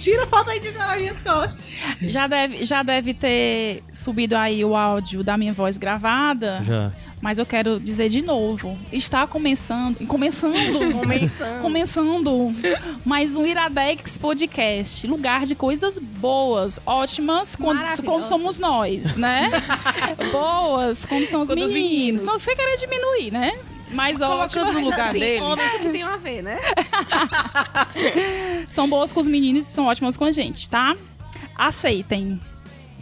[0.00, 1.62] Tira a foto aí de nas minhas costas.
[2.00, 6.62] Já deve, já deve ter subido aí o áudio da minha voz gravada.
[6.64, 6.90] Já.
[7.20, 10.54] Mas eu quero dizer de novo, está começando, começando,
[10.98, 11.60] Começando.
[11.60, 12.54] começando
[13.04, 19.50] mais um Iradex Podcast, lugar de coisas boas, ótimas, quando, quando somos nós, né?
[20.32, 21.74] boas, quando são os meninos.
[21.74, 22.24] meninos.
[22.24, 23.52] Não sei querer diminuir, né?
[23.92, 24.74] Mas Colocando ótimas.
[24.74, 25.42] no lugar assim, deles.
[25.42, 26.58] Homens que tem a ver, né?
[28.68, 30.96] São boas com os meninos e são ótimas com a gente, tá?
[31.56, 32.40] Aceitem.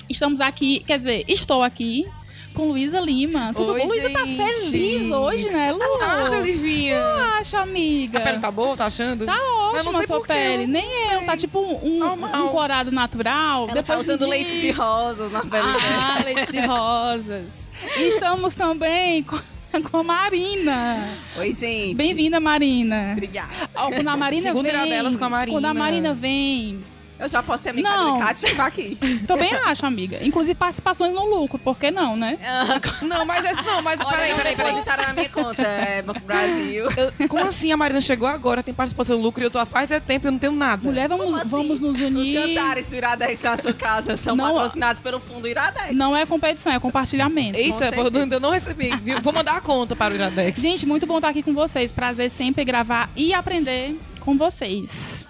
[0.09, 2.07] Estamos aqui, quer dizer, estou aqui
[2.55, 3.53] com Luísa Lima.
[3.55, 3.87] Tudo Oi, bom?
[3.87, 5.81] Luísa tá feliz hoje, né, Lu?
[6.03, 6.99] Acha, Livinha?
[7.39, 8.19] Acho, amiga.
[8.19, 9.27] A pele tá boa, tá achando?
[9.27, 9.39] Tá
[9.71, 10.63] ótima sei a sua pele.
[10.65, 11.19] eu Nem não eu.
[11.19, 11.27] sei.
[11.27, 12.47] Tá tipo um, Normal.
[12.47, 13.65] um corado natural.
[13.65, 14.63] Ela Depois tá usando me leite diz.
[14.63, 15.79] de rosas na pele dela.
[16.01, 17.69] Ah, leite de rosas.
[17.97, 19.39] E estamos também com,
[19.91, 21.09] com a Marina.
[21.37, 21.95] Oi, gente.
[21.95, 23.11] Bem-vinda, Marina.
[23.13, 23.71] Obrigada.
[23.75, 24.81] Ó, Quando a Marina Segunda vem...
[24.81, 25.57] Iradelas com a Marina.
[25.57, 26.81] Quando a Marina vem...
[27.19, 28.19] Eu já posso ter me Não.
[28.21, 28.97] Kátia aqui.
[29.27, 30.19] Também acho, amiga.
[30.23, 32.39] Inclusive participações no lucro, por que não, né?
[33.03, 34.71] Não, mas esse não, mas Olha, peraí, peraí, peraí.
[34.73, 36.85] depositaram na minha conta, é Banco Brasil.
[37.19, 39.67] Eu- Como assim a Marina chegou agora, tem participação no lucro e eu tô há
[39.67, 40.83] faz é tempo e eu não tenho nada?
[40.83, 41.49] Mulher, vamos, assim?
[41.49, 42.31] vamos nos Os unir.
[42.33, 45.95] jantares do Iradex na sua casa são Não, patrocinados pelo Fundo Iradex.
[45.95, 47.59] Não é competição, é compartilhamento.
[47.59, 48.95] Eita, eu não- eu não recebi.
[48.97, 49.21] viu?
[49.21, 50.61] Vou mandar a conta para o Iradex.
[50.61, 51.91] Gente, muito bom estar aqui com vocês.
[51.93, 55.27] Prazer sempre gravar e aprender com vocês.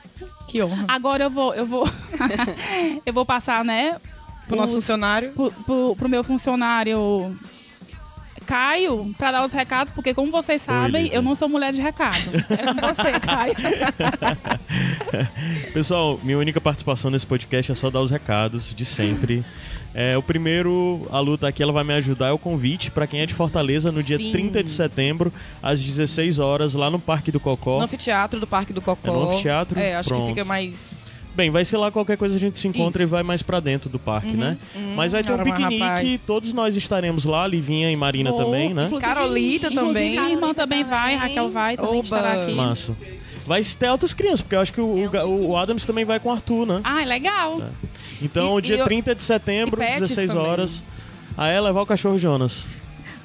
[0.49, 0.85] Que honra.
[0.89, 1.87] Agora eu vou, eu vou,
[3.07, 3.97] eu vou passar, né?
[4.47, 5.33] Pro nosso os- funcionário.
[5.33, 7.37] pro, pro- pro meu funcionário
[8.49, 11.17] Caio para dar os recados, porque como vocês sabem, Lívia.
[11.17, 12.23] eu não sou mulher de recado.
[12.49, 13.55] É com você, Caio.
[15.75, 19.45] Pessoal, minha única participação nesse podcast é só dar os recados de sempre.
[19.95, 23.21] É, o primeiro, a luta aqui, ela vai me ajudar, é o convite para quem
[23.21, 24.33] é de Fortaleza no dia Sim.
[24.33, 25.31] 30 de setembro,
[25.63, 27.77] às 16 horas, lá no Parque do Cocó.
[27.77, 29.09] No anfiteatro do Parque do Cocó.
[29.09, 29.79] É no anfiteatro?
[29.79, 30.23] É, acho Pronto.
[30.23, 31.07] que fica mais...
[31.39, 33.09] Bem, vai ser lá qualquer coisa a gente se encontra Isso.
[33.09, 34.59] e vai mais pra dentro do parque, né?
[34.75, 34.95] uhum.
[34.97, 36.21] Mas vai ter um piquenique, rapaz.
[36.27, 38.87] todos nós estaremos lá, Livinha e Marina Vou, também, né?
[38.87, 40.11] inclusive- Carolita inclusive, também.
[40.11, 41.29] Minha irmã também vai, também.
[41.29, 42.05] Raquel vai, também Oba.
[42.05, 42.53] estará aqui.
[42.55, 42.93] Massa.
[43.47, 46.29] Vai ter outras crianças, porque eu acho que o, o- o Adams também vai com
[46.29, 46.81] o Arthur, né?
[46.83, 47.63] Ah, é legal.
[48.21, 50.45] Então, E- dia e eu- 30 de setembro, e pets 16 também.
[50.45, 50.83] horas.
[51.37, 52.67] A ela levar o cachorro Jonas.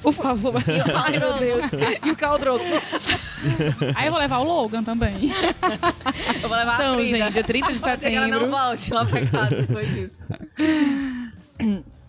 [0.04, 0.54] Por favor.
[0.94, 1.70] Ai, meu Deus.
[2.04, 2.62] E o Caldrogo.
[3.96, 5.32] Aí eu vou levar o Logan também.
[6.42, 7.18] Eu vou levar Então, a Frida.
[7.18, 8.56] gente, dia 30 de ser que ela não setembro.
[8.56, 10.14] volte lá pra casa depois disso.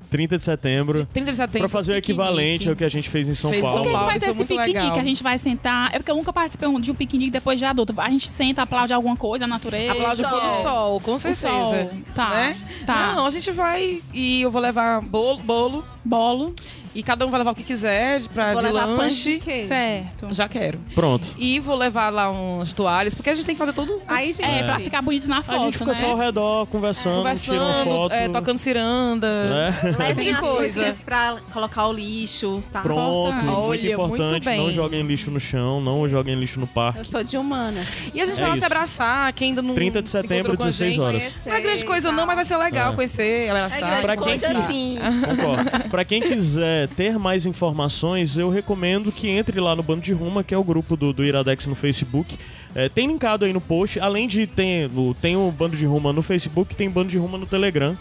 [0.10, 1.08] 30 de setembro.
[1.14, 1.60] 30 de setembro.
[1.60, 3.84] Pra fazer o equivalente ao que a gente fez em São Fez em Por Paulo.
[3.84, 4.80] que, que Paulo, vai ter esse muito piquenique?
[4.80, 5.00] legal.
[5.00, 5.90] A gente vai sentar.
[5.94, 7.94] É porque eu nunca participei de um piquenique depois de adulto.
[7.98, 9.92] A gente senta, aplaude alguma coisa, a natureza.
[9.94, 10.40] Aplaude o Sol.
[10.40, 11.42] pôr do sol, com o certeza.
[11.48, 11.92] sol.
[12.14, 12.30] Tá.
[12.30, 12.58] Né?
[12.86, 13.14] Tá.
[13.16, 16.54] Não, a gente vai e eu vou levar bolo, bolo Bolo.
[16.96, 19.34] E cada um vai levar o que quiser pra Vou de lanche.
[19.34, 19.68] de queijo.
[19.68, 20.28] Certo.
[20.34, 20.80] Já quero.
[20.96, 21.28] Pronto.
[21.38, 24.44] E vou levar lá umas toalhas, porque a gente tem que fazer tudo Aí, gente,
[24.46, 26.00] É, pra ficar bonito na foto, a gente fica né?
[26.00, 28.12] só ao redor, conversando, tirando conversando, foto.
[28.14, 29.28] é, tocando ciranda.
[29.50, 29.80] né?
[30.00, 30.56] levem Tem as coisa.
[30.58, 32.80] coisinhas pra colocar o lixo, tá?
[32.82, 33.46] Pronto, Importante.
[33.46, 34.46] muito Olha, muito importante.
[34.46, 34.58] bem.
[34.60, 37.00] Não joguem lixo no chão, não joguem lixo no parque.
[37.00, 37.88] Eu sou de humanas.
[38.14, 40.64] E a gente É vai lá se abraçar, quem ainda não 30 de setembro, com
[40.64, 41.04] a 16 gente.
[41.04, 41.34] horas.
[41.46, 42.96] Não é grande coisa não, mas vai ser legal É.
[42.96, 43.80] conhecer, É abraçar.
[43.82, 44.98] grande Pra quem coisa que- sim.
[45.26, 45.90] Concordo.
[45.90, 50.44] Pra quem quiser ter mais informações, eu recomendo que entre lá no Bando de Ruma,
[50.44, 52.38] que é o grupo do, do Iradex no Facebook.
[52.74, 54.90] É, tem linkado aí no post, além de ter
[55.22, 57.98] tem o Bando de Ruma no Facebook, tem Bando de Ruma no Telegram.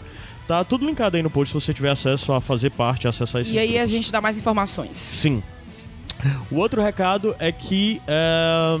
[0.47, 3.41] Tá tudo linkado aí no post se você tiver acesso a fazer parte, a acessar
[3.41, 3.91] esses E aí a grupos.
[3.91, 4.97] gente dá mais informações.
[4.97, 5.41] Sim.
[6.51, 8.79] O outro recado é que é,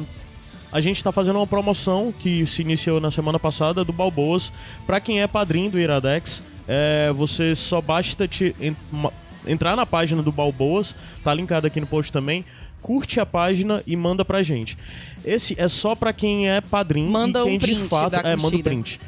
[0.71, 4.51] a gente está fazendo uma promoção que se iniciou na semana passada do Balboas.
[4.85, 8.55] Para quem é padrinho do Iradex, é, você só basta te,
[9.47, 12.45] entrar na página do Balboas, tá linkado aqui no post também.
[12.81, 14.77] Curte a página e manda pra gente.
[15.23, 18.35] Esse é só pra quem é padrinho Manda e quem um print de fato é
[18.35, 18.69] manda o curtida.
[18.69, 18.99] print.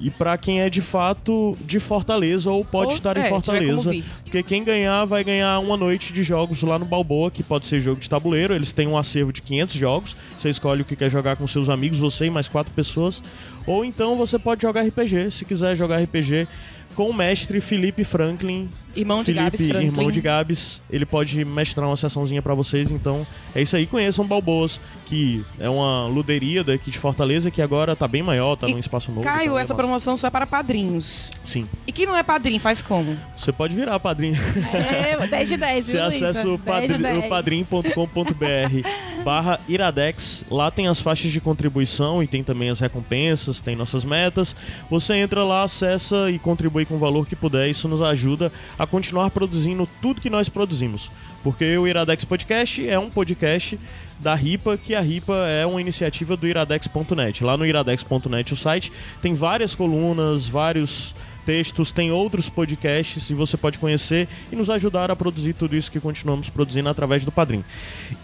[0.00, 3.90] E pra quem é de fato de Fortaleza ou pode Ou, estar é, em Fortaleza,
[4.22, 7.80] porque quem ganhar vai ganhar uma noite de jogos lá no Balboa, que pode ser
[7.80, 8.54] jogo de tabuleiro.
[8.54, 10.16] Eles têm um acervo de 500 jogos.
[10.36, 13.22] Você escolhe o que quer jogar com seus amigos, você e mais quatro pessoas.
[13.66, 16.46] Ou então você pode jogar RPG, se quiser jogar RPG
[16.94, 19.86] com o mestre Felipe Franklin, Irmão de Felipe, Gabs Franklin.
[19.86, 23.86] irmão de Gabs, ele pode mestrar uma sessãozinha pra vocês, então é isso aí.
[23.86, 28.68] Conheçam Balboas, que é uma luderia daqui de Fortaleza, que agora tá bem maior, tá
[28.68, 29.22] E, num espaço novo.
[29.22, 29.74] Caio, tá essa massa.
[29.74, 31.30] promoção só é para padrinhos.
[31.44, 31.68] Sim.
[31.86, 33.16] E quem não é padrinho, faz como?
[33.36, 34.36] Você pode virar padrinho.
[34.72, 37.18] É, 10 de 10, Você viu, acessa o, 10 de padri, 10.
[37.24, 38.88] o padrim.com.br
[39.24, 40.44] barra iradex.
[40.50, 44.54] Lá tem as faixas de contribuição e tem também as recompensas, tem nossas metas.
[44.88, 47.68] Você entra lá, acessa e contribui com o valor que puder.
[47.68, 51.10] Isso nos ajuda a continuar produzindo tudo que nós produzimos.
[51.42, 53.78] Porque o Iradex Podcast é um podcast
[54.18, 57.44] da RIPA, que a RIPA é uma iniciativa do iradex.net.
[57.44, 58.92] Lá no iradex.net, o site,
[59.22, 65.10] tem várias colunas, vários textos, tem outros podcasts e você pode conhecer e nos ajudar
[65.10, 67.62] a produzir tudo isso que continuamos produzindo através do Padrim.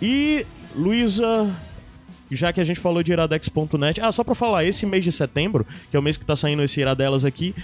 [0.00, 0.44] E,
[0.74, 1.48] Luísa,
[2.36, 5.66] já que a gente falou de iradex.net, ah, só pra falar, esse mês de setembro,
[5.90, 7.54] que é o mês que tá saindo esse Iradelas aqui,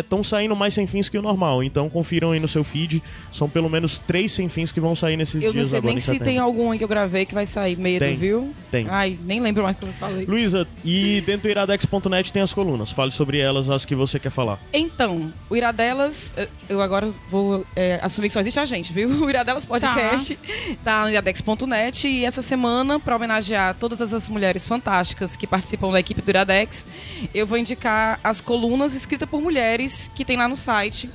[0.00, 3.48] estão saindo mais sem fins que o normal, então confiram aí no seu feed, são
[3.48, 5.98] pelo menos três sem fins que vão sair nesses Eu não dias sei agora nem
[5.98, 8.16] em se tem algum aí que eu gravei que vai sair medo, Tem.
[8.16, 8.52] viu?
[8.70, 8.86] Tem.
[8.88, 10.24] Ai, nem lembro mais o que eu falei.
[10.26, 14.30] Luísa, e dentro do iradex.net tem as colunas, fale sobre elas, as que você quer
[14.30, 14.58] falar.
[14.72, 16.32] Então, o Iradelas,
[16.68, 19.08] eu agora vou eh, assumir que só existe a gente, viu?
[19.28, 20.38] O Iradelas Podcast
[20.82, 26.00] tá, no iradex.net e essa semana, para homenagear todas essas mulheres fantásticas que participam da
[26.00, 26.86] equipe do Iradex,
[27.34, 31.10] eu vou indicar as colunas escritas por mulheres que tem lá no site,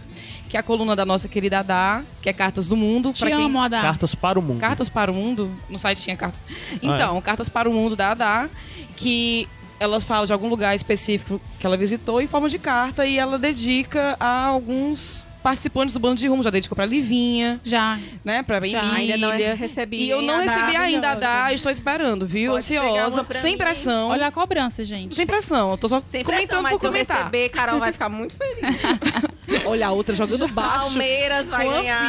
[0.50, 3.12] que é a coluna da nossa querida Adá, que é Cartas do Mundo.
[3.12, 3.46] Te pra quem...
[3.46, 3.82] amo, Adá.
[3.82, 4.60] Cartas para o mundo.
[4.60, 6.40] Cartas para o Mundo, no site tinha cartas.
[6.50, 8.50] Ah, Então, Cartas para o Mundo da Adá,
[8.96, 9.48] que
[9.80, 13.38] ela fala de algum lugar específico que ela visitou em forma de carta e ela
[13.38, 16.42] dedica a alguns participantes do bando de rumo.
[16.42, 18.00] Já dedicou pra Livinha, Já.
[18.24, 18.42] né?
[18.42, 18.80] Pra Já.
[18.84, 19.16] Emília.
[19.16, 19.98] Ainda não recebi.
[19.98, 20.44] E eu não Adá?
[20.44, 21.44] recebi ainda a maravilhosa.
[21.44, 22.54] Dá, estou esperando, viu?
[22.54, 23.58] Pode Ansiosa, sem mim.
[23.58, 24.10] pressão.
[24.10, 25.16] Olha a cobrança, gente.
[25.16, 27.18] Sem pressão, eu tô só Sem comentando pressão, mas por se eu comentar.
[27.18, 28.82] receber, Carol vai ficar muito feliz.
[29.66, 30.86] Olha a outra jogando baixo.
[30.86, 32.00] Palmeiras vai com a ganhar.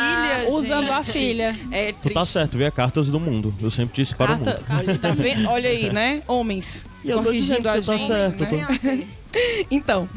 [0.41, 1.13] filha, Usando a gente.
[1.13, 1.57] filha.
[1.73, 2.67] É Tu tá certo, viu?
[2.67, 3.53] É Cartas do Mundo.
[3.61, 4.55] Eu sempre disse para o mundo.
[4.71, 5.09] Olha, tá?
[5.51, 6.23] Olha aí, né?
[6.29, 6.87] Homens.
[7.05, 8.07] E eu tô dizendo que a você tá gente.
[8.07, 9.07] certo, né?
[9.71, 10.09] Então,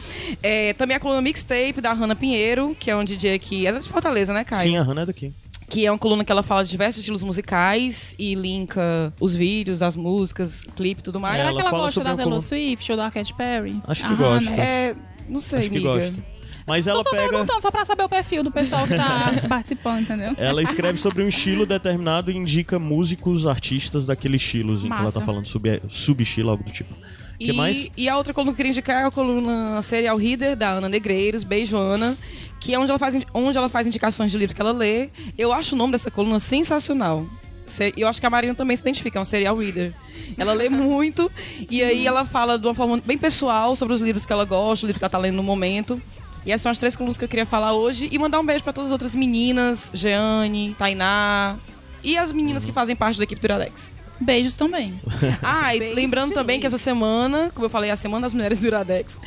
[0.44, 3.88] é, também a coluna Mixtape da Hannah Pinheiro, que é um DJ que é de
[3.88, 4.64] Fortaleza, né, Caio?
[4.70, 5.34] Sim, a Hannah é daqui.
[5.70, 9.82] Que é uma coluna que ela fala de diversos estilos musicais e linka os vídeos,
[9.82, 11.36] as músicas, clipe e tudo mais.
[11.36, 13.82] Será ela que ela fala gosta sobre da Taylor Swift ou da Katy Perry?
[13.86, 14.50] Acho que A gosta.
[14.50, 14.64] Hannah?
[14.64, 14.96] É,
[15.28, 15.94] não sei, Acho que amiga.
[16.00, 16.38] gosta.
[16.66, 17.30] Mas Tô ela só pega.
[17.30, 20.34] perguntando, só pra saber o perfil do pessoal que tá participando, entendeu?
[20.38, 25.22] Ela escreve sobre um estilo determinado e indica músicos, artistas daquele estilozinho que ela tá
[25.22, 26.94] falando, sub- subestilo, algo do tipo.
[27.40, 27.90] Que e, mais?
[27.96, 30.90] e a outra coluna que eu queria indicar é a coluna Serial Reader, da Ana
[30.90, 32.18] Negreiros, Beijo Ana,
[32.60, 35.10] que é onde ela, faz, onde ela faz indicações de livros que ela lê.
[35.38, 37.26] Eu acho o nome dessa coluna sensacional.
[37.68, 39.94] Se- Eu acho que a Marina também se identifica, é um serial reader.
[40.38, 41.32] Ela lê muito
[41.70, 44.86] e aí ela fala de uma forma bem pessoal sobre os livros que ela gosta,
[44.86, 46.02] o livro que ela tá lendo no momento.
[46.46, 48.08] E essas são as três colunas que eu queria falar hoje.
[48.10, 51.58] E mandar um beijo pra todas as outras meninas, Jeane, Tainá
[52.04, 53.92] e as meninas que fazem parte da equipe do Iradex.
[54.20, 55.00] Beijos também.
[55.42, 56.62] Ah, e Beijos lembrando também luz.
[56.62, 59.20] que essa semana, como eu falei, a Semana das Mulheres do Iradex,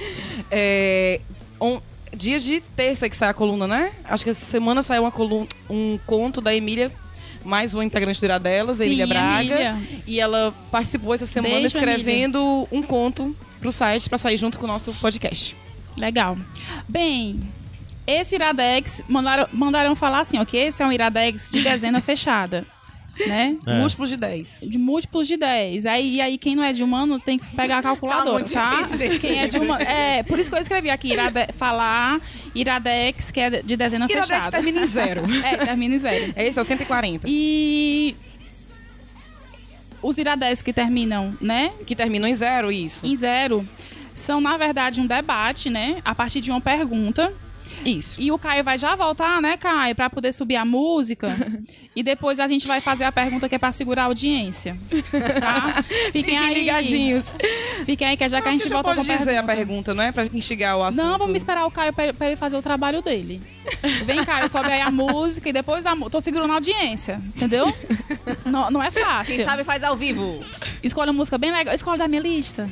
[0.51, 1.21] é,
[1.61, 1.81] on-
[2.15, 3.93] dia de terça que sai a coluna, né?
[4.05, 6.91] Acho que essa semana saiu uma coluna, um conto da Emília,
[7.45, 9.43] mais uma integrante do Iradelas, a Sim, Emília Braga.
[9.55, 9.77] Emília.
[10.07, 14.65] E ela participou essa semana Beijo, escrevendo um conto pro site pra sair junto com
[14.65, 15.57] o nosso podcast.
[15.97, 16.37] Legal.
[16.89, 17.41] Bem,
[18.07, 22.65] esse Iradex, mandaram, mandaram falar assim, ó, que esse é um Iradex de dezena fechada,
[23.27, 23.57] né?
[23.67, 23.79] É.
[23.79, 24.61] Múltiplos de 10.
[24.67, 25.87] De múltiplos de 10.
[25.87, 28.77] Aí, e aí, quem não é de humano tem que pegar a calculadora, tá?
[28.83, 29.19] difícil, gente.
[29.19, 29.83] Quem é de humano.
[29.83, 32.21] É, por isso que eu escrevi aqui, irade, falar
[32.55, 34.51] Iradex, que é de dezena Iradex fechada.
[34.51, 35.23] termina em zero.
[35.45, 36.33] É, termina em zero.
[36.37, 37.27] É esse, é o 140.
[37.29, 38.15] E
[40.03, 43.05] os Iradex que terminam, né, Que terminam em zero, isso.
[43.07, 43.67] em zero,
[44.15, 47.33] são, na verdade, um debate, né, a partir de uma pergunta.
[47.85, 48.21] Isso.
[48.21, 51.37] E o Caio vai já voltar, né, Caio, pra poder subir a música.
[51.95, 54.77] e depois a gente vai fazer a pergunta que é pra segurar a audiência.
[55.41, 55.83] Tá?
[56.13, 56.55] Fiquem, Fiquem aí.
[56.55, 57.35] ligadinhos.
[57.85, 59.53] Fiquem aí, que é já que a gente volta pode com a dizer pergunta.
[59.53, 60.13] a pergunta, não é?
[60.13, 61.03] Pra instigar o assunto.
[61.03, 63.41] Não, vamos esperar o Caio pra, pra ele fazer o trabalho dele.
[64.05, 67.73] Vem, Caio, sobe aí a música e depois a, tô segurando a audiência, entendeu?
[68.45, 69.35] Não, não é fácil.
[69.37, 70.41] Quem sabe faz ao vivo.
[70.83, 71.75] Escolhe uma música bem legal.
[71.75, 72.69] Escolhe da minha lista.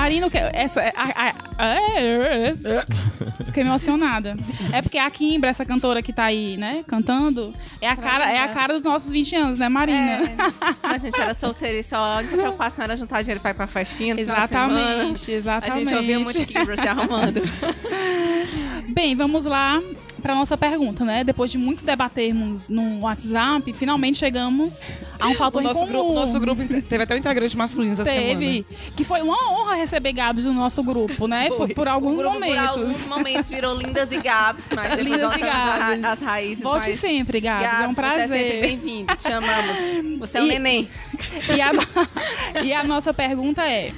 [0.00, 0.80] Marina, o que- essa.
[0.80, 2.54] é- a- a- é-
[3.44, 4.34] Fiquei emocionada.
[4.72, 8.38] É porque a Kimbra, essa cantora que tá aí, né, cantando, é a cara, é
[8.38, 10.20] a cara dos nossos 20 anos, né, Marina?
[10.82, 13.66] A gente era solteira e só a única preocupação era juntar dinheiro pra ir pra
[13.66, 14.14] festinha.
[14.14, 14.32] semana.
[14.44, 15.78] Exatamente, A exatamente.
[15.88, 17.42] gente ouvia muito Kibra se arrumando.
[18.94, 19.80] Bem, vamos lá
[20.20, 21.24] para nossa pergunta, né?
[21.24, 24.80] Depois de muito debatermos no WhatsApp, finalmente chegamos
[25.18, 25.92] a um O fator nosso, em comum.
[25.92, 28.64] grupo, nosso grupo teve até um integrante masculino essa Teve,
[28.96, 31.48] que foi uma honra receber Gabs no nosso grupo, né?
[31.48, 32.60] Por, por O alguns grupo, momentos.
[32.70, 36.04] Por alguns momentos virou Lindas e Gabs, mas Lindas e Gabs.
[36.04, 36.62] às raízes.
[36.62, 36.98] Volte mas...
[37.00, 38.60] sempre, Gabs, é um Gabs, Você é sempre prazer.
[38.60, 40.18] bem-vindo, te amamos.
[40.20, 40.88] Você é o E- neném.
[41.56, 41.70] E a,
[42.64, 43.92] e a nossa pergunta é: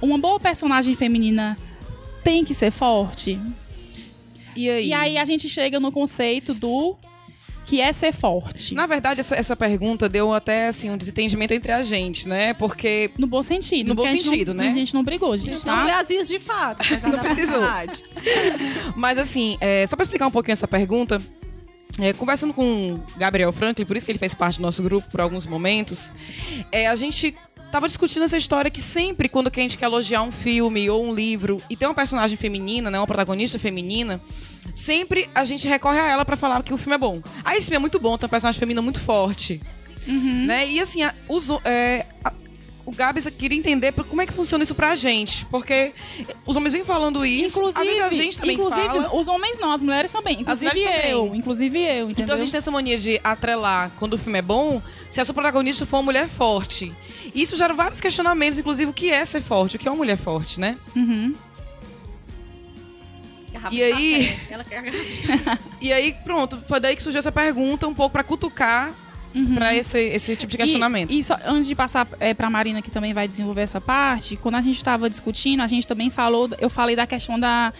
[0.00, 1.56] uma boa personagem feminina
[2.22, 3.38] tem que ser forte?
[4.56, 4.88] E aí?
[4.88, 6.96] E aí a gente chega no conceito do
[7.66, 8.74] que é ser forte.
[8.74, 12.52] Na verdade, essa, essa pergunta deu até assim, um desentendimento entre a gente, né?
[12.52, 13.88] Porque No bom sentido.
[13.88, 14.70] No bom a gente sentido, não, né?
[14.70, 15.98] A gente não brigou, gente, Não foi tá?
[16.00, 17.60] as vias de fato, apesar Não da precisou.
[17.60, 18.04] verdade.
[18.94, 21.20] Mas assim, é, só pra explicar um pouquinho essa pergunta,
[21.98, 25.08] é, conversando com o Gabriel Franklin, por isso que ele fez parte do nosso grupo
[25.10, 26.12] por alguns momentos,
[26.70, 27.34] é, a gente
[27.74, 31.12] tava discutindo essa história que sempre quando a gente quer elogiar um filme ou um
[31.12, 34.20] livro e tem uma personagem feminina, né, uma protagonista feminina,
[34.76, 37.20] sempre a gente recorre a ela pra falar que o filme é bom.
[37.44, 39.60] Ah, esse filme é muito bom, tem uma personagem feminina muito forte.
[40.06, 40.44] Uhum.
[40.46, 40.68] Né?
[40.68, 42.32] E assim, a- os, é, a-
[42.86, 45.44] o Gabs queria entender como é que funciona isso pra gente.
[45.46, 45.92] Porque
[46.46, 49.16] os homens vêm falando isso, Inclusive, às vezes a gente também inclusive fala.
[49.16, 50.42] os homens não, as mulheres também.
[50.42, 51.10] Inclusive mulheres também.
[51.10, 51.34] eu.
[51.34, 52.22] Inclusive eu, entendeu?
[52.24, 55.24] Então a gente tem essa mania de atrelar quando o filme é bom, se a
[55.24, 56.92] sua protagonista for uma mulher forte.
[57.34, 59.96] E isso gera vários questionamentos, inclusive o que é ser forte, o que é uma
[59.96, 60.76] mulher forte, né?
[60.94, 61.34] Uhum.
[63.52, 64.38] Garrafa E aí?
[64.48, 68.92] de E aí, pronto, foi daí que surgiu essa pergunta, um pouco pra cutucar
[69.34, 69.56] Uhum.
[69.56, 71.10] pra esse, esse tipo de questionamento.
[71.10, 74.36] E, e só, antes de passar é, pra Marina, que também vai desenvolver essa parte,
[74.36, 77.72] quando a gente estava discutindo, a gente também falou, eu falei da questão da.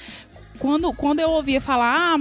[0.59, 2.21] Quando, quando eu ouvia falar, ah,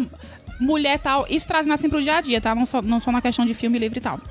[0.59, 2.53] mulher tal, isso trazendo assim pro dia a dia, tá?
[2.53, 4.21] Não só, não só na questão de filme livre e tal.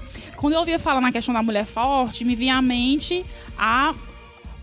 [0.43, 3.25] Quando eu ouvia falar na questão da mulher forte, me vinha à mente
[3.57, 3.95] a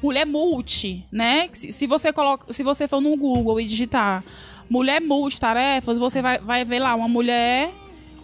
[0.03, 1.47] mulher multi, né?
[1.53, 4.21] Se, se você coloca, se você for no Google e digitar
[4.69, 7.71] mulher multitarefas, você vai, vai ver lá uma mulher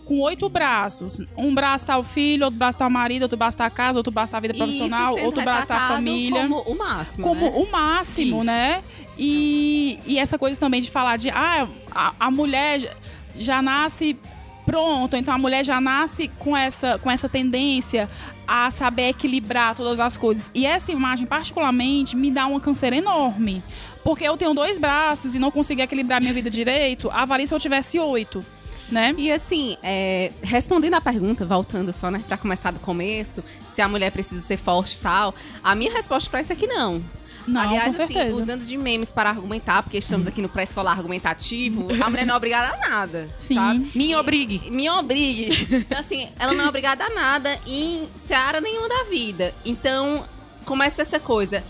[0.03, 1.21] com oito braços.
[1.37, 3.99] Um braço tá o filho, outro braço tá o marido, outro braço tá a casa,
[3.99, 6.41] outro braço tá a vida profissional, outro braço tá a família.
[6.41, 7.23] Como o máximo.
[7.23, 7.53] Como né?
[7.55, 8.45] o máximo, Isso.
[8.47, 8.83] né?
[9.17, 12.97] E, e essa coisa também de falar de ah, a, a mulher
[13.37, 14.17] já nasce
[14.65, 18.09] pronto, então a mulher já nasce com essa, com essa tendência
[18.47, 20.49] a saber equilibrar todas as coisas.
[20.53, 23.63] E essa imagem, particularmente, me dá uma canseira enorme.
[24.03, 27.59] Porque eu tenho dois braços e não consigo equilibrar minha vida direito, avalie se eu
[27.59, 28.45] tivesse oito,
[28.89, 29.15] né?
[29.17, 33.87] E assim, é, respondendo à pergunta, voltando só, né, pra começar do começo, se a
[33.87, 37.03] mulher precisa ser forte e tal, a minha resposta pra isso é que não.
[37.47, 38.39] Não, Aliás, com assim, certeza.
[38.39, 42.37] usando de memes para argumentar, porque estamos aqui no pré-escolar argumentativo, a mulher não é
[42.37, 43.55] obrigada a nada, Sim.
[43.55, 43.91] sabe?
[43.93, 44.69] Me obrigue.
[44.71, 45.67] me obrigue.
[45.71, 49.53] Então, assim, ela não é obrigada a nada em seara nenhuma da vida.
[49.63, 50.25] Então,
[50.65, 51.63] começa essa coisa.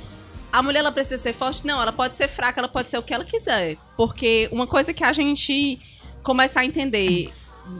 [0.52, 1.68] A mulher, ela precisa ser forte?
[1.68, 3.76] Não, ela pode ser fraca, ela pode ser o que ela quiser.
[3.98, 5.80] Porque uma coisa que a gente
[6.24, 7.34] começa a entender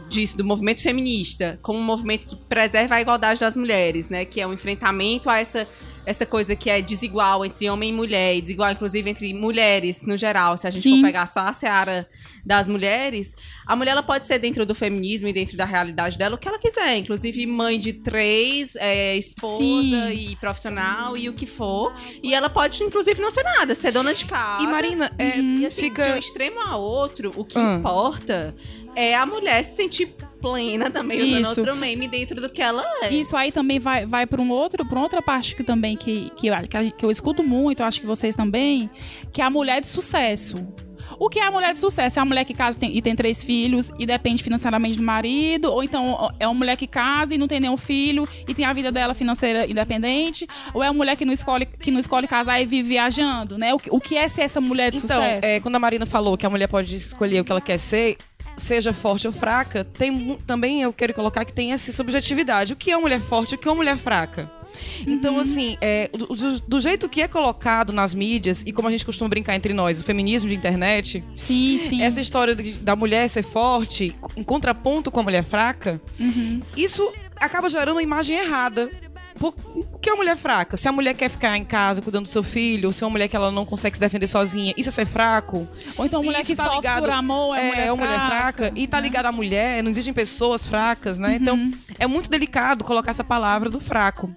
[0.08, 4.24] disso, do movimento feminista, como um movimento que preserva a igualdade das mulheres, né?
[4.24, 5.66] Que é um enfrentamento a essa,
[6.06, 10.16] essa coisa que é desigual entre homem e mulher, e desigual, inclusive, entre mulheres no
[10.16, 10.56] geral.
[10.56, 11.00] Se a gente Sim.
[11.00, 12.08] for pegar só a seara
[12.44, 13.34] das mulheres,
[13.66, 16.46] a mulher ela pode ser dentro do feminismo e dentro da realidade dela o que
[16.46, 20.10] ela quiser, inclusive mãe de três, é, esposa Sim.
[20.12, 21.92] e profissional e o que for.
[22.22, 24.62] E ela pode, inclusive, não ser nada, ser dona de casa.
[24.62, 26.18] E Marina, é, E assim, de um fica.
[26.18, 27.74] extremo a outro, o que Ah.
[27.74, 28.54] importa
[28.96, 31.60] é a mulher se sentir plena também, usando Isso.
[31.60, 33.12] outro meme dentro do que ela é.
[33.14, 36.46] Isso aí também vai, vai para um outro, pra outra parte que também que, que,
[36.48, 38.90] eu, que a- que eu escuto muito, eu acho que vocês também,
[39.32, 40.66] que é a mulher de sucesso.
[41.18, 42.18] O que é a mulher de sucesso?
[42.18, 45.02] É a mulher que casa e tem- e tem três filhos e depende financeiramente do
[45.02, 48.64] marido, ou então é uma mulher que casa e não tem nenhum filho e tem
[48.66, 52.26] a vida dela financeira independente, ou é uma mulher que não escolhe, que não escolhe
[52.28, 53.72] casar e vive viajando, né?
[53.72, 55.46] O, que- o que é ser essa mulher de Então, sucesso?
[55.46, 58.16] é, quando a Marina falou que a mulher pode escolher o que ela quer ser,
[58.56, 62.72] seja forte ou fraca, tem também eu quero colocar que tem essa subjetividade.
[62.72, 64.50] O que é uma mulher forte, o que é uma mulher fraca?
[65.06, 68.90] Então, assim, é, do, do- do jeito que é colocado nas mídias, e como a
[68.90, 72.02] gente costuma brincar entre nós, o feminismo de internet, Sim, sim.
[72.02, 76.60] essa história de- da mulher ser forte, em contraponto com a mulher fraca, Uhum.
[76.76, 78.90] isso acaba gerando uma imagem errada
[79.38, 79.54] Por,
[80.00, 80.76] que é uma mulher fraca?
[80.76, 83.12] Se a mulher quer ficar em casa cuidando do seu filho, ou se é uma
[83.12, 85.66] mulher que ela não consegue se defender sozinha, isso é ser fraco?
[85.96, 88.52] Ou então mulher Isso que tá sofre ligado- por amor é, mulher, uma mulher fraca.
[88.64, 88.72] fraca.
[88.74, 91.28] E tá ligada à mulher, não existem pessoas fracas, né?
[91.28, 91.34] Uhum.
[91.36, 94.30] Então, é muito delicado colocar essa palavra do fraco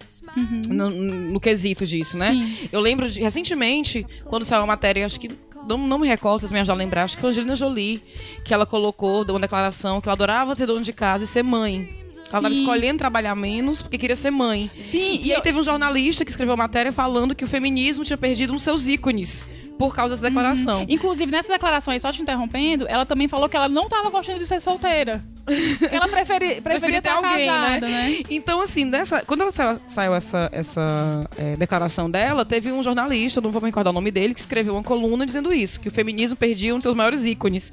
[0.68, 2.32] no, no quesito disso, né?
[2.32, 2.46] Uhum.
[2.46, 2.70] Sim.
[2.72, 5.29] Eu lembro de, recentemente, quando saiu uma matéria, acho que.
[5.68, 8.01] Não, não me recordo, se me ajudar a lembrar, acho que foi a Angelina Jolie,
[8.46, 11.44] que ela colocou, deu uma declaração que ela adorava ser dona de casa e ser
[11.44, 11.88] mãe.
[12.32, 14.70] Ela estava escolhendo trabalhar menos porque queria ser mãe.
[14.84, 18.52] Sim, E aí teve um jornalista que escreveu matéria falando que o feminismo tinha perdido
[18.52, 19.46] um dos seus ícones
[19.80, 20.86] por causa dessa declaração.
[20.90, 24.38] Inclusive, nessa declaração aí, só te interrompendo, ela também falou que ela não tava gostando
[24.38, 25.24] de ser solteira.
[25.48, 28.22] Que ela preferi, preferia ter estar alguém, casada, né?
[28.30, 33.40] Então, assim, nessa, quando ela saiu, saiu essa, essa é, declaração dela, teve um jornalista,
[33.40, 35.92] não vou me recordar o nome dele, que escreveu uma coluna dizendo isso, que o
[35.92, 37.72] feminismo perdia um dos seus maiores ícones.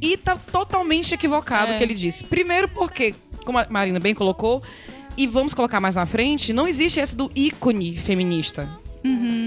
[0.00, 1.74] E tá totalmente equivocado É.
[1.74, 2.24] o que ele disse.
[2.24, 4.62] Primeiro porque, como a Marina bem colocou,
[5.14, 8.66] e vamos colocar mais na frente, não existe esse do ícone feminista.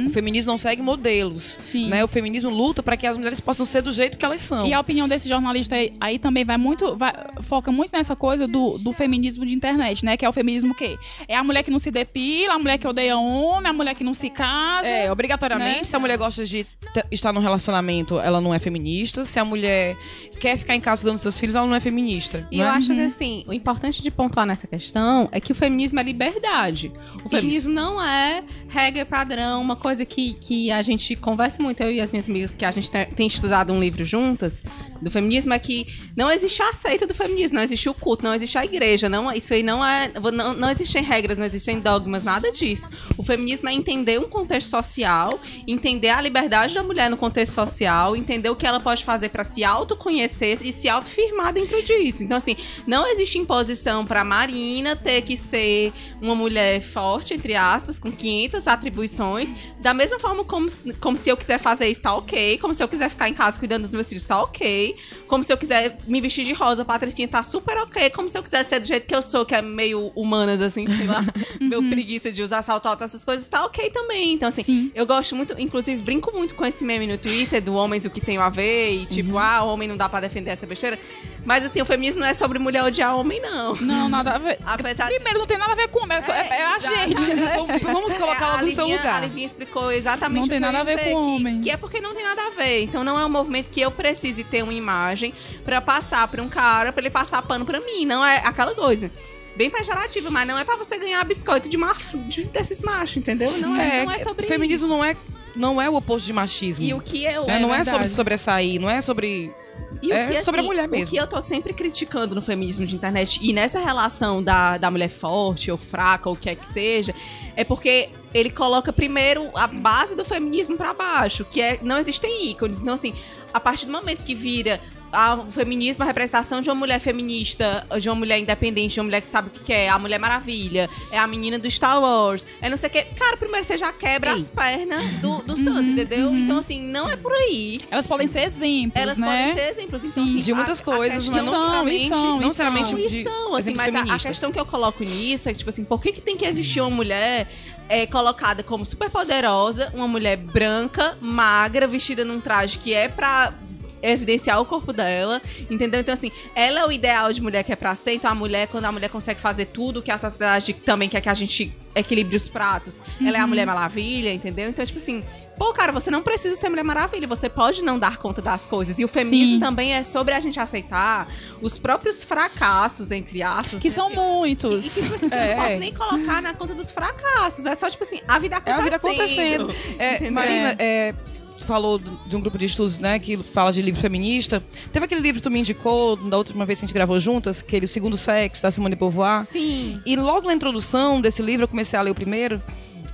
[0.08, 1.56] O feminismo não segue modelos.
[1.56, 1.62] Uhum.
[1.62, 1.90] Sim.
[1.90, 2.04] Né?
[2.04, 4.66] O feminismo luta para que as mulheres possam ser do jeito que elas são.
[4.68, 6.96] E a opinião desse jornalista aí, aí também vai muito.
[6.96, 10.16] vai- foca muito nessa coisa do, do feminismo de internet, né?
[10.16, 10.98] Que é o feminismo o quê?
[11.28, 14.04] É a mulher que não se depila, a mulher que odeia homem, a mulher que
[14.04, 14.88] não se casa.
[14.88, 15.84] É, obrigatoriamente, né?
[15.84, 16.66] se a mulher gosta de
[17.12, 19.26] estar num relacionamento, ela não é feminista.
[19.26, 19.98] Se a mulher
[20.40, 22.48] quer ficar em casa dando seus filhos, ela não é feminista.
[22.52, 22.64] E né?
[22.64, 26.04] eu acho que, assim, o importante de pontuar nessa questão é que o feminismo é
[26.04, 26.92] liberdade.
[27.24, 31.92] O feminismo não é regra padrão, uma coisa que, que a gente conversa muito, eu
[31.92, 34.64] e as minhas amigas, que a gente tem, estudado um livro juntas,
[35.02, 38.34] do feminismo, é que não existe a seita do feminismo, não existe o culto, não
[38.34, 40.12] existe a igreja, não, isso aí não é.
[40.34, 42.90] Não, não existem regras, não existem dogmas, nada disso.
[43.18, 48.16] O feminismo é entender um contexto social, entender a liberdade da mulher no contexto social,
[48.16, 52.24] entender o que ela pode fazer para se autoconhecer e se autofirmar dentro disso.
[52.24, 58.00] Então, assim, não existe imposição pra Marina ter que ser uma mulher forte, entre aspas,
[58.00, 59.37] com 500 atribuições,
[59.80, 62.84] da mesma forma como, se- como se eu quiser fazer isso, tá ok, como se
[62.84, 64.96] eu quiser ficar em casa cuidando dos meus filhos, tá ok,
[65.28, 68.44] como se eu quiser me vestir de rosa, Patricinha, tá super ok, como se eu
[68.44, 71.24] quiser ser do jeito que eu sou, que é meio humanas, assim, sei lá,
[71.62, 74.34] meu preguiça de usar salto alto, essas coisas, tá ok também.
[74.34, 74.92] Então, assim, Sim.
[74.96, 78.22] eu gosto muito, inclusive, brinco muito com esse meme no Twitter do homens o que
[78.22, 80.98] tem a ver, e tipo, ah, homem não dá pra defender essa besteira.
[81.46, 83.76] Mas assim, o feminismo não é sobre mulher odiar homem, não.
[83.76, 84.58] Não, nada a ver.
[84.66, 86.06] Apesar de- Primeiro, não tem nada a ver com.
[86.12, 86.96] É, só- é- é a exato.
[86.96, 87.54] gente, né?
[87.56, 89.22] Vamos, vamos colocar É, ela no seu Livinha- A.
[89.22, 91.62] Livinha explicou exatamente Não tem o que nada ia a ver dizer, com que, homem.
[91.62, 92.84] Que é porque não tem nada a ver.
[92.84, 95.34] Então não é um movimento que eu precise ter uma imagem
[95.66, 98.06] pra passar pra um cara, pra ele passar pano pra mim.
[98.06, 99.12] Não é aquela coisa.
[99.56, 103.58] Bem pejorativa, mas não é pra você ganhar biscoito de macho, de- desses machos, entendeu?
[103.58, 104.96] Não é, não é sobre feminismo isso.
[104.96, 105.16] não é,
[105.56, 106.86] não é o oposto de machismo.
[106.86, 107.44] E o que eu...
[107.50, 108.10] É, não é sobre verdade.
[108.10, 109.52] sobressair, não é sobre.
[110.00, 111.08] E o É que, sobre a assim, mulher mesmo.
[111.08, 114.92] O que eu tô sempre criticando no feminismo de internet e nessa relação da, da
[114.92, 117.16] mulher forte ou fraca ou o que é que seja,
[117.56, 122.50] é porque ele coloca primeiro a base do feminismo pra baixo, que é não existem
[122.50, 122.80] ícones.
[122.80, 123.14] Então, assim,
[123.54, 124.80] a partir do momento que vira
[125.12, 129.06] a- o feminismo, a representação de uma mulher feminista, de uma mulher independente, de uma
[129.06, 132.46] mulher que sabe o que é, a Mulher Maravilha, é a menina do Star Wars,
[132.62, 133.04] é não sei o que.
[133.16, 134.42] Cara, primeiro você já quebra Ei.
[134.42, 136.30] as pernas do, do santo, entendeu?
[136.34, 137.80] Então, assim, não é por aí.
[137.90, 139.28] Elas podem ser exemplos, Elas né?
[139.28, 140.04] podem ser exemplos.
[140.04, 140.32] Então, Sim.
[140.34, 143.08] assim, De muitas a- a coisas, mas questão- não e são, não necessariamente são.
[143.08, 146.02] de assim, mas a- a, questão que eu coloco nisso é que, tipo assim, por
[146.02, 147.48] que, que tem que existir uma mulher
[147.90, 153.54] é, colocada como super poderosa, uma mulher branca, magra, vestida num traje que é pra
[154.02, 156.00] evidenciar o corpo dela, entendeu?
[156.00, 158.68] Então, assim, ela é o ideal de mulher que é pra ser, então a mulher,
[158.68, 162.36] quando a mulher consegue fazer tudo que a sociedade também quer que a gente equilibre
[162.36, 164.70] os pratos, ela é a Mulher Maravilha, entendeu?
[164.70, 165.24] Então, tipo assim,
[165.58, 168.98] pô, cara, você não precisa ser Mulher Maravilha, você pode não dar conta das coisas.
[169.00, 169.60] E o feminismo Sim.
[169.60, 171.28] também é sobre a gente aceitar
[171.62, 173.80] os próprios fracassos, entre aspas.
[173.82, 173.94] Que né?
[173.96, 174.86] são E, muitos.
[174.86, 175.56] e que, tipo assim, que eu É.
[175.56, 177.66] não posso nem colocar na conta dos fracassos.
[177.66, 178.84] É só, tipo assim, a vida É a acontecendo.
[178.84, 179.76] vida acontecendo.
[180.00, 180.30] É?
[180.30, 181.14] Marina, é,
[181.58, 184.64] tu falou de um grupo de estudos, né, que fala de livro feminista.
[184.92, 187.60] Teve aquele livro que tu me indicou, da última vez que a gente gravou juntas,
[187.60, 189.46] aquele O Segundo Sexo, da Simone de Beauvoir.
[189.52, 190.02] Sim.
[190.06, 192.62] E logo na introdução desse livro, eu comecei a ler o primeiro,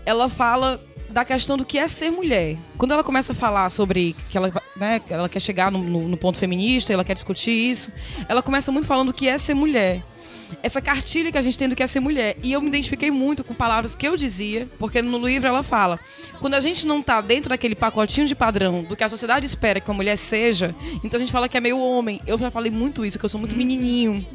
[0.06, 2.58] ela fala da questão do que é ser mulher.
[2.78, 6.08] Quando ela começa a falar sobre que ela, né, que ela quer chegar no, no-
[6.08, 7.92] no ponto feminista, ela quer discutir isso,
[8.28, 10.04] ela começa muito falando do que é ser mulher.
[10.62, 12.38] Essa cartilha que a gente tem do que é ser mulher.
[12.44, 16.00] E eu me identifiquei muito com palavras que eu dizia, porque no livro ela fala:
[16.40, 19.80] quando a gente não tá dentro daquele pacotinho de padrão do que a sociedade espera
[19.80, 22.22] que uma mulher seja, então a gente fala que é meio homem.
[22.28, 24.26] Eu já falei muito isso, que eu sou muito menininho.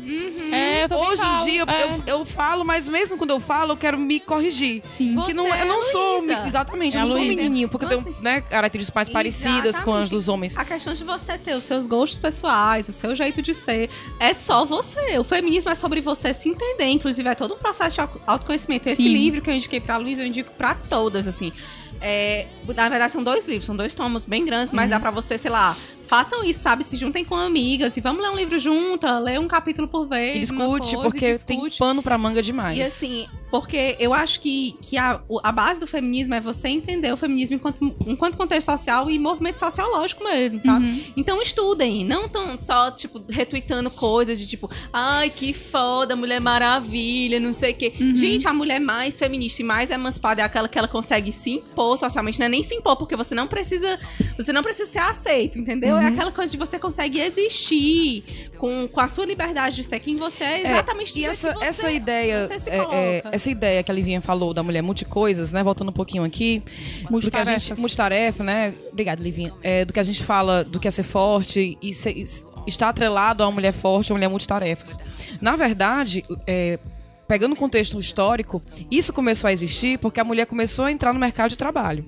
[0.53, 1.85] É, eu Hoje em dia é.
[1.85, 4.83] eu, eu falo, mas mesmo quando eu falo, eu quero me corrigir.
[4.93, 5.17] Sim.
[5.27, 6.19] Que não, Você eu não é sou.
[6.21, 6.47] Luísa.
[6.47, 7.37] Exatamente, É eu a não sou Luísa.
[7.37, 10.57] menininho, porque eu tenho né, características mais parecidas com as dos homens.
[10.57, 14.33] A questão de você ter os seus gostos pessoais, o seu jeito de ser, é
[14.35, 15.19] só você.
[15.19, 16.87] O feminismo é sobre você se entender.
[16.87, 18.89] Inclusive, é todo um processo de au- autoconhecimento.
[18.89, 19.09] Esse Sim.
[19.13, 21.53] livro que eu indiquei pra Luísa, eu indico pra todas, assim.
[22.01, 25.37] É, na verdade, são dois livros, são dois tomos bem grandes, mas dá pra você,
[25.37, 25.77] sei lá,
[26.09, 26.83] façam isso, sabe?
[26.85, 30.37] Se juntem com amigas e vamos ler um livro junta, ler um capítulo por vez.
[30.37, 31.79] E discute, coisa, porque tem discute.
[31.79, 32.79] pano pra manga demais.
[32.79, 37.13] E assim, porque eu acho que, que a, a base do feminismo é você entender
[37.13, 40.87] o feminismo enquanto, enquanto contexto social e movimento sociológico mesmo, sabe?
[40.87, 41.03] Uhum.
[41.17, 47.39] Então estudem, não tão só, tipo, retweetando coisas de tipo, ai, que foda, mulher maravilha,
[47.39, 47.93] não sei o quê.
[48.01, 48.17] Uhum.
[48.17, 51.99] Gente, a mulher mais feminista e mais emancipada é aquela que ela consegue se impor
[51.99, 53.99] socialmente, não é nem se impor, porque você não precisa,
[54.37, 55.98] você não precisa ser aceito, entendeu?
[55.99, 56.07] Uhum.
[56.07, 60.17] É aquela coisa de você consegue existir com, com a sua liberdade de ser quem
[60.17, 63.23] você é, É, exatamente do E essa, que você- essa ideia, você se é, é,
[63.33, 65.63] essa ideia que a Livinha falou da mulher multicoisas, né?
[65.63, 66.63] Voltando um pouquinho aqui,
[67.11, 68.75] do que a gente multitarefa, né?
[68.93, 69.53] Obrigada, Livinha.
[69.63, 72.25] É, do que a gente fala, do que é ser forte e ser- e
[72.67, 74.99] está atrelado a uma mulher forte, a uma mulher multitarefas.
[75.41, 76.79] Na verdade, é,
[77.27, 81.21] pegando o contexto histórico, isso começou a existir porque a mulher começou a entrar no
[81.21, 82.05] mercado de trabalho.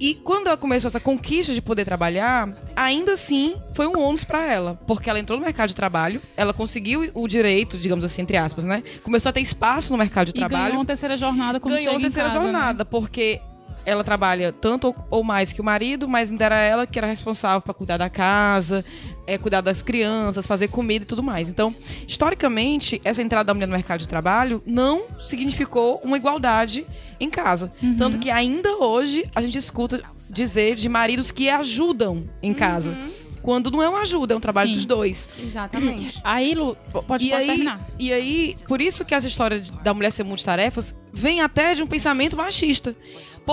[0.00, 4.42] E quando ela começou essa conquista de poder trabalhar, ainda assim foi um ônus para
[4.50, 8.38] ela, porque ela entrou no mercado de trabalho, ela conseguiu o direito, digamos assim, entre
[8.38, 8.82] aspas, né?
[9.04, 11.92] Começou a ter espaço no mercado de E trabalho ganhou uma terceira jornada quando ganhou
[11.92, 12.44] chega a em terceira casa, né?
[12.44, 13.42] jornada, porque
[13.86, 17.60] ela trabalha tanto ou- mais que o marido, mas ainda era ela que era responsável
[17.60, 18.84] para cuidar da casa,
[19.26, 21.48] é, cuidar das crianças, fazer comida e tudo mais.
[21.48, 21.74] Então,
[22.06, 26.86] historicamente, essa entrada da mulher no mercado de trabalho não significou uma igualdade
[27.18, 27.72] em casa.
[27.82, 27.96] Uhum.
[27.96, 32.96] Tanto que ainda hoje a gente escuta dizer de maridos que ajudam em casa.
[33.42, 34.74] Quando não é uma ajuda, é um trabalho Sim.
[34.76, 35.26] dos dois.
[35.42, 36.14] Exatamente.
[36.22, 37.80] Aí, Lu, pode, E pode aí, terminar.
[37.98, 41.82] e aí, por isso que essa história de- da mulher ser multitarefas vem até de
[41.82, 42.94] um pensamento machista.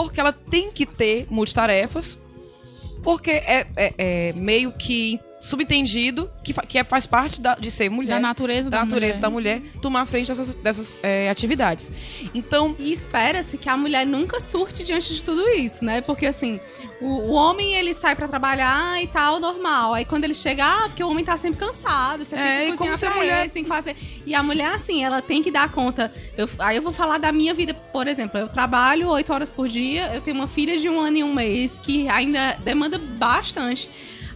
[0.04, 2.18] Porque ela tem que ter multitarefas,
[3.02, 7.72] porque é, é- é meio que subentendido que, fa- que é- faz parte da- de
[7.72, 8.16] ser mulher.
[8.16, 9.60] Da natureza da natureza mulher.
[9.60, 11.90] da mulher tomar a frente dessas, dessas é, atividades.
[12.34, 16.02] Então, E espera-se que a mulher nunca surte diante de tudo isso, né?
[16.02, 16.60] Porque assim,
[17.02, 19.94] o, o homem ele sai pra trabalhar e tal, normal.
[19.94, 22.72] Aí quando ele chega, ah, porque o homem tá sempre cansado, você É, tem e
[22.74, 23.96] que cozinhar pra mulher- ele, tem que fazer.
[24.26, 26.12] E a mulher, assim, ela tem que dar conta.
[26.38, 29.68] Eu- aí eu vou falar da minha vida, por exemplo, eu trabalho oito horas por
[29.68, 33.90] dia, eu tenho uma filha de um ano e um mês que ainda demanda bastante.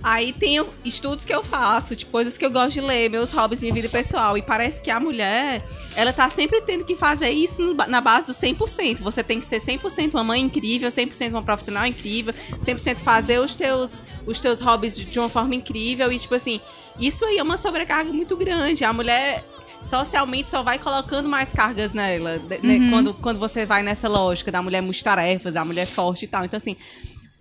[0.03, 3.59] Aí tem estudos que eu faço, tipo, coisas que eu gosto de ler, meus hobbies,
[3.59, 4.37] minha vida pessoal.
[4.37, 5.63] E parece que a mulher,
[5.95, 8.99] ela tá sempre tendo que fazer isso na base do 100%.
[9.01, 13.55] Você tem que ser 100% uma mãe incrível, 100% uma profissional incrível, 100% fazer os
[13.55, 16.11] teus, os teus hobbies de uma forma incrível.
[16.11, 16.59] E, tipo assim,
[16.99, 18.83] isso aí é uma sobrecarga muito grande.
[18.83, 19.45] A mulher
[19.83, 24.61] socialmente só vai colocando mais cargas nela, né, quando, quando você vai nessa lógica da
[24.61, 26.45] mulher multitarefas, a mulher forte e tal.
[26.45, 26.75] Então, assim,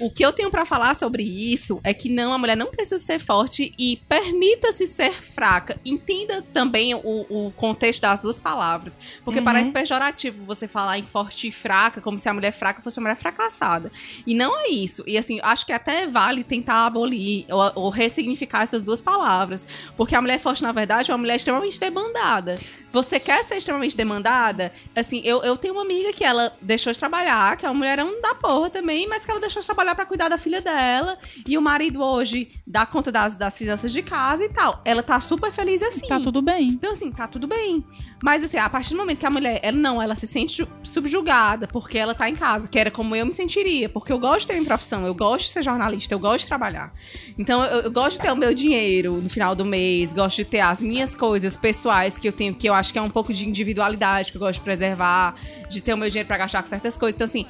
[0.01, 2.99] o que eu tenho pra falar sobre isso é que não, a mulher não precisa
[2.99, 5.79] ser forte e permita-se ser fraca.
[5.85, 8.99] Entenda também o, o contexto das duas palavras.
[9.25, 9.45] Porque Uhum.
[9.45, 13.05] parece pejorativo você falar em forte e fraca, como se a mulher fraca fosse uma
[13.09, 13.93] mulher fracassada.
[14.27, 15.03] E não é isso.
[15.07, 19.67] E assim, acho que até vale tentar abolir ou, ou ressignificar essas duas palavras.
[19.97, 22.59] Porque a mulher forte, na verdade, é uma mulher extremamente demandada.
[22.93, 24.73] Você quer ser extremamente demandada?
[24.97, 28.21] Assim, eu, eu tenho uma amiga que ela deixou de trabalhar, que é uma mulherão
[28.21, 31.19] da porra também, mas que ela deixou de trabalhar pra cuidar da filha dela.
[31.47, 34.81] E o marido hoje dá conta das, das finanças de casa e tal.
[34.85, 36.07] Ela tá super feliz assim.
[36.07, 36.69] Tá tudo bem.
[36.69, 37.85] Então, assim, tá tudo bem.
[38.23, 40.69] Mas, assim, a partir do momento que a mulher, ela não, ela se sente ju-
[40.83, 44.41] subjugada porque ela tá em casa, que era como eu me sentiria, porque eu gosto
[44.41, 46.93] de ter minha profissão, eu gosto de ser jornalista, eu gosto de trabalhar.
[47.39, 50.45] Então, eu, eu gosto de ter o meu dinheiro no final do mês, gosto de
[50.45, 53.33] ter as minhas coisas pessoais que eu tenho, que eu acho que é um pouco
[53.33, 55.35] de individualidade, que eu gosto de preservar,
[55.71, 57.15] de ter o meu dinheiro pra gastar com certas coisas.
[57.17, 57.47] Então, assim,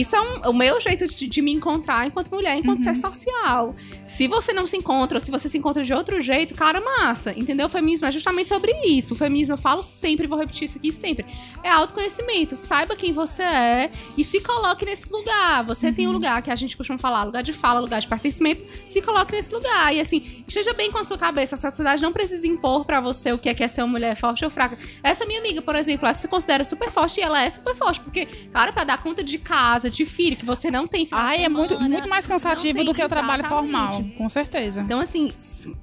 [0.00, 3.74] isso é um- o meu jeito de, de me encontrar enquanto mulher, enquanto ser social.
[4.08, 7.32] Se você não se encontra, ou se você se encontra de outro jeito, cara, massa.
[7.32, 7.66] Entendeu?
[7.66, 9.14] O feminismo é justamente sobre isso.
[9.14, 11.26] O feminismo, eu falo sempre, vou repetir isso aqui sempre.
[11.62, 12.56] É autoconhecimento.
[12.56, 15.64] Saiba quem você é e se coloque nesse lugar.
[15.64, 18.64] Você tem um lugar que a gente costuma falar, lugar de fala, lugar de pertencimento.
[18.86, 19.94] Se coloque nesse lugar.
[19.94, 21.54] E assim, esteja bem com a sua cabeça.
[21.54, 24.16] A sociedade não precisa impor pra você o que é, que é ser uma mulher
[24.16, 24.78] forte ou fraca.
[25.02, 28.00] Essa minha amiga, por exemplo, ela se considera super forte e ela é super forte.
[28.00, 31.44] Porque, cara, pra dar conta de casa, de filho, que você não tem de Ai,
[31.44, 34.80] é muito, muito mais cansativo não tem- do que o trabalho formal, com certeza.
[34.82, 35.30] Então, assim,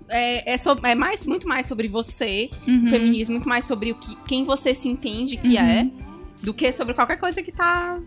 [0.09, 2.87] é, é, é mais, muito mais sobre você, Uhum.
[2.87, 5.57] feminismo, muito mais sobre o que, quem você se entende que Uhum.
[5.59, 5.89] é,
[6.43, 7.99] do que sobre qualquer coisa que tá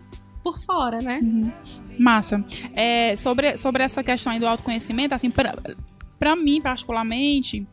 [0.43, 1.19] por fora, né?
[1.99, 2.43] Massa.
[2.73, 5.55] É, sobre, sobre essa questão aí do autoconhecimento, assim, pra,
[6.19, 7.67] pra mim, particularmente,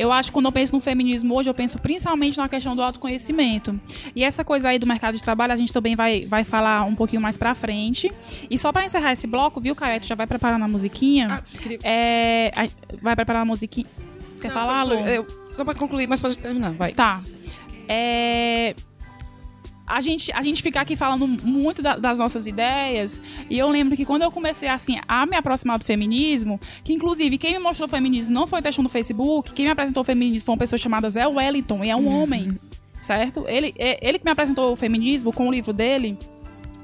[0.00, 2.82] eu acho que quando eu penso no feminismo hoje, eu penso principalmente na questão do
[2.82, 3.78] autoconhecimento.
[4.16, 6.94] E essa coisa aí do mercado de trabalho, a gente também vai, vai falar um
[6.94, 8.10] pouquinho mais pra frente.
[8.50, 10.00] E só pra encerrar esse bloco, viu, Caio?
[10.00, 11.28] Tu já vai preparando a musiquinha.
[11.44, 12.50] Ah, queria- É,
[13.02, 13.86] vai preparar a musiquinha.
[14.40, 14.94] Quer Não, falar, Lu?
[14.94, 16.92] Eu- só pra concluir, mas pode terminar, vai.
[16.92, 17.20] Tá.
[17.88, 18.74] é,
[19.96, 23.96] a gente, a gente fica aqui falando muito da- das nossas ideias, e eu lembro
[23.96, 27.86] que quando eu comecei assim a me aproximar do feminismo, que inclusive quem me mostrou
[27.88, 30.58] o feminismo não foi o texto no Facebook, quem me apresentou o feminismo foi uma
[30.58, 32.56] pessoa chamada Zé Wellington, e é um homem,
[33.00, 33.44] certo?
[33.48, 36.16] Ele, é- ele que me apresentou o feminismo com o livro dele.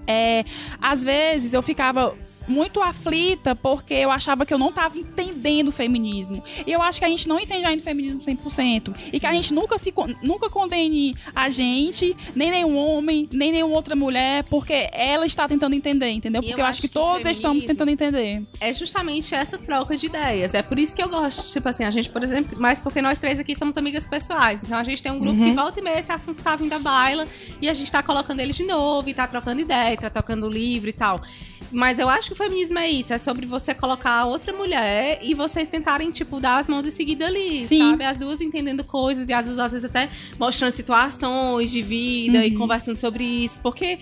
[0.09, 0.45] É,
[0.81, 2.15] às vezes eu ficava
[2.47, 6.43] muito aflita porque eu achava que eu não estava entendendo o feminismo.
[6.67, 8.95] E eu acho que a gente não entende ainda o feminismo 100%.
[9.13, 13.75] E que a gente nunca, se, nunca condene a gente, nem nenhum homem, nem nenhuma
[13.77, 16.43] outra mulher, porque ela está tentando entender, entendeu?
[16.43, 18.43] E eu Porque eu, acho acho que que todos estamos tentando entender.
[18.61, 20.55] é justamente essa troca de ideias.
[20.55, 23.19] É por isso que eu gosto, tipo assim, a gente, por exemplo, mas porque nós
[23.19, 24.63] três aqui somos amigas pessoais.
[24.63, 26.79] Então a gente tem um grupo que volta e meia esse assunto tá vindo à
[26.79, 27.27] baila
[27.61, 30.89] e a gente tá colocando ele de novo e tá trocando ideia, tá trocando livro
[30.91, 31.21] e tal.
[31.73, 35.35] Mas eu acho que o feminismo é isso, é sobre você colocar outra mulher e
[35.35, 37.91] vocês tentarem, tipo, dar as mãos e seguir dali, Sim.
[37.91, 38.05] sabe?
[38.05, 42.53] As duas entendendo coisas e as duas, às vezes, até mostrando situações de vida e
[42.53, 43.59] conversando sobre isso.
[43.63, 43.99] Porque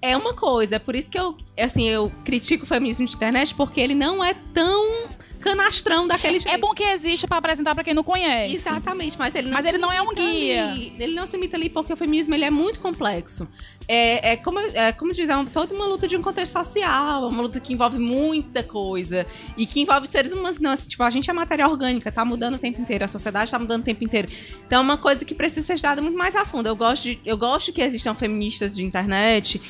[0.00, 3.80] é uma coisa, por isso que eu, assim, eu critico o feminismo de internet, porque
[3.80, 5.08] ele não é tão
[5.44, 6.52] canastrão daquele jeito.
[6.54, 8.54] É bom que existe pra apresentar pra quem não conhece.
[8.54, 10.70] Exatamente, mas ele não Mas ele não é um guia.
[10.70, 10.92] ali.
[10.98, 13.46] Ele não se limita ali porque o feminismo ele é muito complexo.
[13.86, 17.28] É, é como, é como diz, é um- toda uma luta de um contexto social,
[17.28, 19.26] uma luta que envolve muita coisa
[19.56, 20.58] e que envolve seres humanos.
[20.58, 23.50] Não, assim, tipo, a gente é matéria orgânica, tá mudando o tempo inteiro, a sociedade
[23.50, 24.28] tá mudando o tempo inteiro.
[24.66, 26.66] Então é uma coisa que precisa ser estudada muito mais a fundo.
[26.66, 29.60] Eu gosto, de, eu gosto que existam feministas de internet,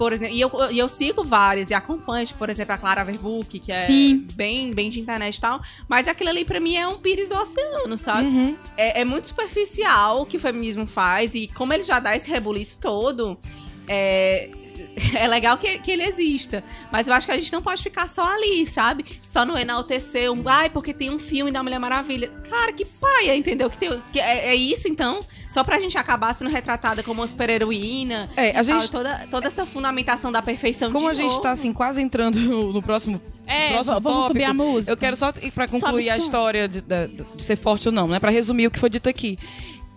[0.00, 3.04] por exemplo, e eu, e eu sigo várias e acompanho, tipo, por exemplo, a Clara
[3.04, 4.26] Verbuck, que é Sim.
[4.32, 7.36] bem, bem de internet e tal, mas aquilo ali pra mim é um pires do
[7.36, 8.26] oceano, sabe?
[8.26, 8.56] Uhum.
[8.78, 12.30] é, é muito superficial o que o feminismo faz e como ele já dá esse
[12.30, 13.36] rebuliço todo,
[13.86, 14.48] é,
[15.14, 16.62] é legal que, que ele exista.
[16.90, 19.04] Mas eu acho que a gente não pode ficar só ali, sabe?
[19.24, 20.42] Só no enaltecer um.
[20.46, 22.28] Ai, porque tem um filme da Mulher Maravilha.
[22.48, 23.70] Cara, que paia, entendeu?
[23.70, 25.20] Que, tem, que é, é isso, então?
[25.48, 28.30] Só pra gente acabar sendo retratada como uma super-heroína.
[28.36, 31.30] É, a e tal, gente- toda, toda essa fundamentação da perfeição Como de a gente
[31.30, 31.42] novo.
[31.42, 33.20] tá assim, quase entrando no, no próximo.
[33.46, 34.92] É, próximo vamos subir tópico, a música.
[34.92, 36.22] Eu quero só, pra concluir Sobe a som.
[36.22, 38.18] história de, da- de ser forte ou não, né?
[38.20, 39.38] Pra resumir o que foi dito aqui.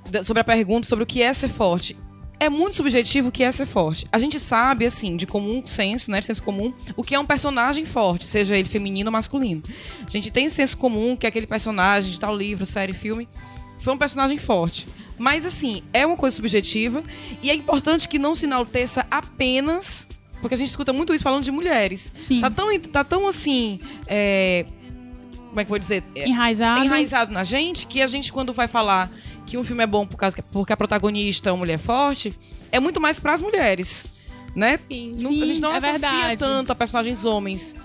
[0.09, 1.95] Da- sobre a pergunta sobre o que é ser forte.
[2.43, 4.05] É muito subjetivo o que é ser forte.
[4.11, 6.19] A gente sabe, assim, de comum senso, né?
[6.19, 9.63] De senso comum, o que é um personagem forte, seja ele feminino ou masculino.
[10.05, 13.29] A gente tem senso comum que aquele personagem de tal livro, série, filme,
[13.79, 14.85] foi um personagem forte.
[15.17, 17.01] Mas, assim, é uma coisa subjetiva
[17.41, 20.05] e é importante que não se enalteça apenas.
[20.41, 22.11] Porque a gente escuta muito isso falando de mulheres.
[22.17, 22.41] Sim.
[22.41, 23.79] Tá tão, tá tão assim.
[24.05, 24.65] é,
[25.53, 26.03] como é que eu vou dizer?
[26.15, 26.83] É, Enraizado.
[26.83, 29.11] enraizado na gente que a gente, quando vai falar
[29.45, 32.33] que um filme é bom por causa que, porque a protagonista é uma mulher forte,
[32.71, 34.05] é muito mais pras mulheres.
[34.55, 34.77] Né?
[34.77, 35.15] Sim.
[35.19, 36.37] Não- Sim, a gente não é associa verdade.
[36.37, 37.75] tanto a personagens homens.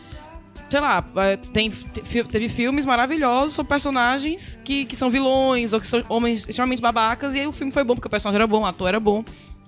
[0.68, 5.86] Sei lá, é, tem, teve filmes maravilhosos sobre personagens que, que são vilões ou que
[5.88, 8.60] são homens extremamente babacas, e aí o filme foi bom porque o personagem era bom,
[8.60, 9.24] o ator era bom,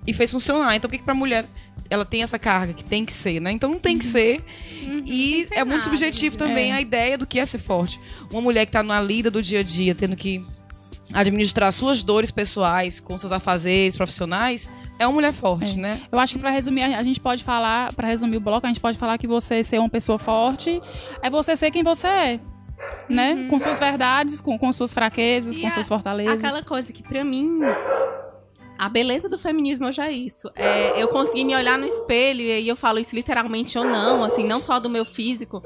[0.07, 0.76] e fez funcionar.
[0.76, 1.46] Então por que, que pra mulher
[1.88, 3.50] ela tem essa carga que tem que ser, né?
[3.50, 4.44] Então não tem que ser.
[4.83, 6.46] Uhum, E que ser é muito nada, subjetivo né?
[6.46, 6.74] também É.
[6.74, 7.98] a ideia do que é ser forte.
[8.31, 10.44] Uma mulher que tá na lida do dia a dia, tendo que
[11.12, 14.68] administrar suas dores pessoais com seus afazeres profissionais,
[14.99, 15.81] é uma mulher forte, É.
[15.81, 16.03] né?
[16.12, 18.81] Eu acho que pra resumir, a gente pode falar, pra resumir o bloco, a gente
[18.81, 20.81] pode falar que você ser uma pessoa forte
[21.23, 22.40] é você ser quem você é.
[23.09, 23.46] Né?
[23.51, 26.42] Com suas verdades, com, com suas fraquezas, E com a- suas fortalezas.
[26.42, 27.61] Aquela coisa que pra mim
[28.79, 30.51] a beleza do feminismo hoje é isso.
[30.57, 34.25] É, eu consegui me olhar no espelho e aí eu falo isso literalmente ou não,
[34.25, 35.62] assim, não só do meu físico,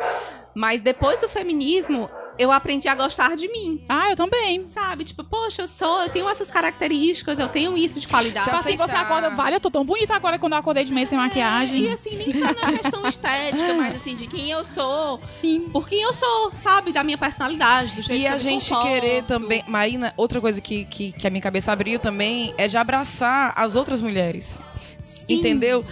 [0.54, 3.82] mas depois do feminismo eu aprendi a gostar de mim.
[3.88, 4.64] Ah, eu também.
[4.66, 5.04] Sabe?
[5.04, 8.46] Tipo, poxa, eu sou, eu tenho essas características, eu tenho isso de qualidade.
[8.46, 11.06] Tipo assim, você acorda, vale, eu tô tão bonita agora quando eu acordei de meio
[11.06, 11.80] sem maquiagem.
[11.82, 15.68] E assim, nem só na questão estética, mas assim, de quem eu sou, Sim.
[15.72, 16.92] por quem eu sou, sabe?
[16.92, 18.88] Da minha personalidade, do jeito E que eu a me gente comporto.
[18.88, 19.64] querer também.
[19.66, 23.74] Marina, outra coisa que, que, que a minha cabeça abriu também é de abraçar as
[23.74, 24.60] outras mulheres.
[25.04, 25.34] Sim.
[25.34, 25.84] Entendeu?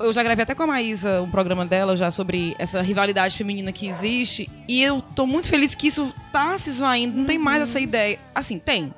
[0.00, 3.72] Eu já gravei até com a Maísa um programa dela já sobre essa rivalidade feminina
[3.72, 4.50] que existe.
[4.66, 7.16] E eu tô muito feliz que isso tá se esvaindo.
[7.16, 8.18] Não tem mais essa ideia.
[8.34, 8.92] Assim, tem.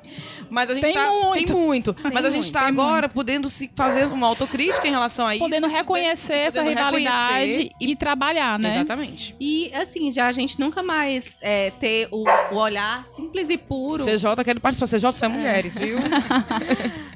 [0.49, 1.09] Mas a gente Tem tá.
[1.09, 1.53] muito.
[1.53, 1.95] Tem muito.
[2.13, 5.35] Mas a gente muito, tá tem agora podendo se fazer uma autocrítica em relação a
[5.35, 5.43] isso.
[5.43, 8.75] Podendo reconhecer essa Podendo rivalidade reconhecer e trabalhar, né?
[8.75, 9.35] Exatamente.
[9.39, 14.03] E assim, já a gente nunca mais é, ter o, o olhar simples e puro.
[14.03, 14.87] CJ, quero participar.
[14.87, 15.97] CJ, você é mulheres, viu?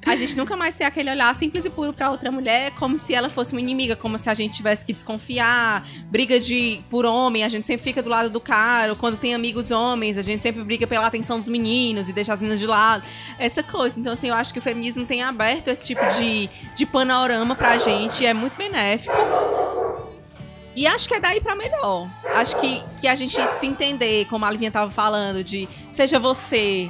[0.06, 3.13] A gente nunca mais ter aquele olhar simples e puro pra outra mulher, como se
[3.13, 5.88] ela fosse uma inimiga, como se a gente tivesse que desconfiar.
[6.10, 8.94] Briga de por homem, a gente sempre fica do lado do cara.
[8.94, 12.34] Ou quando tem amigos homens, a gente sempre briga pela atenção dos meninos e deixa
[12.34, 13.04] as meninas de lado.
[13.38, 13.99] Essa coisa.
[13.99, 17.77] Então, assim, eu acho que o feminismo tem aberto esse tipo de, de panorama pra
[17.77, 18.25] gente.
[18.25, 19.13] É muito benéfico.
[20.75, 22.07] E acho que é daí pra melhor.
[22.36, 26.89] Acho que, que a gente se entender, como a Livinha tava falando, de seja você,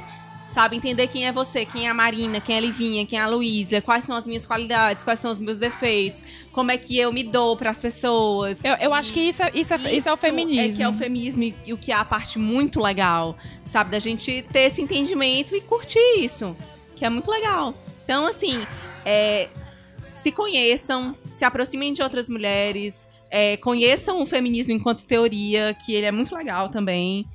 [0.52, 3.22] Sabe, entender quem é você, quem é a Marina, quem é a Livinha, quem é
[3.22, 6.98] a Luísa, quais são as minhas qualidades, quais são os meus defeitos, como é que
[6.98, 8.58] eu me dou pras pessoas.
[8.62, 10.74] Eu, eu acho que isso é, isso, é, isso é o feminismo.
[10.74, 13.34] É que é o feminismo e, e o que é a parte muito legal,
[13.64, 13.92] sabe?
[13.92, 16.54] Da gente ter esse entendimento e curtir isso,
[16.96, 17.74] que é muito legal.
[18.04, 18.62] Então, assim,
[19.06, 19.48] é,
[20.14, 26.04] se conheçam, se aproximem de outras mulheres, é, conheçam o feminismo enquanto teoria, que ele
[26.04, 27.26] é muito legal também.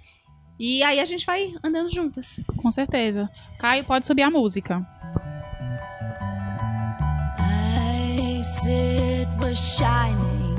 [0.60, 2.40] E aí a gente vai andando juntas.
[2.58, 3.30] Com certeza.
[3.60, 4.86] Caio, pode subir a música.
[8.70, 10.58] It was shining.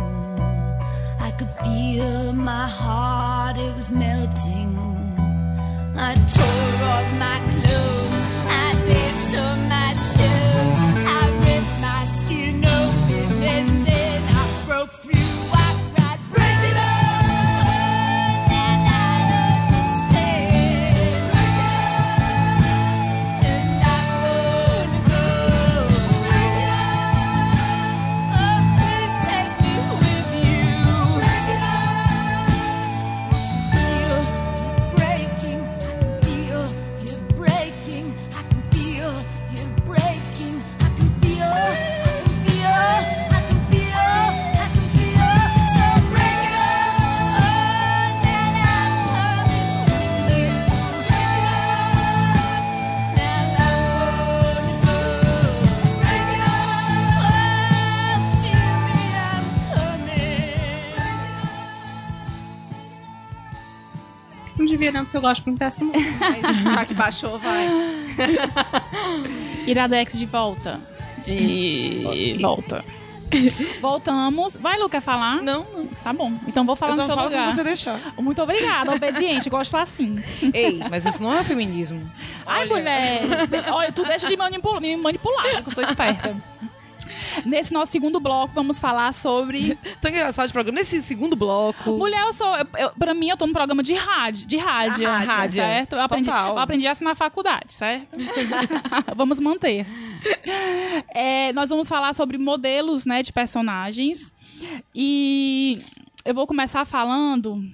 [1.21, 4.79] I could feel my heart, it was melting.
[5.95, 10.77] I tore off my clothes, I danced on my shoes.
[11.07, 13.78] I ripped my skin open
[64.79, 66.05] Não devia não, porque eu gosto muito dessa música.
[66.21, 67.67] Mas já que baixou, vai.
[69.67, 70.81] Iradex de volta.
[71.25, 72.85] De volta.
[73.81, 74.57] Voltamos.
[74.57, 75.43] Vai, Lu, quer falar?
[75.43, 75.87] Não, não.
[76.03, 76.33] Tá bom.
[76.47, 77.53] Então vou falar Eu no só seu falo lugar.
[77.53, 78.15] você deixar.
[78.19, 79.51] Muito obrigada, obediente.
[79.51, 80.23] Gosto assim.
[80.55, 82.01] Ei, mas isso não é feminismo.
[82.47, 82.75] Ai, Olha.
[82.77, 83.23] mulher.
[83.71, 86.35] Olha, tu deixa de manipula- me manipular, que eu sou esperta.
[87.45, 89.77] Nesse nosso segundo bloco, vamos falar sobre.
[90.01, 90.79] Tão engraçado o programa.
[90.79, 91.93] Nesse segundo bloco.
[91.93, 92.55] Mulher, eu sou.
[92.57, 94.47] Eu, eu- pra mim, eu tô num programa de rádio.
[94.47, 95.93] De rádio, A rádio, certo?
[95.95, 96.51] Eu aprendi, total.
[96.51, 98.09] eu aprendi assim na faculdade, certo?
[99.17, 99.87] vamos manter.
[101.15, 104.35] É, nós vamos falar sobre modelos né, de personagens.
[104.95, 105.81] E
[106.29, 107.65] eu vou começar falando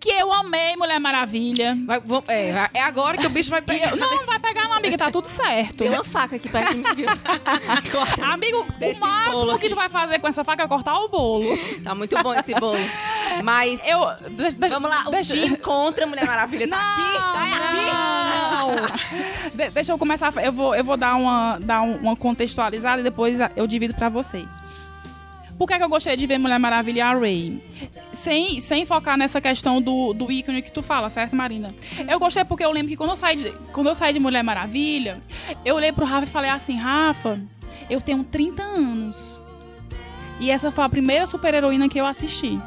[0.00, 1.76] que eu amei Mulher Maravilha.
[1.86, 3.90] Vai- vamos- é, é agora que o bicho vai pegar.
[3.90, 5.76] eu- não, não vai pegar, não, amiga, tá tudo certo.
[5.76, 6.84] Tem uma faca aqui perto de mim.
[8.32, 11.56] Amigo, o máximo que tu vai fazer com essa faca é cortar o bolo.
[11.84, 12.78] Tá muito bom esse bolo.
[13.44, 14.00] Mas, Eu.
[14.30, 17.02] deixa- deixa- vamos lá, o deixa- Jim contra a Mulher Maravilha tá aqui?
[17.18, 17.42] Tá
[18.88, 19.56] aqui?
[19.56, 20.32] De- deixa eu começar.
[20.42, 24.08] Eu vou, eu vou dar, uma, dar um- uma contextualizada e depois eu divido pra
[24.08, 24.48] vocês.
[25.60, 27.62] Por que, é que eu gostei de ver Mulher Maravilha e a Ray?
[28.14, 31.74] Sem, sem focar nessa questão do, do ícone que tu fala, certo, Marina?
[32.08, 34.42] Eu gostei porque eu lembro que quando eu saí de, quando eu saí de Mulher
[34.42, 35.20] Maravilha,
[35.62, 37.38] eu olhei pro Rafa e falei assim, Rafa,
[37.90, 39.38] eu tenho 30 anos.
[40.40, 42.58] E essa foi a primeira super-heroína que eu assisti.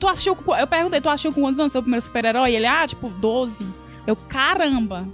[0.00, 2.54] Tu assistiu, eu perguntei, tu assistiu com quantos anos seu primeiro super-herói?
[2.54, 3.66] Ele, ah, tipo, 12.
[4.06, 5.06] Eu, caramba!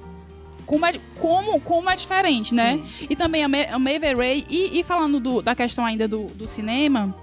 [0.67, 2.81] Como é, como, como é diferente, né?
[3.09, 4.47] E também amei ver Ray.
[4.49, 7.15] E, e falando do- da questão ainda do, do cinema,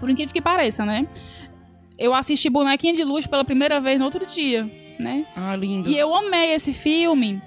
[0.00, 1.06] por incrível que pareça, né?
[1.98, 4.64] Eu assisti Bonequinha de Luz pela primeira vez no outro dia,
[4.98, 5.26] né?
[5.36, 5.90] Ah, lindo.
[5.90, 7.42] E eu amei esse filme.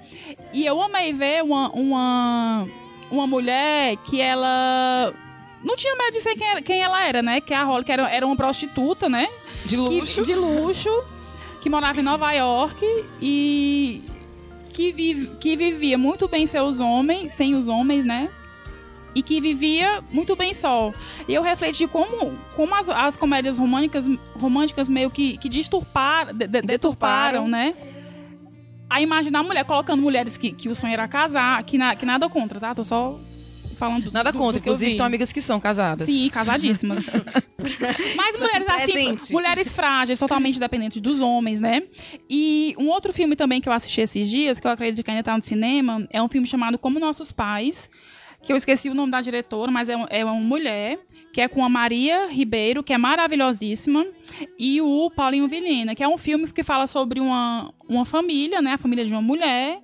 [0.52, 2.68] E eu amei ver uma, uma,
[3.10, 5.12] uma mulher que ela
[5.64, 7.40] não tinha medo de ser quem, era- quem ela era, né?
[7.40, 9.26] Que a Holly que era, era uma prostituta, né?
[9.64, 10.22] De que- luxo.
[10.22, 10.90] de luxo,
[11.62, 12.84] que morava em Nova York
[13.20, 14.02] e
[14.72, 18.28] que, vive, que vivia muito bem seus homens, sem os homens, né?
[19.14, 20.92] E que vivia muito bem só.
[21.28, 26.46] E eu refleti como, como as, as comédias românticas, românticas meio que, que disturparam, de-
[26.46, 27.74] de- deturparam, né?
[28.88, 32.04] A imagem da mulher, colocando mulheres que, que o sonho era casar, que, na- que
[32.06, 32.74] nada contra, tá?
[32.74, 33.18] Tô só
[33.86, 36.06] falando do- Nada do- contra, do que eu inclusive tem amigas que são casadas.
[36.06, 37.06] Sim, casadíssimas.
[38.16, 39.32] Mas mulheres assim, presente.
[39.32, 41.82] mulheres frágeis, totalmente dependentes dos homens, né?
[42.28, 45.22] E um outro filme também que eu assisti esses dias, que eu acredito que ainda
[45.22, 47.90] tá no cinema, é um filme chamado Como Nossos Pais,
[48.42, 50.98] que eu esqueci o nome da diretora, mas é, um- é uma mulher,
[51.32, 54.04] que é com a Maria Ribeiro, que é maravilhosíssima,
[54.58, 58.72] e o Paulinho Vilhena, que é um filme que fala sobre uma, uma família, né?
[58.74, 59.80] A família de uma mulher.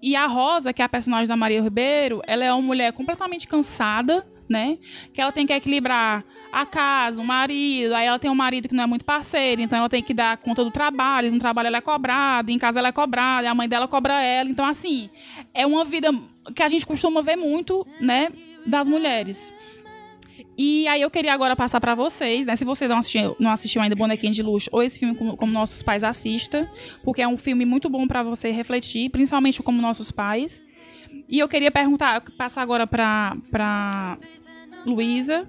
[0.00, 3.46] E a Rosa, que é a personagem da Maria Ribeiro, ela é uma mulher completamente
[3.46, 4.78] cansada, né?
[5.12, 8.74] Que ela tem que equilibrar a casa, o marido, aí ela tem um marido que
[8.74, 11.78] não é muito parceiro, então ela tem que dar conta do trabalho, no trabalho ela
[11.78, 15.08] é cobrada, em casa ela é cobrada, a mãe dela cobra ela, então assim,
[15.54, 16.12] é uma vida
[16.54, 18.30] que a gente costuma ver muito, né,
[18.66, 19.50] das mulheres.
[20.64, 22.54] E aí eu queria agora passar pra vocês, né?
[22.54, 25.52] Se você não assistiu, não assistiu ainda Bonequinha de Luxo, ou esse filme como, como
[25.52, 26.70] nossos pais assista,
[27.02, 30.62] porque é um filme muito bom pra você refletir, principalmente como nossos pais.
[31.28, 34.16] E eu queria perguntar, passar agora pra, pra
[34.86, 35.48] Luísa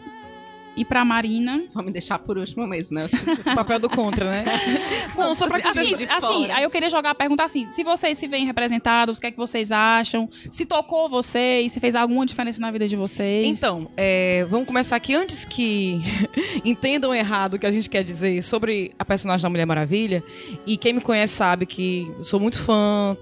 [0.76, 1.64] e pra Marina.
[1.76, 3.04] Me deixar por último mesmo, né?
[3.06, 4.44] Eu, tipo, O papel do contra, né?
[5.18, 6.56] Não, só pra que Assim, de assim, fora.
[6.56, 9.32] aí eu queria jogar a pergunta assim: se vocês se veem representados, o que é
[9.32, 10.30] que vocês acham?
[10.50, 13.46] Se tocou vocês, se fez alguma diferença na vida de vocês?
[13.46, 16.00] Então, é, vamos começar aqui antes que
[16.64, 20.24] entendam errado o que a gente quer dizer sobre a personagem da Mulher Maravilha.
[20.66, 23.18] E quem me conhece sabe que eu sou muito fã.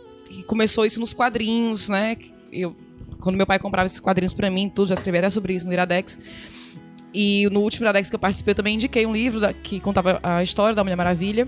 [0.48, 2.18] Começou isso nos quadrinhos, né?
[2.52, 2.76] Eu,
[3.20, 5.74] quando meu pai comprava esses quadrinhos pra mim, tudo já escrevi até sobre isso no
[5.74, 6.18] Iradex.
[7.14, 10.20] E no último Iradex que eu participei, eu também indiquei um livro da- que contava
[10.24, 11.48] a história da Mulher Maravilha.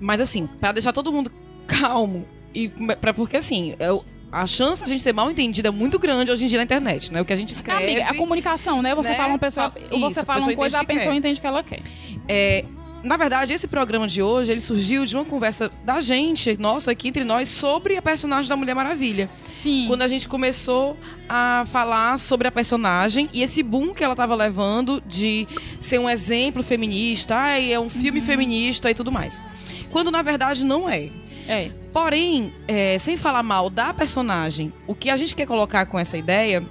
[0.00, 1.30] Mas assim, pra deixar todo mundo
[1.66, 2.68] calmo e
[3.00, 6.44] pra, porque assim, eu- a chance da gente ser mal entendida é muito grande hoje
[6.44, 7.20] em dia na internet, né?
[7.20, 7.84] O que a gente escreve.
[7.84, 8.92] Amiga, a comunicação, né?
[8.94, 9.14] Você né?
[9.14, 11.62] fala uma pessoa, você isso, a fala uma coisa, a pessoa entende o que ela
[11.62, 11.80] quer.
[12.26, 12.64] É,
[13.04, 17.08] na verdade, esse programa de hoje, ele surgiu de uma conversa da gente, nossa, aqui
[17.08, 19.28] entre nós, sobre a personagem da Mulher Maravilha.
[19.52, 19.84] Sim.
[19.86, 20.96] Quando a gente começou
[21.28, 25.46] a falar sobre a personagem e esse boom que ela tava levando de
[25.80, 29.42] ser um exemplo feminista, ai, é um filme feminista e tudo mais.
[29.90, 31.10] Quando na verdade não é.
[31.46, 31.70] É.
[31.92, 36.16] Porém, é, sem falar mal da personagem, o que a gente quer colocar com essa
[36.16, 36.64] ideia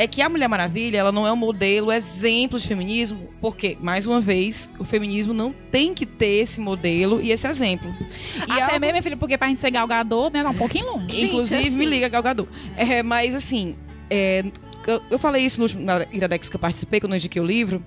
[0.00, 4.06] é que a Mulher Maravilha, ela não é um modelo, exemplo de feminismo, porque, mais
[4.06, 7.92] uma vez, o feminismo não tem que ter esse modelo e esse exemplo.
[8.36, 10.44] E Até algo- mesmo, minha filha, porque pra gente ser galgador, né?
[10.44, 11.16] Tá um pouquinho longe.
[11.16, 12.46] Gente, Inclusive, assim- me liga, Galgador.
[12.76, 13.74] É, mas, assim,
[14.08, 14.44] é,
[14.86, 17.44] eu, eu falei isso no último, na Iradex que eu participei, quando eu indiquei o
[17.46, 17.84] livro.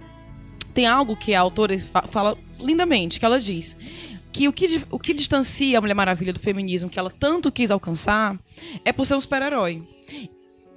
[0.74, 3.76] Tem algo que a autora fa- fala lindamente, que ela diz
[4.34, 7.72] que o que, o que distancia a Mulher Maravilha do feminismo que ela tanto quis
[7.72, 8.38] alcançar
[8.86, 9.82] é por ser um super-herói.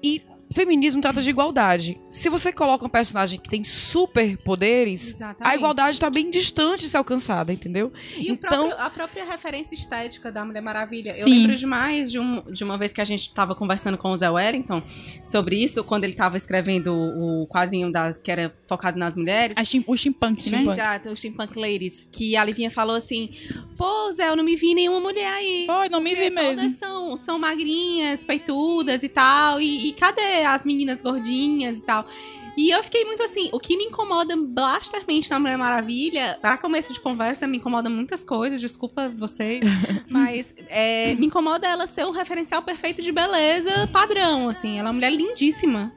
[0.02, 0.20] E
[0.54, 2.00] feminismo trata de igualdade.
[2.10, 5.52] Se você coloca um personagem que tem superpoderes, Exatamente.
[5.52, 7.92] a igualdade está bem distante de ser alcançada, entendeu?
[8.16, 11.10] E Então- próprio- a própria referência estética da Mulher Maravilha.
[11.10, 11.30] Eu Sim.
[11.30, 14.30] lembro demais de, um, de uma vez que a gente estava conversando com o Zé
[14.30, 14.82] Wellington
[15.24, 19.56] sobre isso, quando ele estava escrevendo o, quadrinho das, que era focado nas mulheres.
[19.56, 20.62] A chim- o steampunk, né?
[20.62, 22.06] Exato, o Steampunk Ladies.
[22.12, 23.30] Que a Livinha falou assim:
[23.76, 25.64] Pô, Zé, eu não me vi nenhuma mulher aí.
[25.66, 26.56] Foi, não me vi mesmo.
[26.62, 29.60] Todas são, são magrinhas, peitudas e tal.
[29.60, 32.06] E, e cadê as meninas gordinhas e tal?
[32.56, 36.92] E eu fiquei muito assim, o que me incomoda blastermente na Mulher Maravilha, para começo
[36.92, 39.60] de conversa, me incomoda muitas coisas, desculpa vocês,
[40.08, 44.90] mas é, me incomoda ela ser um referencial perfeito de beleza padrão, assim, ela é
[44.90, 45.92] uma mulher lindíssima.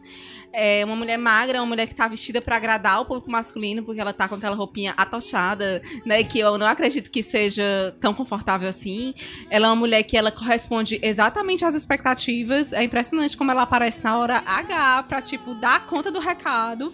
[0.60, 4.02] É uma mulher magra, uma mulher que tá vestida pra agradar o público masculino, porque
[4.02, 6.24] ela tá com aquela roupinha atochada, né?
[6.24, 9.14] Que eu não acredito que seja tão confortável assim.
[9.52, 12.74] Ela é uma mulher que ela corresponde exatamente às expectativas.
[12.74, 16.92] É impressionante como ela aparece na hora H pra, tipo, dar conta do recado.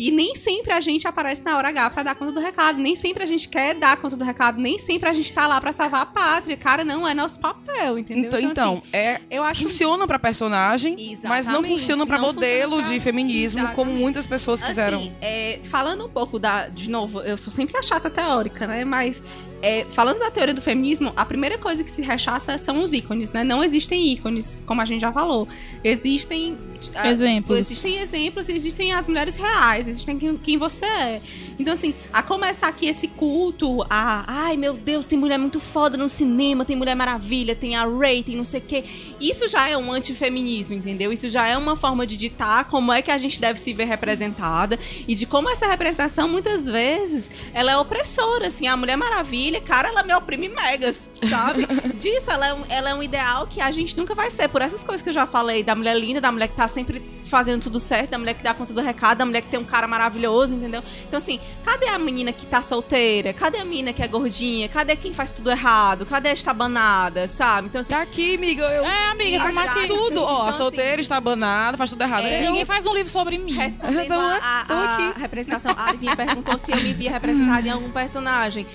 [0.00, 2.78] E nem sempre a gente aparece na hora H pra dar conta do recado.
[2.78, 4.58] Nem sempre a gente quer dar conta do recado.
[4.60, 6.56] Nem sempre a gente tá lá pra salvar a pátria.
[6.56, 8.30] Cara, não é nosso papel, entendeu?
[8.30, 10.94] Então, então é, assim, eu acho funciona pra personagem,
[11.24, 14.00] mas não Exatamente, funciona pra não modelo funciona pra- de feminismo, como Exatamente.
[14.00, 14.98] muitas pessoas quiseram.
[15.00, 16.68] Assim, é, falando um pouco da.
[16.68, 18.84] De novo, eu sou sempre a chata teórica, né?
[18.84, 19.20] Mas.
[19.62, 23.34] é, falando da teoria do feminismo, a primeira coisa que se rechaça são os ícones,
[23.34, 23.44] né?
[23.44, 25.46] Não existem ícones, como a gente já falou.
[25.84, 26.56] Existem.
[26.94, 27.58] Ah, Exemplos.
[27.58, 31.20] Existem exemplos, existem as mulheres reais, existem quem, quem você é.
[31.58, 34.24] Então, assim, a começar aqui esse culto a.
[34.26, 38.22] Ai, meu Deus, tem mulher muito foda no cinema, tem Mulher Maravilha, tem a Ray,
[38.22, 38.84] tem não sei o quê.
[39.20, 41.12] Isso já é um antifeminismo, entendeu?
[41.12, 43.84] Isso já é uma forma de ditar como é que a gente deve se ver
[43.84, 48.66] representada e de como essa representação, muitas vezes, ela é opressora, assim.
[48.66, 51.66] A Mulher Maravilha, cara, ela me oprime megas, sabe?
[51.98, 54.48] Disso, ela é, um, ela é um ideal que a gente nunca vai ser.
[54.48, 57.20] Por essas coisas que eu já falei, da mulher linda, da mulher que tá sempre
[57.26, 59.64] fazendo tudo certo, da mulher que dá conta do recado, da mulher que tem um
[59.64, 60.82] cara maravilhoso, entendeu?
[61.06, 63.32] Então, assim, cadê a menina que tá solteira?
[63.32, 64.68] Cadê a menina que é gordinha?
[64.68, 66.06] Cadê quem faz tudo errado?
[66.06, 67.68] Cadê a estabanada, sabe?
[67.68, 68.62] Então, assim, Tá aqui, amiga.
[68.64, 68.84] Eu...
[68.84, 69.86] É, amiga, como aqui.
[69.86, 72.24] Tudo, ó, Então, a assim, solteira está abanada, faz tudo errado.
[72.24, 73.52] é, Eu- Ninguém faz um livro sobre mim.
[73.52, 77.70] Respondendo Então, a, a- a representação, a Livinha perguntou se eu me via representada em
[77.70, 78.66] algum personagem.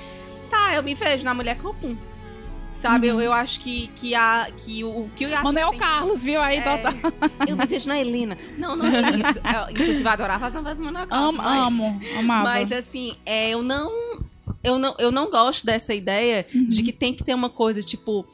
[0.49, 1.97] Tá, eu me vejo na mulher comum.
[2.89, 6.23] Sabe, eu, eu acho que, que, a, que o, que eu acho Manuel que Carlos,
[6.23, 6.93] viu aí, É, total.
[7.47, 8.37] Eu me vejo na Helena.
[8.57, 9.39] Não, não é isso.
[9.39, 11.29] Eu, inclusive, eu adorava as novelas do Manuel Carlos.
[11.29, 12.43] Amo, mas- amo, amava.
[12.43, 13.91] Mas assim, é, eu não.
[14.63, 16.69] Eu não, eu não gosto dessa ideia Uhum.
[16.69, 18.25] de que tem que ter uma coisa, tipo,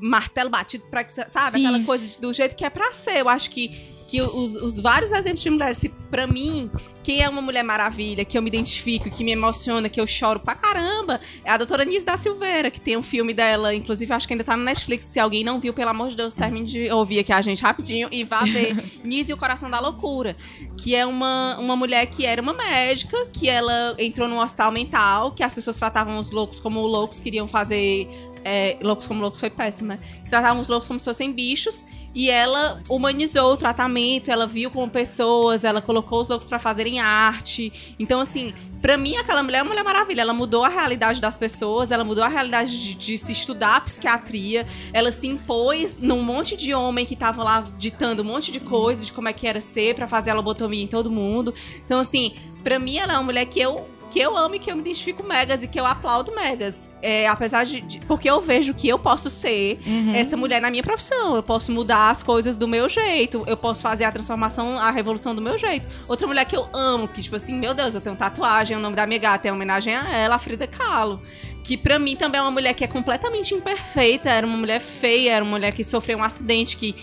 [0.00, 1.08] martelo batido pra.
[1.08, 1.58] Sabe?
[1.60, 1.66] Sim.
[1.66, 3.18] Aquela coisa do jeito que é pra ser.
[3.18, 3.70] Eu acho que,
[4.06, 6.70] que os, os vários exemplos de mulheres se pra mim,
[7.02, 10.40] quem é uma Mulher Maravilha, que eu me identifico, que me emociona, que eu choro
[10.40, 14.26] pra caramba, é a doutora Nise da Silveira, que tem um filme dela, inclusive acho
[14.26, 15.06] que ainda tá no Netflix.
[15.06, 18.08] Se alguém não viu, pelo amor de Deus, termine de ouvir aqui a gente rapidinho
[18.10, 20.36] e vá ver Nise e o Coração da Loucura.
[20.76, 25.32] Que é uma, uma mulher que era uma médica, que ela entrou num hospital mental,
[25.32, 28.08] que as pessoas tratavam os loucos como loucos, queriam fazer
[28.44, 29.98] é, loucos como loucos foi péssimo, né?
[30.28, 31.84] Tratavam os loucos como se fossem bichos.
[32.14, 37.00] E ela humanizou o tratamento, ela viu como pessoas, ela colocou os loucos pra fazerem
[37.00, 37.72] arte.
[37.98, 40.20] Então, assim, pra mim, aquela mulher é uma mulher maravilha.
[40.20, 44.64] Ela mudou a realidade das pessoas, ela mudou a realidade de, de se estudar psiquiatria.
[44.92, 49.04] Ela se impôs num monte de homem que tava lá ditando um monte de coisa
[49.04, 51.52] de como é que era ser pra fazer a lobotomia em todo mundo.
[51.84, 54.70] Então, assim, pra mim, ela é uma mulher que eu que eu amo e que
[54.70, 56.88] eu me identifico megas e que eu aplaudo megas.
[57.02, 59.78] É, apesar de, de- Porque eu vejo que eu posso ser
[60.14, 61.34] essa mulher na minha profissão.
[61.34, 63.42] Eu posso mudar as coisas do meu jeito.
[63.46, 65.86] Eu posso fazer a transformação, a revolução do meu jeito.
[66.08, 68.94] Outra mulher que eu amo, que, tipo assim, meu Deus, eu tenho tatuagem, o nome
[68.94, 71.20] da minha gata é homenagem a ela, a Frida Kahlo.
[71.64, 74.30] Que pra mim também é uma mulher que é completamente imperfeita.
[74.30, 76.94] Era uma mulher feia, era uma mulher que sofreu um acidente que.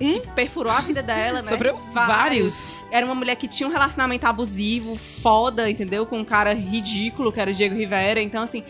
[0.00, 1.48] Que perfurou a vida dela, né?
[1.48, 2.80] Sofreu vários.
[2.90, 6.06] Era uma mulher que tinha um relacionamento abusivo, foda, entendeu?
[6.06, 8.20] Com um cara ridículo, que era o Diego Rivera.
[8.20, 8.64] Então, assim,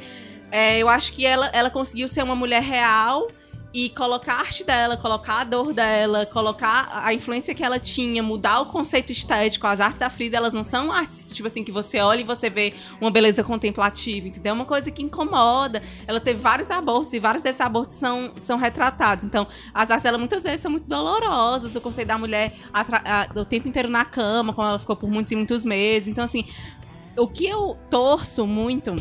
[0.51, 3.29] é, eu acho que ela, ela conseguiu ser uma mulher real
[3.73, 8.21] e colocar a arte dela, colocar a dor dela, colocar a influência que ela tinha,
[8.23, 9.67] mudar o conceito estético.
[9.67, 12.51] As artes da Frida, elas não são artes, tipo assim, que você olha e você
[12.51, 14.51] vê uma beleza contemplativa, entendeu?
[14.51, 15.83] É uma coisa que incomoda.
[16.07, 19.25] Ela teve vários abortos e vários desses abortos são, são retratados.
[19.25, 21.77] Então, as artes dela muitas vezes são muito dolorosas.
[21.77, 25.31] O conceito da mulher a- o tempo inteiro na cama, como ela ficou por muitos
[25.31, 26.09] e muitos meses.
[26.09, 26.45] Então, assim,
[27.17, 28.97] o que eu torço muito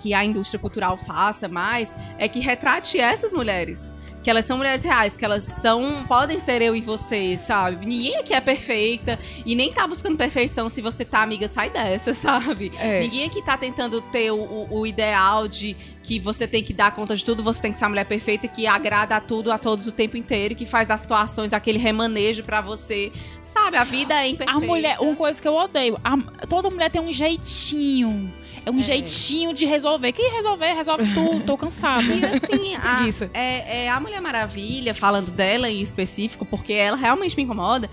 [0.00, 3.88] que a indústria cultural faça mais é que retrate essas mulheres.
[4.22, 6.04] Que elas são mulheres reais, que elas são.
[6.06, 7.86] podem ser eu e você, sabe?
[7.86, 10.68] Ninguém aqui é perfeita e nem tá buscando perfeição.
[10.68, 12.70] Se você tá, amiga, sai dessa, sabe?
[12.78, 13.00] É.
[13.00, 17.16] Ninguém aqui tá tentando ter o, o- ideal de que você tem que dar conta
[17.16, 19.86] de tudo, você tem que ser a mulher perfeita que agrada a tudo, a todos
[19.86, 23.10] o tempo inteiro, que faz as situações, aquele remanejo pra você.
[23.42, 23.78] Sabe?
[23.78, 24.52] A vida é imperfeita.
[24.52, 28.30] A mulher, uma coisa que eu odeio, a- toda mulher tem um jeitinho.
[28.64, 30.12] É um jeitinho de resolver.
[30.12, 30.72] Que resolver?
[30.72, 32.02] Resolve tudo, tô cansada.
[32.02, 33.30] E assim, a, Preguiça.
[33.32, 37.88] é, é a Mulher Maravilha, falando dela em específico, porque ela realmente me incomoda,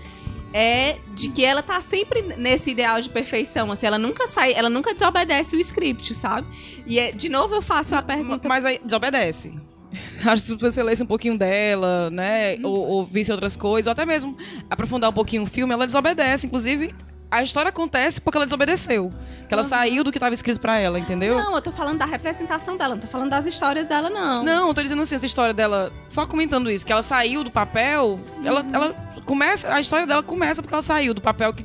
[0.52, 3.70] é de que ela tá sempre nesse ideal de perfeição.
[3.72, 6.46] Assim, ela nunca sai, ela nunca desobedece o script, sabe?
[6.86, 8.48] E é, de novo eu faço a pergunta.
[8.48, 9.52] Mas aí desobedece.
[10.24, 12.56] Acho que se você lesse um pouquinho dela, né?
[12.56, 12.66] Uhum.
[12.66, 14.36] Ou, ou visse outras coisas, ou até mesmo
[14.68, 16.46] aprofundar um pouquinho o filme, ela desobedece.
[16.46, 16.94] Inclusive,
[17.30, 19.12] a história acontece porque ela desobedeceu.
[19.48, 21.36] Que ela saiu do que estava escrito pra ela, entendeu?
[21.36, 24.42] Não, eu tô falando da representação dela, não tô falando das histórias dela, não.
[24.44, 27.50] Não, eu tô dizendo assim, essa história dela, só comentando isso, que ela saiu do
[27.50, 28.74] papel, ela, Uhum.
[28.74, 31.64] ela começa, a história dela começa porque ela saiu do papel que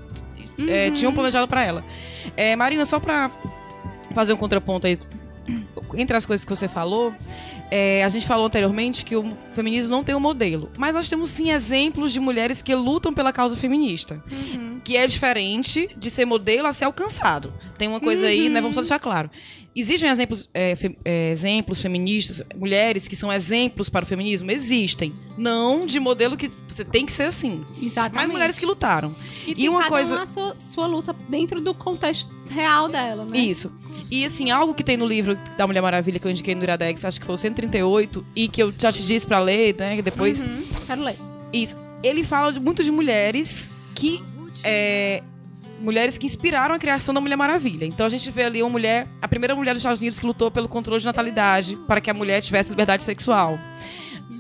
[0.70, 0.94] é, Uhum.
[0.94, 1.84] tinham planejado pra ela.
[2.38, 3.30] É, Marina, só pra
[4.14, 4.98] fazer um contraponto aí,
[5.96, 7.14] entre as coisas que você falou,
[7.76, 11.32] é, a gente falou anteriormente que o feminismo não tem um modelo, mas nós temos
[11.32, 14.80] sim exemplos de mulheres que lutam pela causa feminista, Uhum.
[14.84, 17.52] que é diferente de ser modelo a ser alcançado.
[17.78, 18.62] Tem uma coisa aí, né?
[18.62, 19.30] Vamos só deixar claro.
[19.76, 24.52] Existem exemplos, é, fe- é, exemplos feministas, mulheres que são exemplos para o feminismo?
[24.52, 25.12] Existem.
[25.36, 27.66] Não de modelo que você tem que ser assim.
[27.82, 28.14] Exatamente.
[28.14, 29.16] Mas mulheres que lutaram.
[29.48, 33.26] E, e uma cada coisa- uma a sua, sua luta dentro do contexto real dela,
[33.26, 33.36] né?
[33.40, 33.72] Isso.
[34.12, 37.04] E assim, algo que tem no livro da Mulher Maravilha que eu indiquei no Iradex,
[37.04, 37.38] acho que foi o
[37.68, 39.96] 138, e que eu já te disse pra ler, né?
[39.96, 40.42] que Depois.
[40.42, 41.18] Uhum, quero ler.
[41.52, 41.76] Isso.
[42.02, 44.24] Ele fala de, muito de mulheres que.
[44.64, 45.24] é,
[45.80, 47.86] mulheres que inspiraram a criação da Mulher Maravilha.
[47.86, 50.50] Então a gente vê ali uma mulher, a primeira mulher dos Estados Unidos que lutou
[50.50, 53.60] pelo controle de natalidade para que a mulher tivesse liberdade sexual.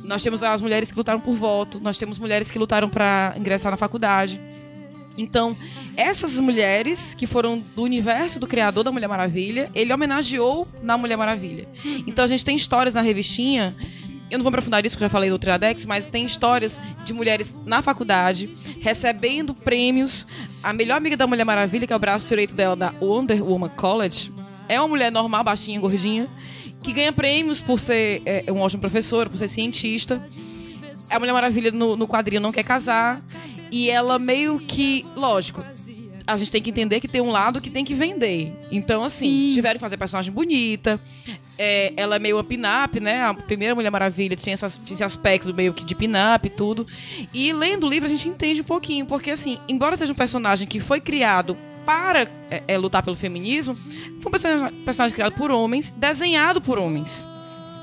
[0.05, 3.71] Nós temos as mulheres que lutaram por voto, nós temos mulheres que lutaram para ingressar
[3.71, 4.39] na faculdade.
[5.18, 5.55] Então,
[5.95, 11.18] essas mulheres que foram do universo do criador da Mulher Maravilha, ele homenageou na Mulher
[11.18, 11.68] Maravilha.
[12.07, 13.76] Então a gente tem histórias na revistinha.
[14.32, 17.14] Eu não vou aprofundar isso, porque eu já falei do Triadex, mas tem histórias de
[17.14, 18.49] mulheres na faculdade
[18.82, 20.26] recebendo prêmios.
[20.64, 23.70] A melhor amiga da Mulher Maravilha, que é o braço direito dela da Wonder Woman
[23.70, 24.34] College,
[24.68, 26.28] é uma mulher normal, baixinha, gordinha,
[26.82, 30.28] que ganha prêmios por ser é, um ótimo professor, por ser cientista.
[31.09, 33.22] A Mulher Maravilha no, no quadrinho não quer casar.
[33.74, 35.03] E ela meio que.
[35.15, 35.63] Lógico.
[36.26, 38.53] A gente tem que entender que tem um lado que tem que vender.
[38.71, 39.49] Então, assim, Sim.
[39.55, 40.97] tiveram que fazer personagem bonita.
[41.57, 43.24] É, ela é meio uma pin-up, né?
[43.26, 46.88] A primeira Mulher Maravilha tinha, essas- tinha esse aspecto meio que de pin-up e tudo.
[47.34, 49.05] E lendo o livro a gente entende um pouquinho.
[49.05, 53.76] Porque, assim, embora seja um personagem que foi criado para é, é, lutar pelo feminismo,
[53.76, 57.28] foi um personagem, personagem criado por homens, desenhado por homens.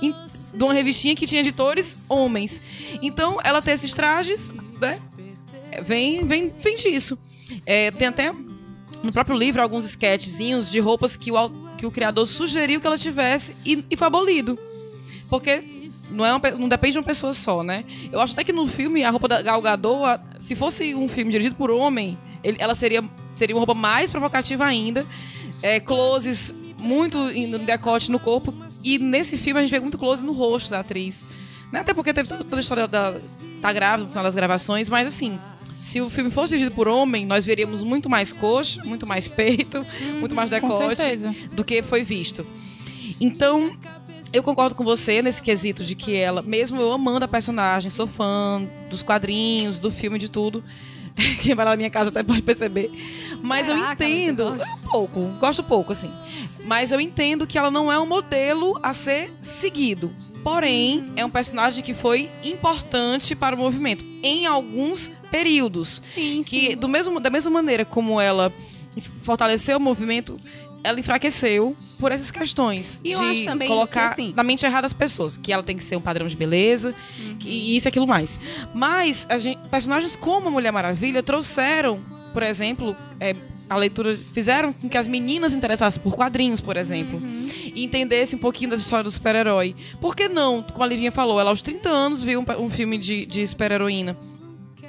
[0.01, 0.15] Em-
[0.55, 2.61] de uma revistinha que tinha editores homens.
[3.03, 4.99] Então, ela tem esses trajes, né?
[5.83, 7.19] Vem, vem, vem disso.
[7.67, 8.33] É, tem até
[9.03, 11.49] no próprio livro alguns sketchzinhos de roupas que o,
[11.79, 14.59] que o criador sugeriu que ela tivesse e, e foi abolido.
[15.29, 15.63] Porque
[16.11, 17.85] não, é uma não depende de uma pessoa só, né?
[18.13, 21.31] Eu acho até que no filme, a roupa da Gal Gadot, se fosse um filme
[21.31, 23.03] dirigido por homem, ele- ela seria,
[23.33, 25.07] seria uma roupa mais provocativa ainda.
[25.63, 28.53] É, closes muito no decote no corpo.
[28.83, 31.25] E nesse filme a gente vê muito close no rosto da atriz.
[31.71, 31.81] Né?
[31.81, 33.17] Até porque teve toda, toda a história da.
[33.61, 35.39] tá grávida das gravações, mas assim.
[35.81, 39.85] Se o filme fosse dirigido por homem, nós veríamos muito mais coxa, muito mais peito,
[40.19, 41.03] muito mais decote
[41.53, 42.47] do que foi visto.
[43.21, 43.77] Então,
[44.33, 48.07] eu concordo com você nesse quesito de que ela, mesmo eu amando a personagem, sou
[48.07, 50.63] fã dos quadrinhos, do filme, de tudo.
[51.43, 52.91] Quem vai lá na minha casa até pode perceber.
[53.43, 54.53] Mas eu entendo.
[54.53, 56.11] Um pouco, gosto pouco, assim.
[56.65, 60.13] Mas eu entendo que ela não é um modelo a ser seguido.
[60.43, 66.75] Porém, é um personagem que foi importante para o movimento em alguns períodos Sim, que
[66.75, 68.53] do mesmo, da mesma maneira como ela
[69.23, 70.39] fortaleceu o movimento,
[70.83, 74.65] ela enfraqueceu por essas questões E eu de acho também colocar que, assim- na mente
[74.65, 77.37] errada as pessoas, que ela tem que ser um padrão de beleza Uhum.
[77.45, 78.39] e isso e aquilo mais.
[78.75, 82.01] Mas gente- personagens como a Mulher Maravilha trouxeram,
[82.33, 83.35] por exemplo, é,
[83.69, 87.49] a leitura fizeram com que as meninas se interessassem por quadrinhos, por exemplo, Uhum.
[87.75, 89.77] e entendessem um pouquinho da história do super-herói.
[90.01, 90.63] Por que não?
[90.63, 94.17] Como a Livinha falou, ela aos 30 anos viu um, um filme de, de super-heroína.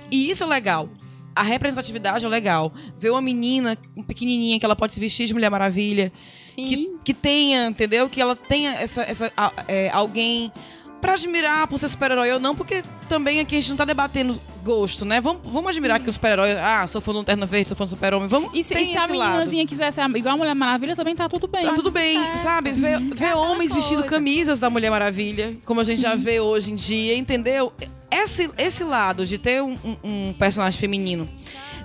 [0.10, 0.90] E isso é legal.
[1.36, 2.74] A representatividade é legal.
[3.00, 6.12] Ver uma menina um pequenininha que ela pode se vestir de Mulher Maravilha,
[6.46, 6.68] Sim.
[6.68, 8.10] que, que tenha, entendeu?
[8.10, 10.52] Que ela tenha essa, essa a- é, alguém
[11.00, 14.40] pra admirar por ser super-herói ou não, porque também aqui a gente não tá debatendo
[14.64, 15.20] gosto, né?
[15.20, 17.90] Vamos, vamos admirar que o super-herói, ah, sou fã do Lanterna Verde, sou fã do
[17.90, 19.32] super-homem, vamos E se, e se a esse lado.
[19.32, 21.64] meninazinha quiser ser igual a Mulher Maravilha, também tá tudo bem.
[21.64, 22.38] Tá tudo bem, certo.
[22.38, 22.72] sabe?
[22.74, 24.10] Ver, ver aquela homens vestindo coisa.
[24.16, 27.74] camisas da Mulher Maravilha, como a gente já vê hoje em dia, entendeu?
[28.12, 29.98] Esse, esse lado de ter um, um-
[30.30, 31.28] um personagem feminino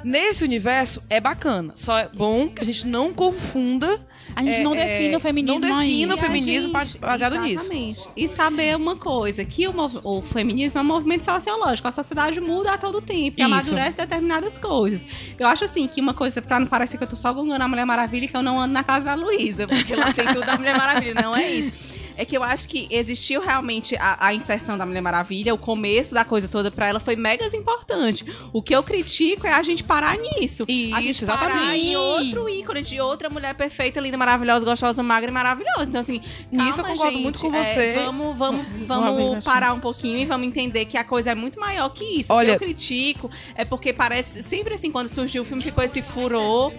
[0.05, 1.73] nesse universo é bacana.
[1.77, 4.05] Só é bom que a gente não confunda.
[4.35, 7.65] A gente é, não é, define o feminismo Não define o feminismo gente- baseado nisso.
[7.65, 8.09] Exatamente.
[8.17, 9.73] E saber uma coisa, que o,
[10.03, 11.87] o feminismo é um movimento sociológico.
[11.89, 13.45] A sociedade muda a todo tempo e Isso.
[13.45, 15.07] amadurece determinadas coisas.
[15.39, 17.69] Eu acho assim que uma coisa, pra não parecer que eu tô só gongando a
[17.69, 20.59] Mulher Maravilha, que eu não ando na casa da Luísa, porque lá tem tudo da
[20.59, 21.15] Mulher Maravilha.
[21.15, 21.73] Não é isso.
[22.17, 26.15] É que eu acho que existiu realmente a, a inserção da Mulher Maravilha, o começo
[26.15, 28.25] da coisa toda pra ela foi mega importante.
[28.53, 30.65] O que eu critico é a gente parar nisso.
[30.65, 31.87] a gente Isso, parar exatamente.
[31.87, 35.85] em outro ícone de outra mulher perfeita, linda, maravilhosa, gostosa, magra e maravilhosa.
[35.85, 37.23] Então, assim, Nisso eu concordo gente.
[37.23, 37.93] muito com É, você.
[37.95, 41.61] vamos vamos, vamos a parar um pouquinho e vamos entender que a coisa é muito
[41.61, 42.33] maior que isso.
[42.33, 44.43] Olha- O que eu critico é porque parece.
[44.43, 46.73] Sempre assim, quando surgiu o filme, ficou esse furor.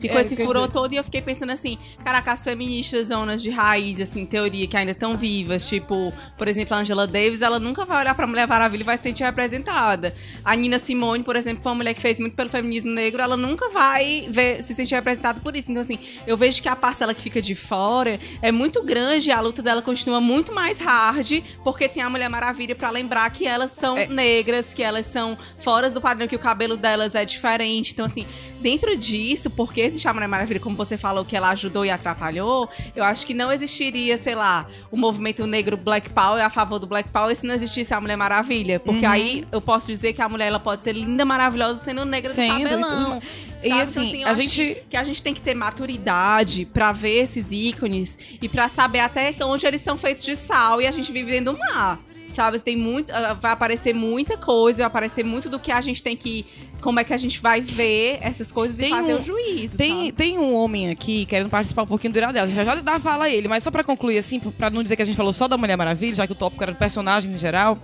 [0.00, 3.42] Ficou É, esse furor dizer- todo e eu fiquei pensando assim, caraca, as feministas zonas
[3.42, 7.58] de raiz, assim, teoria, que ainda estão vivas, tipo, por exemplo, a Angela Davis, ela
[7.58, 10.14] nunca vai olhar pra Mulher Maravilha e vai se sentir representada.
[10.44, 13.36] A Nina Simone, por exemplo, foi uma mulher que fez muito pelo feminismo negro, ela
[13.36, 15.70] nunca vai ver, se sentir representada por isso.
[15.70, 19.32] Então, assim, eu vejo que a parcela que fica de fora é muito grande e
[19.32, 23.46] a luta dela continua muito mais hard, porque tem a Mulher Maravilha pra lembrar que
[23.46, 24.06] elas são É.
[24.06, 27.92] negras, que elas são fora do padrão, que o cabelo delas é diferente.
[27.92, 28.26] Então, assim,
[28.60, 32.68] dentro disso, porque existe a Mulher Maravilha, como você falou, que ela ajudou e atrapalhou,
[32.94, 36.86] eu acho que não existiria, sei lá, o movimento negro Black Power a favor do
[36.86, 38.80] Black Power se não existisse a Mulher Maravilha.
[38.80, 39.12] Porque Uhum.
[39.12, 42.54] aí eu posso dizer que a mulher ela pode ser linda, maravilhosa, sendo negra Sendo,
[42.54, 43.22] do e cabelão.
[43.62, 46.92] E Então, assim, eu a gente- que, que a gente tem que ter maturidade pra
[46.92, 50.90] ver esses ícones e pra saber até onde eles são feitos de sal e a
[50.90, 51.98] gente vive dentro do mar.
[52.38, 56.00] Sabe, tem muito, ah, vai aparecer muita coisa, vai aparecer muito do que a gente
[56.00, 56.46] tem que,
[56.80, 59.76] como é que a gente vai ver essas coisas Tem e fazer um- o juízo.
[59.76, 60.12] Tem, sabe?
[60.12, 62.52] tem um homem aqui querendo participar um pouquinho do Iradelas.
[62.52, 65.02] Já já dá fala a ele, mas só pra concluir assim, pra não dizer que
[65.02, 67.38] a gente falou só da Mulher Maravilha, já que o tópico era de personagens em
[67.40, 67.76] geral.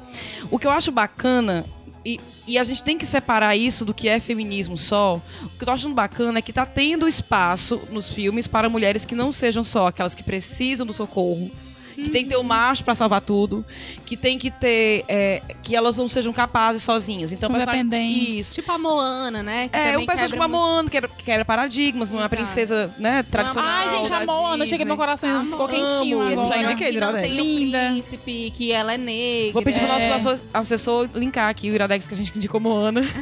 [0.52, 1.66] O que eu acho bacana,
[2.04, 5.20] e, e a gente tem que separar isso do que é feminismo só.
[5.42, 9.04] O que eu tô achando bacana é que tá tendo espaço nos filmes para mulheres
[9.04, 11.50] que não sejam só aquelas que precisam do socorro.
[11.94, 13.64] Que tem que ter o macho pra salvar tudo.
[14.04, 15.04] Que tem que ter.
[15.08, 17.32] é, que elas não sejam capazes sozinhas.
[17.32, 18.38] Então, São dependentes.
[18.38, 18.54] Isso.
[18.54, 19.68] Tipo a Moana, né?
[19.68, 22.24] que É, o personagem quebra como a Moana, que era, que era paradigmas, não é
[22.24, 23.70] a princesa, né, tradicional.
[23.70, 24.84] Ai, gente, da a Moana, Disney.
[24.84, 25.68] meu coração, ficou Amo.
[25.68, 26.32] quentinho Amo.
[26.32, 26.48] agora.
[26.48, 27.28] Já que indiquei, não Iradex.
[27.28, 27.78] tem o Linda.
[27.90, 29.52] príncipe, que ela é negra.
[29.52, 30.40] Vou pedir pro nosso É.
[30.52, 33.02] assessor, linkar aqui o Iradex que a gente indicou Moana.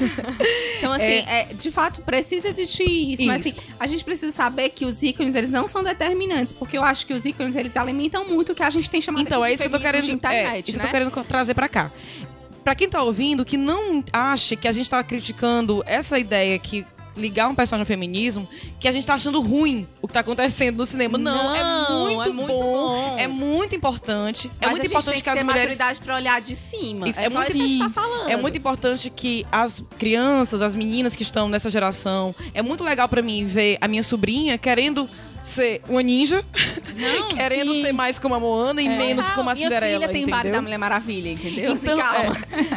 [0.82, 2.82] Então, assim, é, de fato, precisa existir
[3.14, 3.24] isso.
[3.24, 3.56] Mas, Isso.
[3.56, 6.52] assim, a gente precisa saber que os ícones, eles não são determinantes.
[6.52, 9.22] Porque eu acho que os ícones, eles alimentam muito o que a gente tem chamado
[9.22, 10.82] Então, é de isso que eu tô querendo, de internet, é, isso né?
[10.82, 11.90] que eu tô querendo co- trazer pra cá.
[12.64, 16.86] Pra quem tá ouvindo, que não ache que a gente tá criticando essa ideia que
[17.14, 18.48] ligar um personagem ao feminismo
[18.80, 21.18] que a gente tá achando ruim o que tá acontecendo no cinema.
[21.18, 23.18] Não, é Não, muito, é muito bom, bom.
[23.18, 24.50] É muito importante.
[24.60, 26.56] é Mas muito a gente importante tem que as ter mulheres maturidade pra olhar de
[26.56, 27.06] cima.
[27.08, 28.30] Isso é, é só muito- isso que a gente tá falando.
[28.30, 33.06] É muito importante que as crianças, as meninas que estão nessa geração, é muito legal
[33.10, 35.06] pra mim ver a minha sobrinha querendo
[35.44, 36.42] ser uma ninja,
[36.96, 37.82] Não, querendo sim.
[37.82, 40.36] ser mais como a Moana e menos Não, como a minha Cinderela, filha tem entendeu?
[40.36, 41.72] vários da Mulher Maravilha, entendeu?
[41.72, 42.36] Assim, Então, calma.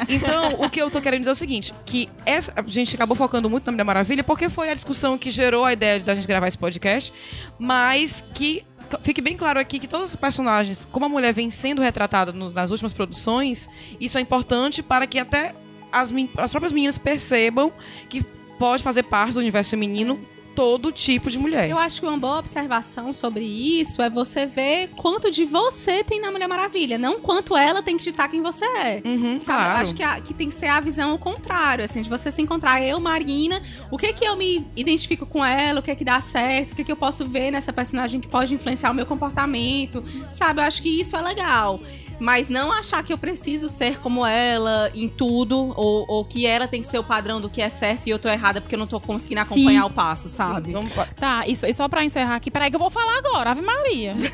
[0.09, 0.13] é.
[0.13, 3.15] Então, o que eu tô querendo dizer é o seguinte, que essa, a gente acabou
[3.15, 6.27] focando muito na Mulher Maravilha porque foi a discussão que gerou a ideia da gente
[6.27, 7.11] gravar esse podcast,
[7.59, 8.63] mas que
[9.01, 12.51] fique bem claro aqui que todos os personagens, como a mulher vem sendo retratada no-
[12.51, 13.67] nas últimas produções,
[13.99, 15.55] isso é importante para que até
[15.91, 17.71] as, as próprias meninas percebam
[18.09, 18.23] que
[18.59, 20.19] pode fazer parte do universo feminino
[20.55, 21.69] todo tipo de mulher.
[21.69, 26.19] Eu acho que uma boa observação sobre isso é você ver quanto de você tem
[26.21, 29.01] na Mulher Maravilha, não quanto ela tem que ditar quem você é.
[29.05, 29.43] Uhum, Sabe?
[29.45, 29.79] claro.
[29.81, 32.41] Acho que, a- que tem que ser a visão ao contrário, assim, de você se
[32.41, 36.21] encontrar eu, Marina, o que que eu me identifico com ela, o que que dá
[36.21, 40.03] certo, o que que eu posso ver nessa personagem que pode influenciar o meu comportamento,
[40.33, 40.61] sabe?
[40.61, 41.79] Eu acho que isso é legal.
[42.19, 46.67] Mas não achar que eu preciso ser como ela em tudo, ou, ou que ela
[46.67, 48.79] tem que ser o padrão do que é certo e eu tô errada porque eu
[48.79, 49.87] não tô conseguindo acompanhar Sim.
[49.87, 50.71] o passo, sabe?
[50.71, 53.51] Vamos Tá, e só, e só pra encerrar aqui, peraí que eu vou falar agora,
[53.51, 54.15] Ave Maria.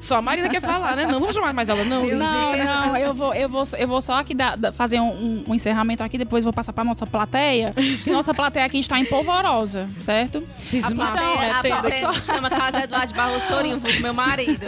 [0.00, 1.06] Só a Marina quer falar, né?
[1.06, 2.04] Não vamos chamar mais ela, não.
[2.06, 5.44] Não, não, eu vou, eu vou, eu vou só aqui dar- dar- fazer um, um-
[5.48, 7.72] um encerramento aqui, depois vou passar pra nossa plateia.
[8.02, 10.42] que nossa plateia aqui está em polvorosa, certo?
[10.58, 11.08] Cismar.
[11.08, 14.66] A plateia, Então, a só- plateia se chama Casa Eduardo Barros Tourinho, vulgo meu marido.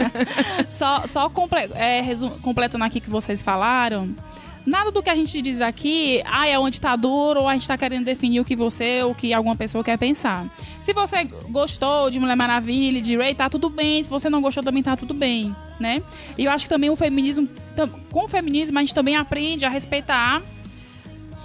[0.69, 4.15] Só, só comple- é, resu- completando aqui que vocês falaram.
[4.65, 7.77] Nada do que a gente diz aqui, ah, é uma ditadura ou a gente tá
[7.77, 10.47] querendo definir o que você ou que alguma pessoa quer pensar.
[10.81, 14.03] Se você gostou de Mulher Maravilha, de Ray, tá tudo bem.
[14.03, 16.01] Se você não gostou, também tá tudo bem, né?
[16.35, 17.47] E eu acho que também o feminismo,
[18.09, 20.41] com o feminismo, a gente também aprende a respeitar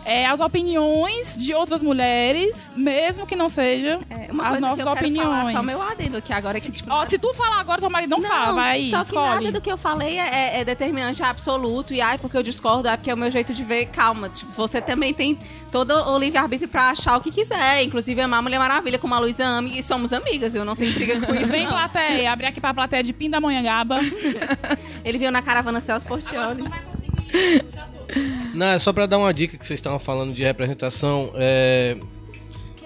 [0.05, 4.88] é, as opiniões de outras mulheres, mesmo que não seja É, uma as nossas que
[4.88, 5.28] eu quero opiniões.
[5.28, 8.16] falar, só meu adendo aqui agora que tipo Ó, se tu falar agora, teu marido
[8.16, 9.44] não, fala, vai aí, só que escolhe.
[9.44, 12.88] nada do que eu falei é, é- é determinante absoluto e ai porque eu discordo,
[12.88, 13.86] é porque é o meu jeito de ver.
[13.86, 15.38] Calma, tipo, você também tem
[15.70, 19.14] todo o livre arbítrio pra achar o que quiser, inclusive amar a Mulher Maravilha como
[19.14, 20.55] a Luísa ama e somos amigas.
[20.55, 21.46] Eu não tenho briga com isso.
[21.46, 21.70] Vem, não.
[21.72, 23.98] plateia, abrir aqui pra plateia de Pindamonhangaba.
[25.05, 26.62] Ele viu na caravana Celso Portioli.
[26.62, 27.89] Não,
[28.74, 31.96] é só pra dar uma dica que vocês estavam falando de representação é,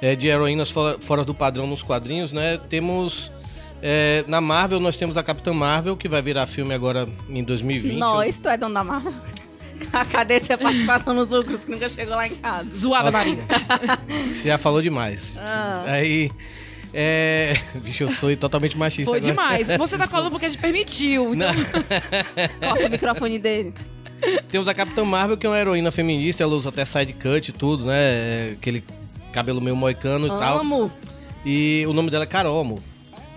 [0.00, 2.58] é, de heroínas fora, fora do padrão nos quadrinhos, né?
[2.68, 3.32] Temos.
[3.82, 7.98] é, na Marvel, nós temos a Capitã Marvel, que vai virar filme agora em 2020.
[7.98, 9.12] Nós, tu é dono da Marvel.
[10.10, 12.70] Cadê sua participação nos lucros que nunca chegou lá em casa?
[12.74, 13.42] Zoada, Marina.
[14.32, 15.36] Você já falou demais.
[15.40, 15.82] Ah.
[15.86, 16.30] Aí.
[16.92, 17.54] É.
[17.74, 19.32] Bicho, eu sou totalmente machista Foi agora.
[19.32, 19.66] demais.
[19.78, 21.34] Você tá falando porque a gente permitiu.
[21.34, 22.68] Então, Não.
[22.68, 23.74] Corta o microfone dele.
[24.50, 27.52] Temos a Capitã Marvel, que é uma heroína feminista, ela usa até side cut e
[27.52, 28.50] tudo, né?
[28.52, 28.82] Aquele
[29.32, 30.60] cabelo meio moicano e tal.
[30.60, 30.90] Amo.
[31.44, 32.78] E o nome dela é Carol, amor.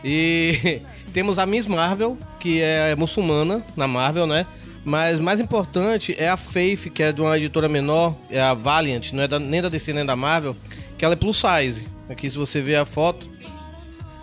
[0.03, 0.81] E
[1.13, 4.45] temos a Miss Marvel, que é muçulmana na Marvel, né?
[4.85, 9.11] Mas mais importante é a Faith, que é de uma editora menor, é a Valiant,
[9.11, 10.55] não é da- nem da DC nem da Marvel,
[10.97, 11.85] que ela é plus size.
[12.09, 13.29] Aqui se você ver a foto,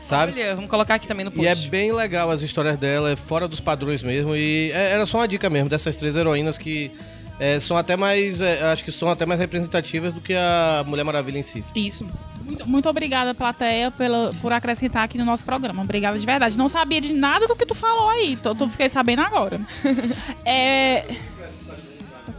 [0.09, 0.33] sabe?
[0.33, 1.45] olha, vamos colocar aqui também no post.
[1.45, 4.35] E é bem legal as histórias dela, é fora dos padrões mesmo.
[4.37, 6.91] E é- era só uma dica mesmo dessas três heroínas que
[7.39, 8.41] é, são até mais.
[8.41, 11.65] é, acho que são até mais representativas do que a Mulher Maravilha em si.
[11.75, 12.07] Isso.
[12.45, 15.83] Muito, muito obrigada, plateia, pela, por acrescentar aqui no nosso programa.
[15.83, 16.59] Obrigada de verdade.
[16.59, 18.37] Não sabia de nada do que tu falou aí.
[18.37, 19.59] Tô, tô- fiquei sabendo agora.
[20.45, 21.05] é.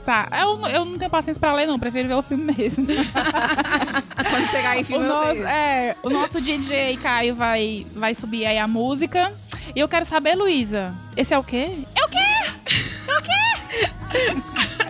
[0.06, 1.80] Tá, eu, eu não tenho paciência pra ler, não.
[1.80, 2.86] Prefiro ver o filme mesmo.
[4.30, 8.45] Quando chegar em o, filme, eu nosso, é, o nosso DJ Caio vai, vai subir
[8.45, 9.34] aí a música.
[9.76, 11.72] E eu quero saber, Luísa, esse é o quê?
[11.95, 12.18] É o quê?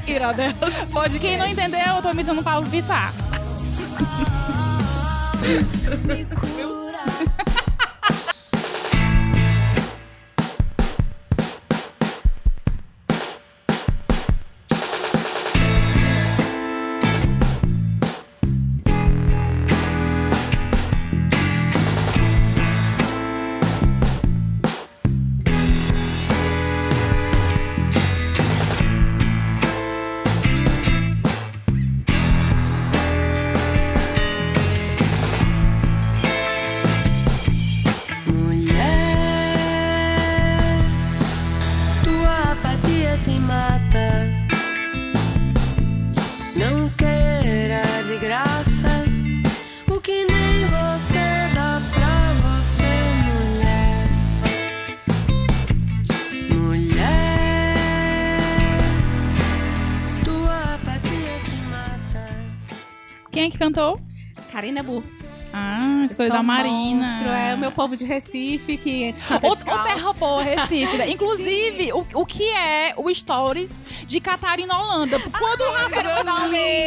[0.11, 0.74] Iradelas.
[0.91, 3.13] Pode Quem não entendeu, eu tô imitando o Paulo Vittar.
[6.05, 7.55] me cura.
[63.76, 63.99] Cantou?
[64.51, 65.03] Karina Bu.
[66.06, 66.99] Ah, escolha Sou da um Marina.
[67.06, 69.84] monstro, é o meu povo de Recife que ô descalço.
[69.84, 70.97] terra boa, Recife.
[70.97, 71.10] né?
[71.12, 73.72] Inclusive, o, o que é o Stories
[74.06, 75.20] de Catarina Holanda?
[75.20, 76.03] Quando o Rafa,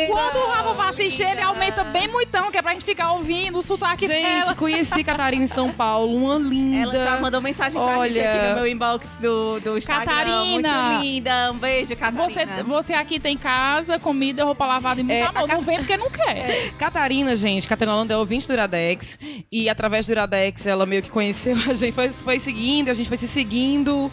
[0.07, 3.59] quando o Rafa vai assistir, ele aumenta bem muitão, que é pra gente ficar ouvindo
[3.59, 4.55] o sotaque Gente, dela.
[4.57, 6.97] conheci Catarina em São Paulo, uma linda.
[6.97, 8.33] Ela já mandou mensagem pra gente Olha.
[8.35, 10.05] aqui no meu inbox do, do Instagram.
[10.07, 10.83] Catarina.
[10.93, 11.53] Muito linda.
[11.53, 12.29] Um beijo, Catarina.
[12.29, 15.51] Você, você aqui tem casa, comida, roupa lavada e muito É, amor.
[15.51, 16.71] a Não vem porque não quer.
[16.79, 19.08] Catarina, gente, Catarina Holanda é ouvinte do Iradex.
[19.51, 23.09] E através do Iradex ela meio que conheceu a gente, foi, foi seguindo, a gente
[23.09, 24.11] foi se seguindo.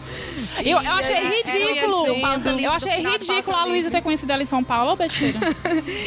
[0.58, 2.60] Eu, eu E achei ridículo.
[2.60, 5.38] Eu achei ridículo a Luísa ter conhecido ela em São Paulo, ô besteira.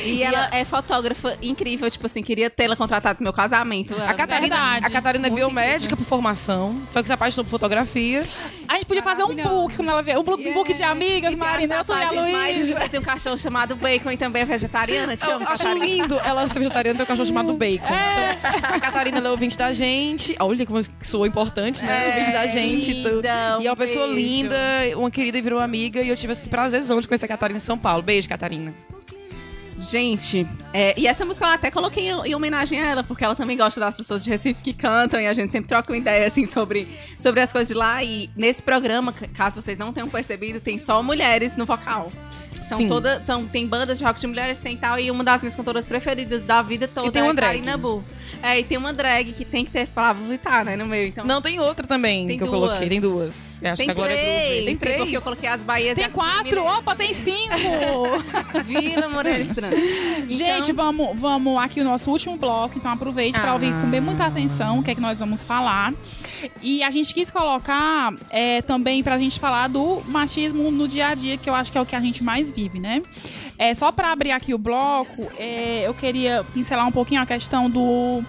[0.06, 3.96] E ela é fotógrafa incrível, tipo assim, queria tê-la contratada pro meu casamento.
[3.96, 4.86] A Catarina, Verdade.
[4.86, 8.28] a Catarina é biomédica por formação, só que se apaixonou por fotografia.
[8.70, 10.20] A gente podia fazer um book quando ela vier.
[10.20, 12.80] Um book, um book de amigas, Marina, eu tô e a Luísa.
[12.80, 15.18] fazer um cachorro chamado Bacon e também é vegetariana.
[15.18, 15.86] Te Eu amo, acho Catarina.
[15.86, 17.88] lindo ela ser vegetariana tem um cachorro chamado Bacon.
[17.88, 20.36] Então, a Catarina ela é ouvinte da gente.
[20.40, 22.04] Olha como soou importante, né?
[22.04, 22.92] É, ouvinte da gente.
[22.92, 23.16] e tudo.
[23.16, 24.20] linda, e é uma um pessoa beijo.
[24.22, 24.58] linda,
[24.98, 26.02] uma querida e virou amiga.
[26.02, 28.04] E eu tive esse prazerzão de conhecer a Catarina em São Paulo.
[28.04, 28.72] Beijo, Catarina.
[29.80, 33.34] Gente, é, e essa música eu até coloquei em, em homenagem a ela, porque ela
[33.34, 36.28] também gosta das pessoas de Recife que cantam e a gente sempre troca uma ideia
[36.28, 38.04] assim sobre, sobre as coisas de lá.
[38.04, 42.12] E nesse programa, caso vocês não tenham percebido, tem só mulheres no vocal.
[42.68, 45.56] São todas, são, tem bandas de rock de mulheres, tem tal, e uma das minhas
[45.56, 47.54] cantoras preferidas da vida toda E tem é drag.
[47.54, 48.04] Karina Bu.
[48.42, 51.08] É, e tem uma drag que tem que ter palavra vitar, né, no meio.
[51.10, 52.60] Então, Não, tem outra também Tem que eu duas.
[52.62, 52.90] coloquei.
[52.90, 53.60] Tem duas.
[53.62, 54.32] Eu acho tem que a Glória Groove.
[54.32, 54.98] três, Tem três.
[54.98, 57.56] porque eu coloquei as Bahias Tem quatro, opa, tem cinco!
[58.66, 59.76] Viva Mulheres Trans.
[60.30, 63.54] Gente, Então- vamos, vamos aqui o nosso último bloco, então aproveite para Ah.
[63.54, 65.94] ouvir com bem muita atenção o que é que nós vamos falar.
[66.62, 71.14] E a gente quis colocar é, também pra gente falar do machismo no dia a
[71.14, 73.02] dia, que eu acho que é o que a gente mais vive, né?
[73.60, 77.70] É, só para abrir aqui o bloco, é, eu queria pincelar um pouquinho a questão
[77.70, 78.24] do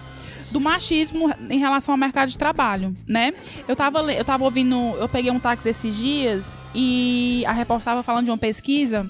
[0.51, 3.33] do machismo em relação ao mercado de trabalho, né?
[3.65, 8.03] Eu tava, eu tava ouvindo, eu peguei um táxi esses dias e a repórter estava
[8.03, 9.09] falando de uma pesquisa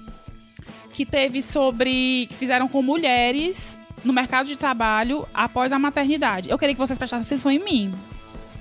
[0.93, 2.27] que teve sobre.
[2.29, 6.47] que fizeram com mulheres no mercado de trabalho após a maternidade.
[6.47, 7.93] Eu queria que vocês prestassem atenção em mim.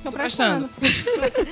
[0.02, 0.70] Tô prestando.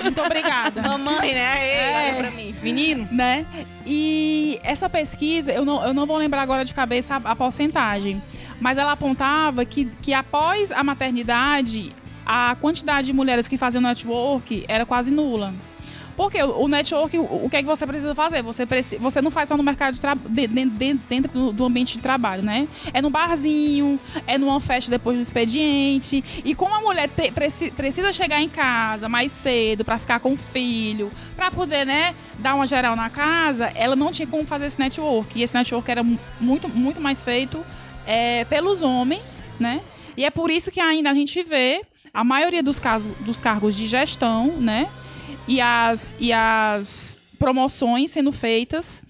[0.02, 0.80] Muito obrigada.
[0.82, 1.58] Mamãe, né?
[1.58, 2.06] Ei, É.
[2.12, 2.54] olha pra mim.
[2.62, 3.44] Menino, né?
[3.86, 8.22] E essa pesquisa, eu não, eu não vou lembrar agora de cabeça a, a porcentagem,
[8.60, 11.92] mas ela apontava que, que após a maternidade,
[12.24, 15.52] a quantidade de mulheres que faziam network era quase nula.
[16.18, 18.42] Porque o network, o, que é que você precisa fazer?
[18.42, 22.00] Você, preci- você não faz só no mercado de trabalho, dentro do, do ambiente de
[22.02, 22.66] trabalho, né?
[22.92, 26.24] É no barzinho, é numa festa depois do expediente.
[26.44, 30.32] E como a mulher te- preci- precisa chegar em casa mais cedo pra ficar com
[30.32, 34.66] o filho, pra poder, né, dar uma geral na casa, ela não tinha como fazer
[34.66, 35.38] esse network.
[35.38, 37.64] E esse network era mu- muito, muito mais feito
[38.04, 39.82] é, pelos homens, né?
[40.16, 43.76] E é por isso que ainda a gente vê a maioria dos casos dos cargos
[43.76, 44.88] de gestão, né?
[45.48, 49.02] E as, e as promoções sendo feitas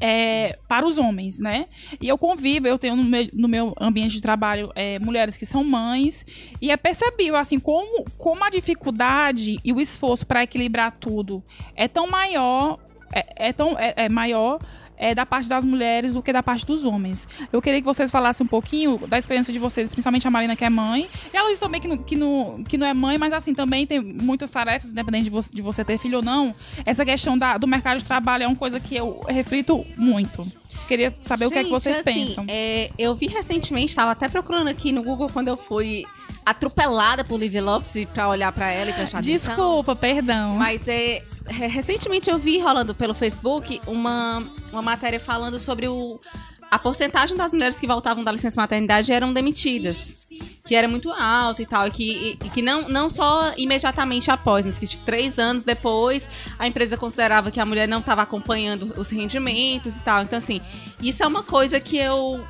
[0.00, 1.66] é, para os homens, né?
[2.00, 5.44] E eu convivo, eu tenho no meu, no meu ambiente de trabalho é, mulheres que
[5.44, 6.24] são mães
[6.62, 11.42] e é percebível assim como, como a dificuldade e o esforço para equilibrar tudo
[11.74, 12.78] é tão maior,
[13.12, 14.60] é, é tão é, é maior
[14.98, 17.26] é, da parte das mulheres do que da parte dos homens.
[17.52, 20.64] Eu queria que vocês falassem um pouquinho da experiência de vocês, principalmente a Marina que
[20.64, 23.32] é mãe, e a Luísa também que não, que, não, que não é mãe, mas
[23.32, 26.54] assim, também tem muitas tarefas, independente de você, de você ter filho ou não.
[26.84, 30.46] Essa questão da, do mercado de trabalho é uma coisa que eu reflito muito.
[30.86, 32.44] Queria saber o que é que Gente, vocês assim, pensam.
[32.48, 36.04] é, eu vi recentemente, estava até procurando aqui no Google quando eu fui
[36.44, 39.54] atropelada por Livy Lopes pra olhar pra ela e prestar atenção.
[39.54, 40.54] Desculpa, perdão.
[40.56, 44.42] Mas é, recentemente eu vi rolando pelo Facebook uma,
[44.72, 46.20] uma matéria falando sobre o,
[46.70, 50.26] a porcentagem das mulheres que voltavam da licença maternidade eram demitidas.
[50.64, 51.86] Que era muito alta e tal.
[51.86, 56.28] E que, e, que não, não só imediatamente após, mas que tipo, três anos depois
[56.58, 60.22] a empresa considerava que a mulher não estava acompanhando os rendimentos e tal.
[60.22, 60.60] Então, assim,
[61.00, 62.44] isso é uma coisa que eu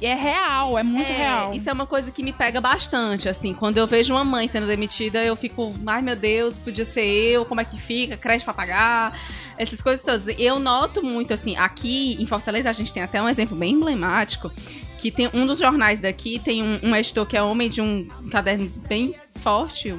[0.00, 1.54] É real, é muito é, real.
[1.54, 3.54] Isso é uma coisa que me pega bastante, assim.
[3.54, 7.44] Quando eu vejo uma mãe sendo demitida, eu fico, ai meu Deus, podia ser eu,
[7.44, 9.18] como é que fica, creche pra pagar,
[9.58, 10.34] essas coisas todas.
[10.38, 14.50] Eu noto muito, assim, aqui em Fortaleza a gente tem até um exemplo bem emblemático,
[14.98, 18.06] que tem um dos jornais daqui, tem um, um editor que é homem de um
[18.30, 19.94] caderno bem forte,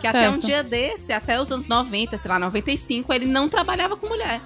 [0.00, 0.46] que até um Certo.
[0.46, 4.40] dia desse, até os anos 90, sei lá, 95, ele não trabalhava com mulher.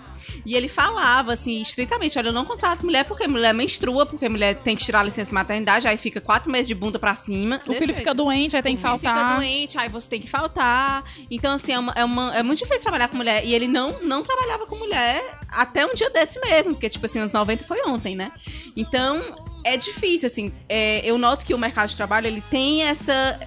[0.47, 4.55] E ele falava, assim, estritamente, olha, eu não contrato mulher porque mulher menstrua, porque mulher
[4.57, 7.61] tem que tirar a licença maternidade, aí fica quatro meses de bunda pra cima.
[7.67, 9.25] o filho fica doente, aí tem que O filho faltar.
[9.27, 11.05] fica doente, aí você tem que faltar.
[11.29, 13.45] Então, assim, é, uma, é, uma- é muito difícil trabalhar com mulher.
[13.45, 17.19] E ele não, não trabalhava com mulher até um dia desse mesmo, porque, tipo assim,
[17.19, 18.31] anos 90 foi ontem, né?
[18.77, 19.35] Então,
[19.65, 20.53] é difícil, assim.
[20.69, 23.39] É, eu noto que o mercado de trabalho, ele tem essa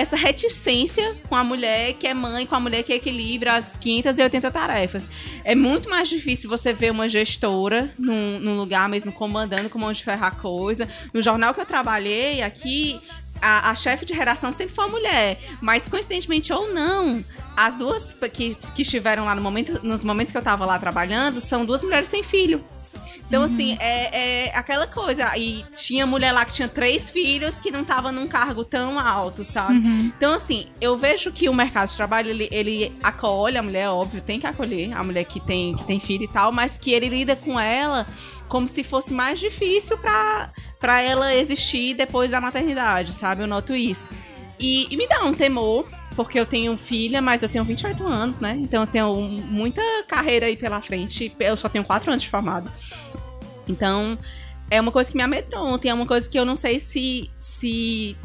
[0.00, 4.50] essa reticência com a mulher que é mãe, com a mulher que equilibra as 580
[4.50, 5.08] tarefas.
[5.44, 9.92] É muito mais difícil você ver uma gestora num, num lugar mesmo comandando com mão
[9.92, 10.88] de ferrar coisa.
[11.12, 12.98] No jornal que eu trabalhei aqui,
[13.40, 15.38] a, a chefe de redação sempre foi mulher.
[15.60, 17.22] Mas coincidentemente ou não,
[17.56, 21.40] as duas que, que estiveram lá no momento, nos momentos que eu tava lá trabalhando
[21.40, 22.64] são duas mulheres sem filho.
[23.30, 25.38] Então, assim, é, é aquela coisa.
[25.38, 29.44] E tinha mulher lá que tinha três filhos que não tava num cargo tão alto,
[29.44, 29.76] sabe?
[30.16, 34.20] Então, assim, eu vejo que o mercado de trabalho, ele, ele acolhe a mulher, óbvio,
[34.20, 37.08] tem que acolher a mulher que tem, que tem filho e tal, mas que ele
[37.08, 38.04] lida com ela
[38.48, 40.50] como se fosse mais difícil pra,
[40.80, 43.42] pra ela existir depois da maternidade, sabe?
[43.42, 44.10] Eu noto isso.
[44.58, 48.40] E, e me dá um temor, porque eu tenho filha, mas eu tenho 28 anos,
[48.40, 48.58] né?
[48.60, 51.34] Então eu tenho muita carreira aí pela frente.
[51.38, 52.70] Eu só tenho 4 anos de formado.
[53.70, 54.18] Então,
[54.70, 58.16] é uma coisa que me amedronta, é uma coisa que eu não sei se, se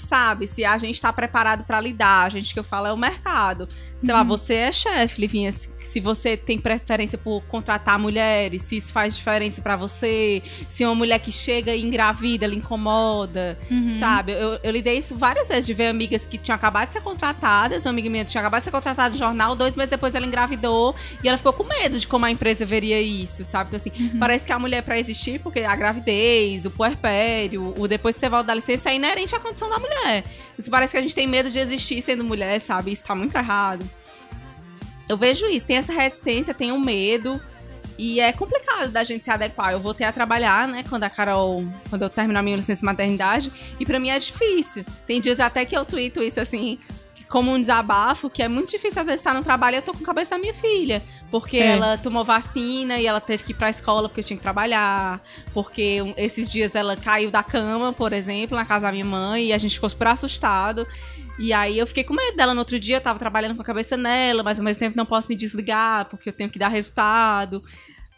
[0.00, 2.26] sabe, se a gente tá preparado pra lidar.
[2.26, 3.68] A gente que eu falo é o mercado.
[4.00, 8.92] Sei lá, você é chefe, Livinha, se, você tem preferência por contratar mulheres, se isso
[8.92, 13.58] faz diferença pra você, se uma mulher que chega e engravida, ela incomoda,
[13.98, 14.32] sabe?
[14.32, 17.84] Eu, eu lidei isso várias vezes, de ver amigas que tinham acabado de ser contratadas,
[17.84, 20.94] uma amiga minha tinha acabado de ser contratada no jornal, dois meses depois ela engravidou
[21.22, 23.68] e ela ficou com medo de como a empresa veria isso, sabe?
[23.68, 28.16] Então, assim, parece que a mulher pra existir, porque a gravidez, o puerpério, o depois
[28.16, 29.89] que você volta da licença é inerente à condição da mulher.
[30.58, 32.92] Isso parece que a gente tem medo de existir sendo mulher, sabe?
[32.92, 33.88] Isso tá muito errado.
[35.08, 37.40] Eu vejo isso, tem essa reticência, tem o medo.
[37.98, 39.72] E é complicado da gente se adequar.
[39.72, 41.64] Eu voltei a trabalhar, né, quando a Carol.
[41.90, 43.52] Quando eu terminar minha licença de maternidade.
[43.78, 44.84] E pra mim é difícil.
[45.06, 46.78] Tem dias até que eu tuito isso assim,
[47.28, 49.92] como um desabafo, que é muito difícil às vezes estar no trabalho e eu tô
[49.92, 51.02] com a cabeça da minha filha.
[51.30, 51.66] Porque É.
[51.68, 55.22] ela tomou vacina e ela teve que ir pra escola porque eu tinha que trabalhar.
[55.54, 59.52] Porque esses dias ela caiu da cama, por exemplo, na casa da minha mãe, e
[59.52, 60.86] a gente ficou super assustado.
[61.38, 63.64] E aí eu fiquei com medo dela no outro dia, eu tava trabalhando com a
[63.64, 66.68] cabeça nela, mas ao mesmo tempo não posso me desligar, porque eu tenho que dar
[66.68, 67.62] resultado.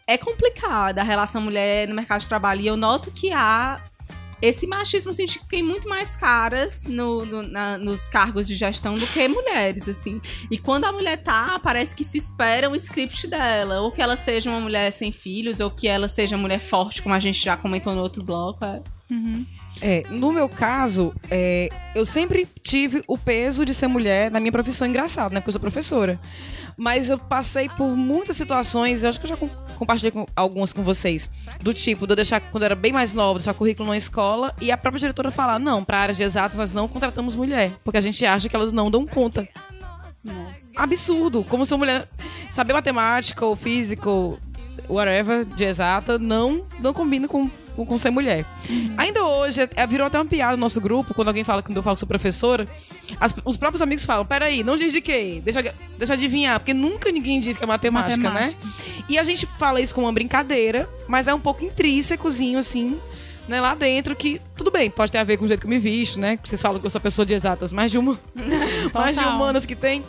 [0.06, 2.60] É complicada a relação mulher no mercado de trabalho.
[2.62, 3.80] E eu noto que há
[4.42, 8.96] esse machismo, assim, que tem muito mais caras no, no- na- nos cargos de gestão
[8.96, 10.20] do que mulheres, assim.
[10.50, 13.80] E quando a mulher tá, parece que se espera o script dela.
[13.80, 17.14] Ou que ela seja uma mulher sem filhos, ou que ela seja mulher forte, como
[17.14, 18.64] a gente já comentou no outro bloco.
[18.64, 18.82] é.
[19.80, 24.52] É, no meu caso, é, eu sempre tive o peso de ser mulher na minha
[24.52, 24.86] profissão.
[24.86, 25.40] Engraçado, né?
[25.40, 26.20] Porque eu sou professora.
[26.76, 30.72] Mas eu passei por muitas situações, eu acho que eu já com- compartilhei com algumas
[30.72, 31.28] com vocês.
[31.60, 34.54] Do tipo, de eu deixar, quando eu era bem mais nova, deixar currículo numa escola
[34.60, 37.72] e a própria diretora falar: não, para áreas de exatas nós não contratamos mulher.
[37.84, 39.46] Porque a gente acha que elas não dão conta.
[40.76, 41.44] Absurdo.
[41.44, 42.08] Como se uma mulher
[42.50, 44.38] saber matemática ou física ou
[44.88, 48.44] whatever de exata não, não combina com, com, com ser mulher.
[48.96, 51.82] Ainda hoje, é, virou até uma piada no nosso grupo, quando alguém fala que eu
[51.82, 52.66] falo que sou professora,
[53.20, 55.40] as- os próprios amigos falam, peraí, não diz de quê?
[55.44, 58.66] Deixa, deixa eu adivinhar, porque nunca ninguém diz que é matemática, Matemática.
[58.66, 58.72] né?
[59.08, 62.98] E a gente fala isso como uma brincadeira, mas é um pouco intrínsecozinho, assim,
[63.48, 65.70] né, lá dentro, que tudo bem, pode ter a ver com o jeito que eu
[65.70, 66.38] me visto, né?
[66.44, 68.16] Vocês falam que eu sou pessoa de exatas, mais de uma,
[68.94, 70.02] mais de humanas que tem.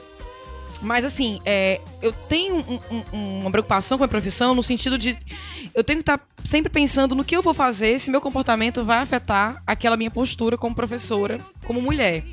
[0.84, 4.98] Mas assim, é, eu tenho um- um- um- uma preocupação com a profissão no sentido
[4.98, 5.18] de
[5.74, 9.00] eu tenho que estar sempre pensando no que eu vou fazer se meu comportamento vai
[9.00, 12.24] afetar aquela minha postura como professora, como mulher.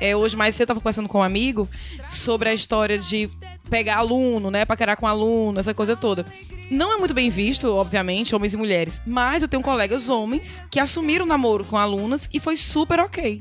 [0.00, 1.68] É, hoje mais cedo eu estava conversando com um amigo
[2.06, 3.30] sobre a história de
[3.70, 6.24] pegar aluno, né, paquerar com aluno, essa coisa toda.
[6.70, 10.78] Não é muito bem visto, obviamente, homens e mulheres, mas eu tenho colegas homens que
[10.80, 13.40] assumiram namoro com alunas e foi super ok.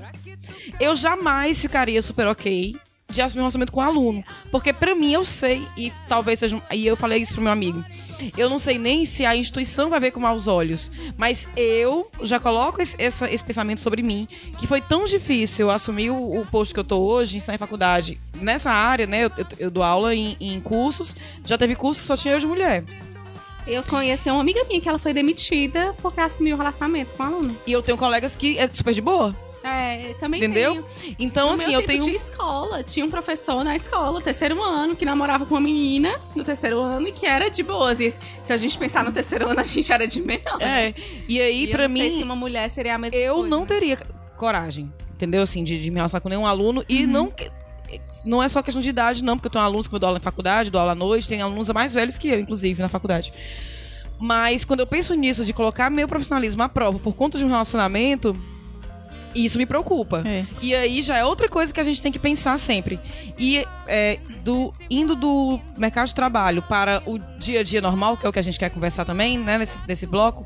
[0.80, 2.76] Eu jamais ficaria super ok
[3.10, 4.24] de assumir um relacionamento com um aluno.
[4.52, 6.62] Porque pra mim eu sei, e talvez seja.
[6.72, 7.84] E eu falei isso pro meu amigo.
[8.38, 10.92] Eu não sei nem se a instituição vai ver com maus olhos.
[11.18, 15.72] Mas eu já coloco esse, essa- esse pensamento sobre mim, que foi tão difícil eu
[15.72, 18.20] assumir o, o posto que eu tô hoje, ensinar em faculdade.
[18.42, 19.24] Nessa área, né?
[19.26, 21.16] Eu, eu- eu dou aula em, em cursos.
[21.48, 22.84] Já teve curso que só tinha eu de mulher.
[23.68, 27.24] Eu conheço, tem uma amiga minha que ela foi demitida porque assumiu o relacionamento com
[27.24, 27.56] a aluna.
[27.68, 29.36] E eu tenho colegas que é super de boa.
[29.64, 30.84] É, também Entendeu?
[31.02, 31.16] tenho.
[31.20, 32.04] Então, No assim, eu tenho.
[32.04, 36.44] Tinha escola, tinha um professor na escola, terceiro ano, que namorava com uma menina no
[36.46, 38.00] terceiro ano e que era de boas.
[38.00, 40.62] E se a gente pensar no terceiro ano, a gente era de menor.
[40.62, 40.94] É.
[41.28, 42.18] E aí, E eu pra não sei mim.
[42.18, 43.66] se uma mulher seria a mesma eu coisa, não né?
[43.66, 43.98] teria
[44.38, 45.42] coragem, entendeu?
[45.42, 46.84] Assim, de, de me relacionar com nenhum aluno.
[46.88, 47.12] E Uhum.
[47.12, 47.34] não.
[48.24, 50.20] Não é só questão de idade, não, porque eu tenho alunos que eu dou aula
[50.20, 53.34] na faculdade, dou aula à noite, tem alunos mais velhos que eu, inclusive, na faculdade.
[54.20, 57.48] Mas quando eu penso nisso, de colocar meu profissionalismo à prova por conta de um
[57.48, 58.36] relacionamento,
[59.34, 60.24] E isso me preocupa.
[60.26, 60.46] É.
[60.62, 63.00] E aí já é outra coisa que a gente tem que pensar sempre.
[63.38, 68.26] E é, do, indo do mercado de trabalho para o dia a dia normal, que
[68.26, 70.46] é o que a gente quer conversar também, né, nesse, nesse bloco,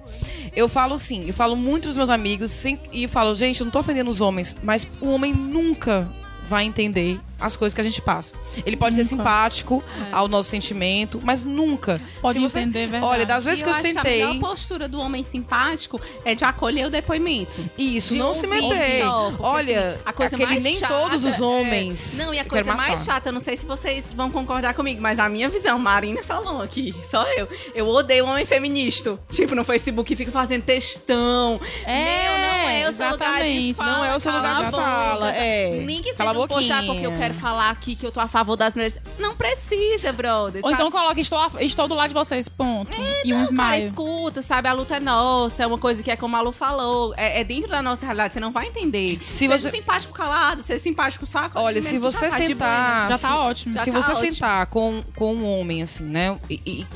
[0.55, 3.71] eu falo sim, eu falo muito dos meus amigos sim, e falo, gente, eu não
[3.71, 6.09] tô ofendendo os homens, mas o homem nunca
[6.47, 8.34] vai entender as coisas que a gente passa.
[8.66, 9.16] Ele pode ser Nunca.
[9.18, 12.02] simpático ao nosso sentimento, mas nunca.
[12.22, 13.06] Pode Se você- entender, é verdade.
[13.06, 16.00] Olha, das vezes E que eu acho que a sentei, melhor postura do homem simpático
[16.26, 17.54] é de acolher o depoimento.
[17.78, 19.04] isso, de não se meter.
[19.04, 22.18] só, porque, Olha, assim, a coisa aquele mais nem chata todos os é- homens.
[22.18, 25.02] Não, e a eu coisa mais chata, eu não sei se vocês vão concordar comigo,
[25.02, 27.48] mas a minha visão, Marina Salom aqui, só eu.
[27.76, 29.20] Eu odeio homem feminista.
[29.30, 31.60] Tipo, no Facebook fica fazendo textão.
[31.86, 33.91] É, Meu, não é o seu lugar de fala.
[33.91, 35.78] Não é o seu lugar de fala, é.
[35.84, 38.55] Nem que seja um poxa, porque eu quero falar aqui que eu tô a favor
[38.55, 38.97] das mulheres.
[39.19, 40.61] Não precisa, brother.
[40.63, 40.73] Ou sabe?
[40.81, 42.91] então coloca, estou, a- estou do lado de vocês, ponto.
[43.25, 43.86] e um cara, smile.
[43.88, 44.67] escuta, sabe?
[44.67, 47.13] A luta é nossa, é uma coisa que é como a Lu falou.
[47.17, 49.19] É, é dentro da nossa realidade, você não vai entender.
[49.23, 52.91] Se seja você- simpático calado, seja simpático só Olha, se você já tá de sentar-
[53.03, 53.09] buenas.
[53.21, 53.75] Já tá ótimo.
[53.75, 54.31] Já se tá você ótimo.
[54.31, 56.38] sentar com, com um homem, assim, né?
[56.49, 56.88] E, e-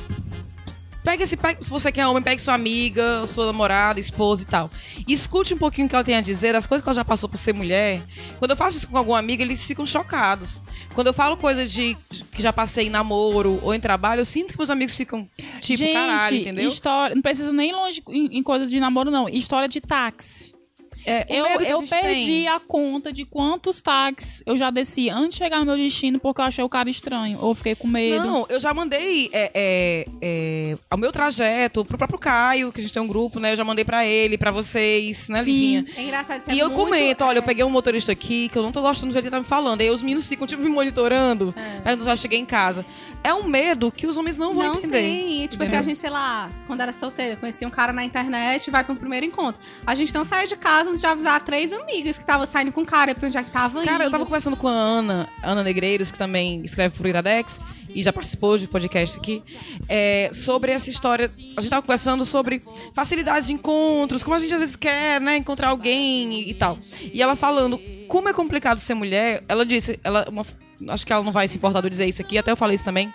[1.02, 1.36] pega esse.
[1.36, 4.70] Pega, se você quer homem, pegue sua amiga, sua namorada, esposa e tal.
[5.06, 7.04] E escute um pouquinho o que ela tem a dizer, das coisas que ela já
[7.04, 8.02] passou por ser mulher.
[8.38, 10.60] Quando eu faço isso com alguma amiga, eles ficam chocados.
[10.94, 11.96] Quando eu falo coisas de
[12.32, 15.28] que já passei em namoro ou em trabalho, eu sinto que meus amigos ficam
[15.60, 16.68] tipo, Gente, caralho, entendeu?
[16.68, 17.14] história.
[17.14, 19.28] Não precisa nem longe em, em coisas de namoro, não.
[19.28, 20.57] História de táxi.
[21.04, 22.48] É, Eu, a eu perdi tem.
[22.48, 26.40] a conta de quantos táxis eu já desci antes de chegar no meu destino porque
[26.40, 27.38] eu achei o cara estranho.
[27.40, 28.24] Ou fiquei com medo.
[28.26, 32.82] Não, eu já mandei é, é, é, o meu trajeto pro próprio Caio, que a
[32.82, 33.52] gente tem um grupo, né?
[33.52, 35.50] Eu já mandei pra ele, pra vocês, né, Sim.
[35.52, 35.86] Livinha?
[35.96, 38.48] É engraçado, isso E é eu muito- comento, olha, eu é, peguei um motorista aqui
[38.48, 39.80] que eu não tô gostando do jeito que ele tá me falando.
[39.80, 41.54] Aí os meninos ficam, tipo, me monitorando.
[41.84, 42.84] Aí eu já cheguei em casa.
[43.24, 45.00] É um medo que os homens não vão Não entender.
[45.00, 45.44] tem.
[45.44, 48.66] E, Tipo assim, a gente, sei lá, quando era solteira, conhecia um cara na internet
[48.66, 49.60] e vai pro primeiro encontro.
[49.86, 52.84] A gente não saiu de casa antes de avisar três amigas que tava saindo com
[52.84, 54.12] cara pra onde é que tava Cara, eu indo.
[54.12, 57.60] tava conversando com a Ana, Ana Negreiros, que também escreve pro Iradex
[57.94, 59.42] e já participou de podcast aqui,
[59.88, 61.30] é, sobre essa história.
[61.56, 62.62] A gente tava conversando sobre
[62.94, 66.78] facilidades de encontros, como a gente às vezes quer, né, encontrar alguém e, e tal.
[67.12, 70.44] E ela falando como é complicado ser mulher, ela disse, ela, uma-
[70.88, 72.74] acho que ela não vai se importar de eu dizer isso aqui, até eu falei
[72.76, 73.12] isso também.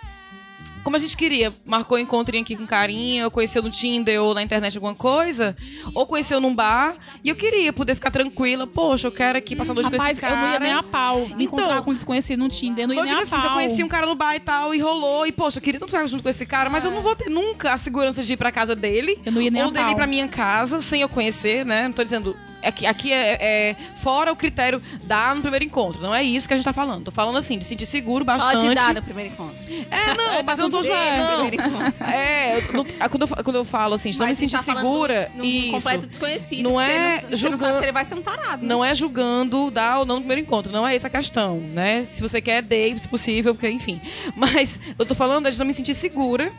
[0.84, 4.34] Como a gente queria, marcou um encontrinho aqui com carinha, ou conheceu no Tinder ou
[4.34, 5.56] na internet alguma coisa,
[5.94, 9.72] ou conheceu num bar, e eu queria poder ficar tranquila, poxa, eu quero aqui passar
[9.72, 10.64] dois Rapaz, com esse eu não ia cara.
[10.64, 11.26] nem a pau.
[11.34, 13.30] Me encontrar Então, com um desconhecido no Tinder, não ia Eu nem digo a assim,
[13.30, 13.44] pau.
[13.46, 15.90] eu conheci um cara no bar e tal, e rolou, e poxa, eu queria tanto
[15.90, 18.36] ficar junto com esse cara, mas eu não vou ter nunca a segurança de ir
[18.36, 19.96] pra casa dele, Eu não ia nem ou a dele ir pau.
[19.96, 21.84] pra minha casa, sem eu conhecer, né?
[21.88, 22.36] Não tô dizendo...
[22.64, 26.00] Aqui, aqui é, é fora o critério dar no primeiro encontro.
[26.02, 27.04] Não é isso que a gente tá falando.
[27.04, 28.62] Tô falando assim, de sentir seguro bastante.
[28.62, 29.56] Pode dar no primeiro encontro.
[29.90, 30.82] É, não, mas eu não tô.
[30.86, 31.46] Não.
[31.46, 32.04] Encontro.
[32.04, 35.30] É, não- ah, quando, eu, quando eu falo assim, de não me sentir tá segura,
[35.34, 35.70] num- num isso.
[35.70, 36.62] completo desconhecido.
[36.62, 38.62] Não é não, não julgando- se ele vai ser um tarado.
[38.62, 38.68] né?
[38.68, 40.72] Não é julgando dar ou não no primeiro encontro.
[40.72, 42.04] Não é essa a questão, né?
[42.04, 44.00] Se você quer, dê, se possível, porque, enfim.
[44.36, 46.52] Mas eu tô falando é de não me sentir segura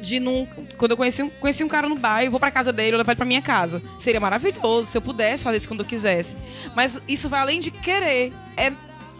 [0.00, 0.46] de não.
[0.76, 2.98] Quando eu conheci um, conheci um cara no bar, eu vou pra casa dele, eu
[2.98, 3.82] levo ele pra minha casa.
[3.98, 6.36] Seria maravilhoso se eu pudesse fazer isso quando eu quisesse.
[6.74, 8.72] Mas isso vai além de querer, é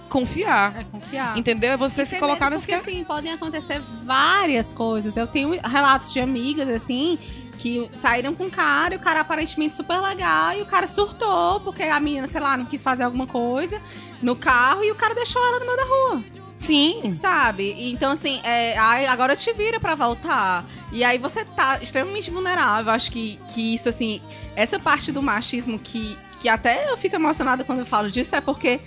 [0.09, 0.81] confiar.
[0.81, 1.39] É confiar.
[1.39, 1.73] Entendeu?
[1.73, 5.17] É você E se colocar nesse Porque, assim, podem acontecer várias coisas.
[5.17, 7.19] Eu tenho relatos de amigas, assim,
[7.59, 11.61] que saíram com um cara e o cara aparentemente super legal e o cara surtou
[11.61, 13.81] porque a menina, sei lá, não quis fazer alguma coisa
[14.23, 16.25] no carro e o cara deixou ela no meio da rua.
[16.61, 17.11] Sim.
[17.13, 17.75] Sabe?
[17.91, 18.77] Então, assim, é,
[19.09, 20.65] agora te vira pra voltar.
[20.93, 22.93] E aí você tá extremamente vulnerável.
[22.93, 24.21] Acho que, que isso, assim,
[24.55, 28.43] essa parte do machismo que, que até eu fico emocionada quando eu falo disso é
[28.43, 28.79] porque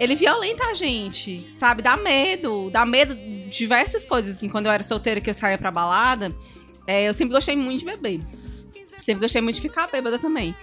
[0.00, 1.82] ele violenta a gente, sabe?
[1.82, 4.38] Dá medo, dá medo de diversas coisas.
[4.38, 6.34] Assim, quando eu era solteira que eu saía pra balada,
[6.86, 8.20] é, eu sempre gostei muito de beber.
[9.00, 10.54] Sempre gostei muito de ficar bêbada também.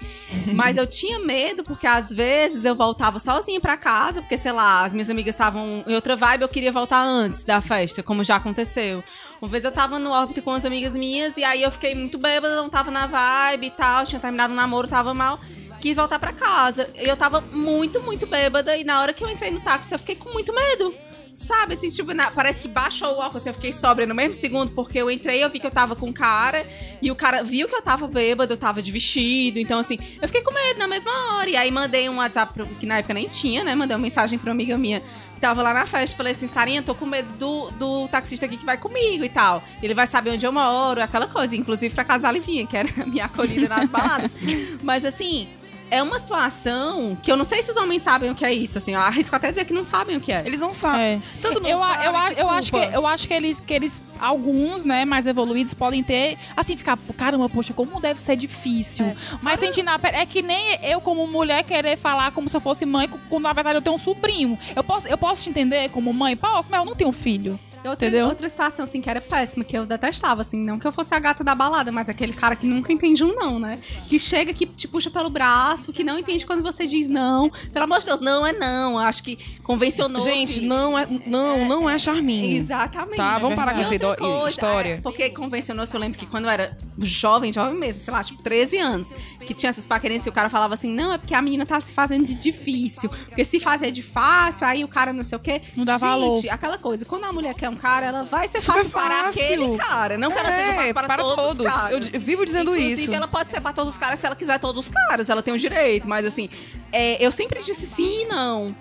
[0.54, 4.86] Mas eu tinha medo, porque às vezes eu voltava sozinha pra casa, porque, sei lá,
[4.86, 8.36] as minhas amigas estavam em outra vibe, eu queria voltar antes da festa, como já
[8.36, 9.04] aconteceu.
[9.42, 12.18] Uma vez eu tava no órbita com as amigas minhas, e aí eu fiquei muito
[12.18, 15.40] bêbada, não tava na vibe e tal, tinha terminado o namoro, tava mal.
[15.80, 16.90] Quis voltar pra casa.
[16.96, 20.00] E eu tava muito, muito bêbada, e na hora que eu entrei no táxi, eu
[20.00, 21.07] fiquei com muito medo.
[21.40, 24.34] Sabe, assim, tipo, na- parece que baixou o álcool, assim, eu fiquei sóbria no mesmo
[24.34, 26.66] segundo, porque eu entrei, eu vi que eu tava com um cara,
[27.00, 30.28] e o cara viu que eu tava bêbada, eu tava de vestido, então, assim, eu
[30.28, 33.14] fiquei com medo na mesma hora, e aí mandei um WhatsApp, pro- que na época
[33.14, 35.00] nem tinha, né, mandei uma mensagem pra uma amiga minha,
[35.36, 38.58] que tava lá na festa, falei assim, Sarinha, tô com medo do, do taxista aqui
[38.58, 42.04] que vai comigo e tal, ele vai saber onde eu moro, aquela coisa, inclusive pra
[42.04, 44.32] casar Livinha, que era a minha acolhida nas baladas,
[44.82, 45.48] mas assim...
[45.90, 48.78] é uma situação que eu não sei se os homens sabem o que é isso,
[48.78, 48.94] assim.
[48.94, 50.44] Eu arrisco até dizer que não sabem o que é.
[50.46, 51.02] Eles não sabem.
[51.02, 51.22] É.
[51.42, 54.02] Tanto não eu, sabem eu, que eu acho que eu acho que eles que eles
[54.20, 59.16] alguns, né, mais evoluídos podem ter assim ficar, caramba, poxa, como deve ser difícil.
[59.42, 62.62] Mas sentir na pele é que nem eu como mulher querer falar como se eu
[62.62, 64.58] fosse mãe quando na verdade eu tenho um sobrinho.
[64.76, 67.60] Eu posso eu posso te entender como mãe, posso, mas eu não tenho filho.
[67.88, 68.28] Outra, Entendeu?
[68.28, 71.20] outra situação, assim, que era péssima, que eu detestava, assim, não que eu fosse a
[71.20, 73.80] gata da balada, mas aquele cara que nunca entende um não, né?
[74.08, 77.50] Que chega, que te puxa pelo braço, que não entende quando você diz não.
[77.72, 78.98] Pelo amor de Deus, não é não.
[79.00, 82.58] Acho que convencionou Gente, não é, não, não é charminho.
[82.58, 83.18] Exatamente.
[83.18, 84.94] Tá, vamos parar com essa coisa, história.
[84.96, 88.42] é, porque convencionou-se, eu lembro que quando eu era jovem, jovem mesmo, sei lá, tipo
[88.42, 89.10] 13 anos,
[89.46, 91.80] que tinha essas paquerenças e o cara falava assim, não, é porque a menina tá
[91.80, 93.10] se fazendo de difícil.
[93.10, 95.62] Porque se fazer de fácil, aí o cara não sei o quê.
[95.76, 96.44] Não dá Gente, valor.
[96.50, 99.44] aquela coisa, quando a mulher quer um cara, ela vai ser Super fácil para fácil.
[99.44, 100.18] aquele cara.
[100.18, 101.66] Não que ela seja É, fácil para, para todos, todos.
[101.66, 102.14] os caras.
[102.14, 103.14] Eu vivo dizendo Inclusive, isso.
[103.14, 105.30] ela pode ser para todos os caras se ela quiser todos os caras.
[105.30, 106.50] Ela tem o direito, mas assim,
[106.92, 108.76] é, eu sempre disse sim e não.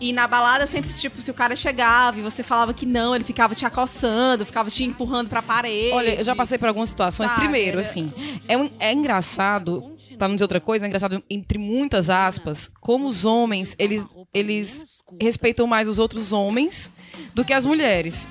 [0.00, 3.24] E na balada, sempre, tipo, se o cara chegava e você falava que não, ele
[3.24, 5.90] ficava te acossando, ficava te empurrando pra parede.
[5.92, 7.28] Olha, eu já passei por algumas situações.
[7.28, 8.12] Sabe, Primeiro, assim,
[8.46, 13.08] é, um- é engraçado, pra não dizer outra coisa, é engraçado, entre muitas aspas, como
[13.08, 16.92] os homens, eles, eles respeitam mais os outros homens
[17.34, 18.28] do que as mulheres.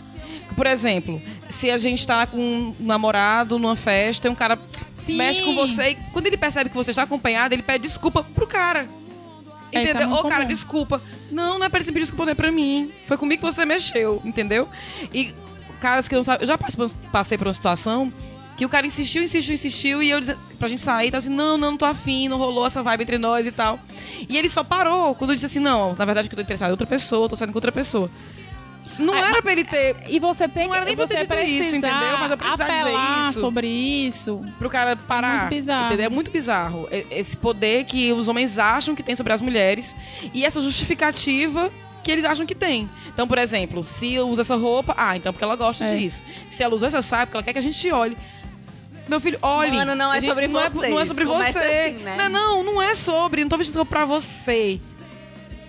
[0.58, 1.22] Por exemplo,
[1.52, 4.58] se a gente tá com um namorado numa festa e um cara
[4.92, 5.16] Sim.
[5.16, 8.48] mexe com você e quando ele percebe que você está acompanhada, ele pede desculpa pro
[8.48, 8.90] cara.
[9.72, 10.12] É, é Entendeu?
[10.12, 10.48] Ô, cara, comum.
[10.48, 11.00] desculpa.
[11.30, 12.92] Não, não é pra ele pedir desculpa, não é pra mim.
[13.06, 14.68] Foi comigo que você mexeu, entendeu?
[15.14, 15.32] E
[15.80, 16.42] caras que não sabem.
[16.42, 18.12] Eu já passei por, uma situação
[18.58, 21.56] que o cara insistiu, insistiu, insistiu, e eu dizendo pra gente sair, tava assim, não,
[21.56, 23.80] não, não tô afim, não rolou essa vibe entre nós e tal.
[24.28, 26.70] E ele só parou quando eu disse assim, não, na verdade que eu tô interessado
[26.70, 28.10] em outra pessoa, tô saindo com outra pessoa.
[28.99, 29.95] Não Ah, era pra ele ter.
[30.07, 32.18] E você tem Não era nem pra você ter dito isso, entendeu?
[32.19, 33.40] Mas eu precisava dizer isso.
[33.40, 34.41] sobre isso.
[34.57, 35.41] pro cara parar.
[35.41, 35.86] Muito bizarro.
[35.88, 36.06] Entendeu?
[36.06, 36.88] É muito bizarro.
[36.91, 39.95] E- Esse poder que os homens acham que tem sobre as mulheres
[40.34, 41.72] e essa justificativa
[42.03, 42.90] que eles acham que tem.
[43.07, 45.95] Então, por exemplo, se eu uso essa roupa, ah, então porque ela gosta É.
[45.98, 46.24] disso.
[46.49, 48.18] Se ela usou essa saia, porque ela quer que a gente olhe.
[49.07, 49.72] Meu filho, olhe.
[49.72, 50.91] Mano, não é sobre não é, vocês.
[50.91, 51.65] não é sobre Começa você.
[51.65, 52.18] assim, né?
[52.18, 53.41] Não, não, não é sobre.
[53.41, 54.80] Não tô vestindo roupa pra você.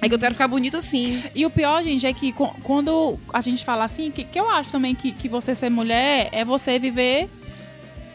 [0.01, 1.23] É que eu quero ficar bonita assim.
[1.35, 4.71] E o pior, gente, é que quando a gente fala assim, que, que eu acho
[4.71, 7.29] também que, que você ser mulher é você viver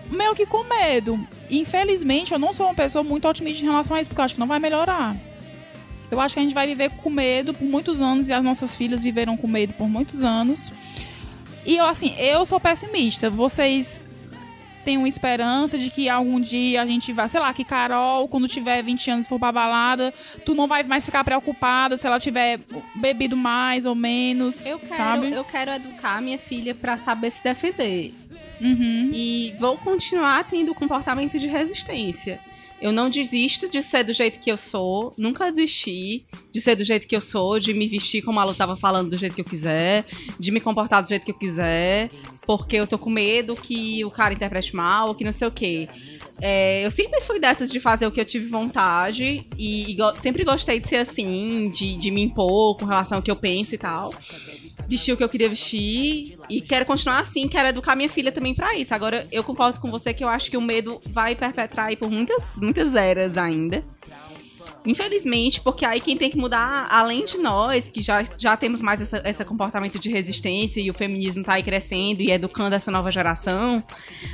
[0.10, 1.19] meio que com medo.
[1.49, 4.35] Infelizmente, eu não sou uma pessoa muito otimista em relação a isso, porque eu acho
[4.35, 5.15] que não vai melhorar.
[6.10, 8.76] Eu acho que a gente vai viver com medo por muitos anos e as nossas
[8.76, 10.72] filhas viveram com medo por muitos anos.
[11.65, 13.30] E eu, assim, eu sou pessimista.
[13.30, 14.01] Vocês
[14.97, 18.81] uma esperança de que algum dia a gente vai, sei lá, que Carol, quando tiver
[18.84, 20.14] 20 anos for pra balada,
[20.45, 22.60] tu não vai mais ficar preocupada se ela tiver
[22.95, 25.31] bebido mais ou menos, Eu quero, sabe?
[25.31, 28.14] eu quero educar minha filha pra saber se defender.
[28.61, 29.10] Uhum.
[29.14, 32.39] E vou continuar tendo comportamento de resistência.
[32.84, 36.84] Eu não desisto de ser do jeito que eu sou, nunca desisti de ser do
[36.84, 39.41] jeito que eu sou, de me vestir como a Lu tava falando, do jeito que
[39.41, 40.03] eu quiser,
[40.38, 42.10] de me comportar do jeito que eu quiser,
[42.45, 45.51] porque eu tô com medo que o cara interprete mal, ou que não sei o
[45.51, 45.88] quê.
[46.41, 50.15] É, eu sempre fui dessas de fazer o que eu tive vontade e, e go-
[50.18, 53.76] sempre gostei de ser assim, de, de me impor com relação ao que eu penso
[53.76, 54.14] e tal
[54.88, 58.53] vestir o que eu queria vestir e quero continuar assim, quero educar minha filha também
[58.53, 58.93] pra isso.
[58.93, 62.10] Agora, eu concordo com você que eu acho que o medo vai perpetrar aí por
[62.10, 63.84] muitas, muitas eras ainda.
[64.85, 68.99] Infelizmente, porque aí quem tem que mudar, além de nós, que já, já temos mais
[69.01, 73.10] essa- esse comportamento de resistência e o feminismo tá aí crescendo e educando essa nova
[73.11, 73.81] geração,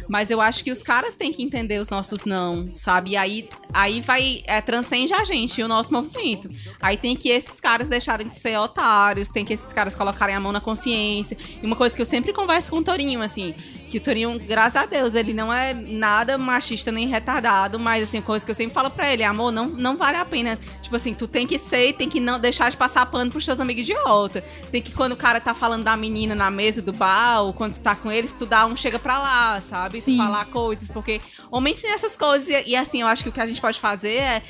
[0.10, 3.12] mas eu acho que os caras têm que entender os nossos não, sabe?
[3.12, 6.50] E aí, aí vai, é, transcende a gente e o nosso movimento.
[6.82, 10.40] Aí tem que esses caras deixarem de ser otários, tem que esses caras colocarem a
[10.40, 11.38] mão na consciência.
[11.62, 13.54] E uma coisa que eu sempre converso com o Torinho, assim,
[13.88, 18.22] que o Torinho, graças a Deus, ele não é nada machista nem retardado, mas assim,
[18.22, 20.39] coisa que eu sempre falo pra ele, amor, não, não vale a pena.
[20.82, 23.60] Tipo assim, tu tem que ser, tem que não deixar de passar pano pros teus
[23.60, 24.44] amigos idiota.
[24.72, 27.74] Tem que quando o cara tá falando da menina na mesa do bar, ou quando
[27.76, 30.02] tu tá com eles, tu dá um chega pra lá, sabe?
[30.02, 30.18] Sim.
[30.18, 31.22] Tu falar coisas, porque
[31.52, 33.80] homens têm essas coisas e, e, assim, eu acho que o que a gente pode
[33.80, 34.44] fazer é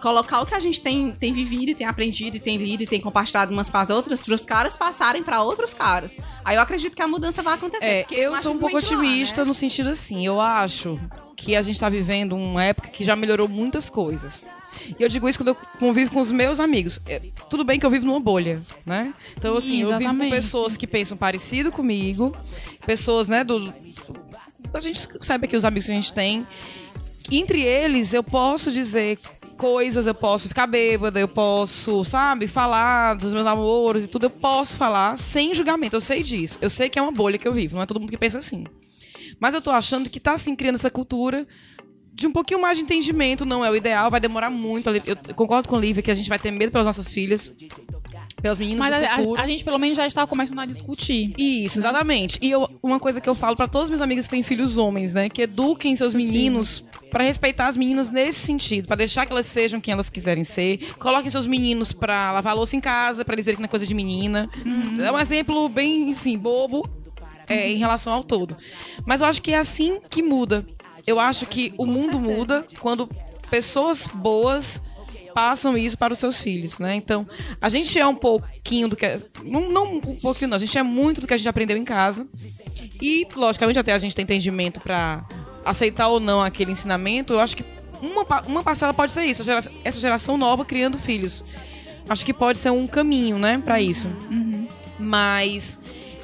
[0.00, 2.86] colocar o que a gente tem, tem vivido, e tem aprendido, e tem lido, e
[2.86, 6.16] tem compartilhado umas com as outras, pros caras passarem pra outros caras.
[6.44, 7.84] Aí eu acredito que a mudança vai acontecer.
[7.84, 9.48] É, porque eu sou um pouco de lá, otimista né?
[9.48, 10.98] no sentido assim, eu acho
[11.36, 14.44] que a gente tá vivendo uma época que já melhorou muitas coisas.
[14.98, 17.00] E eu digo isso quando eu convivo com os meus amigos.
[17.06, 17.20] É,
[17.50, 19.14] tudo bem que eu vivo numa bolha, né?
[19.36, 22.32] Então, assim, eu vivo com pessoas que pensam parecido comigo,
[22.84, 23.72] pessoas, né, do.
[24.72, 26.46] A gente sabe que os amigos que a gente tem.
[27.30, 29.18] Entre eles, eu posso dizer
[29.56, 34.30] coisas, eu posso ficar bêbada, eu posso, sabe, falar dos meus namoros e tudo, eu
[34.30, 36.58] posso falar sem julgamento, eu sei disso.
[36.60, 38.38] Eu sei que é uma bolha que eu vivo, não é todo mundo que pensa
[38.38, 38.64] assim.
[39.40, 41.46] Mas eu tô achando que tá assim criando essa cultura
[42.16, 44.88] de um pouquinho mais de entendimento, não é o ideal, vai demorar muito.
[44.88, 47.52] Eu concordo com o Lívia que a gente vai ter medo pelas nossas filhas,
[48.40, 51.34] pelas meninas Mas a, a- gente pelo menos já está começando a discutir.
[51.36, 52.38] Isso, exatamente.
[52.40, 54.78] E eu- uma coisa que eu falo pra todas as minhas amigas que têm filhos
[54.78, 55.28] homens, né?
[55.28, 59.80] Que eduquem seus meninos pra respeitar as meninas nesse sentido, pra deixar que elas sejam
[59.80, 60.78] quem elas quiserem ser.
[60.98, 63.86] Coloquem seus meninos pra lavar louça em casa, pra eles verem que não é coisa
[63.86, 64.48] de menina.
[65.04, 66.88] É um exemplo bem, assim, bobo
[67.48, 68.56] é, em relação ao todo.
[69.06, 70.62] Mas eu acho que é assim que muda.
[71.06, 73.08] Eu acho que o mundo muda quando
[73.50, 74.82] pessoas boas
[75.34, 76.94] passam isso para os seus filhos, né?
[76.94, 77.26] Então,
[77.60, 79.06] a gente é um pouquinho do que...
[79.44, 80.56] Não, não um pouquinho, não.
[80.56, 82.26] A gente é muito do que a gente aprendeu em casa.
[83.00, 85.20] E, logicamente, até a gente tem entendimento para
[85.64, 87.34] aceitar ou não aquele ensinamento.
[87.34, 87.64] Eu acho que
[88.00, 89.42] uma, uma parcela pode ser isso.
[89.42, 91.44] a gera- Essa geração nova criando filhos.
[92.08, 93.60] Acho que pode ser um caminho, né?
[93.62, 94.08] Para isso.
[94.98, 95.78] Mas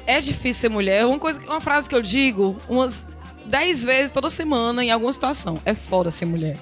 [0.07, 1.05] é difícil ser mulher.
[1.05, 3.05] Uma, coisa, uma frase que eu digo umas
[3.45, 5.57] dez vezes toda semana em alguma situação.
[5.65, 6.57] É foda ser mulher.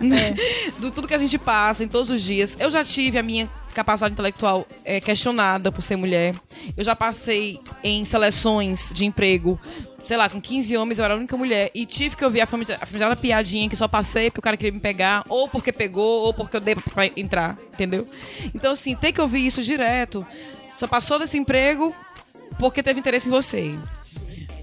[0.00, 0.34] né?
[0.78, 2.56] Do tudo que a gente passa em todos os dias.
[2.58, 6.34] Eu já tive a minha capacidade intelectual é, questionada por ser mulher.
[6.76, 9.58] Eu já passei em seleções de emprego.
[10.06, 12.46] Sei lá, com 15 homens eu era a única mulher e tive que ouvir a
[12.46, 16.34] famigerada piadinha que só passei porque o cara queria me pegar, ou porque pegou, ou
[16.34, 18.04] porque eu dei pra entrar, entendeu?
[18.52, 20.26] Então, assim, ter que ouvir isso direto.
[20.76, 21.94] Só passou desse emprego
[22.58, 23.78] porque teve interesse em você.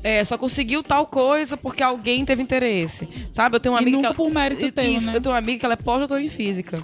[0.03, 3.07] É, só conseguiu tal coisa porque alguém teve interesse.
[3.31, 3.55] Sabe?
[3.55, 5.17] Eu tenho uma E amiga nunca que por mérito Isso, teu, né?
[5.17, 6.83] Eu tenho uma amiga que ela é pós-doutora em física.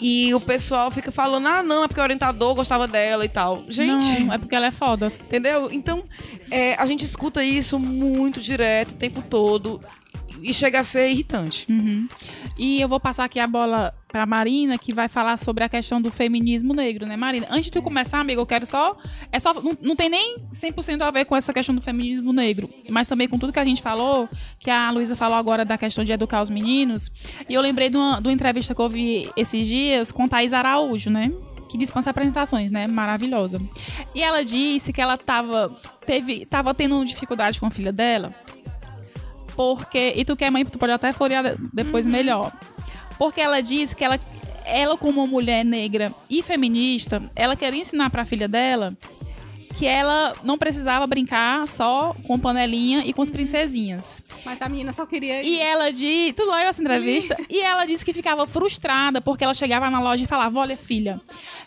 [0.00, 3.64] E o pessoal fica falando, ah, não, é porque o orientador gostava dela e tal.
[3.68, 5.12] Gente, Não, é porque ela é foda.
[5.24, 5.68] entendeu?
[5.70, 6.02] Então,
[6.50, 9.80] é, a gente escuta isso muito direto, o tempo todo.
[10.42, 11.66] E chega a ser irritante.
[11.70, 12.08] Uhum.
[12.58, 16.00] E eu vou passar aqui a bola pra Marina, que vai falar sobre a questão
[16.00, 17.48] do feminismo negro, né, Marina?
[17.50, 18.96] Antes de tu começar, amigo, eu quero só.
[19.32, 22.70] É só não, não tem nem 100% a ver com essa questão do feminismo negro,
[22.88, 24.28] mas também com tudo que a gente falou,
[24.60, 27.10] que a Luísa falou agora da questão de educar os meninos.
[27.48, 30.52] E eu lembrei de uma, de uma entrevista que eu vi esses dias com Thaís
[30.52, 31.32] Araújo, né?
[31.68, 32.86] que dispensa apresentações, né?
[32.86, 33.60] Maravilhosa.
[34.14, 35.76] E ela disse que ela tava,
[36.06, 38.30] teve, tava tendo dificuldade com a filha dela,
[39.56, 40.12] porque.
[40.14, 42.52] E tu que é mãe, tu pode até florear depois melhor.
[43.18, 44.18] Porque ela disse que ela,
[44.64, 48.96] ela, como uma mulher negra e feminista, ela queria ensinar pra filha dela
[49.76, 54.22] que ela não precisava brincar só com panelinha e com as princesinhas.
[54.44, 55.46] Mas a menina só queria ir.
[55.46, 57.36] E ela disse, tu leu essa entrevista?
[57.48, 61.20] e ela disse que ficava frustrada porque ela chegava na loja e falava: Olha, filha,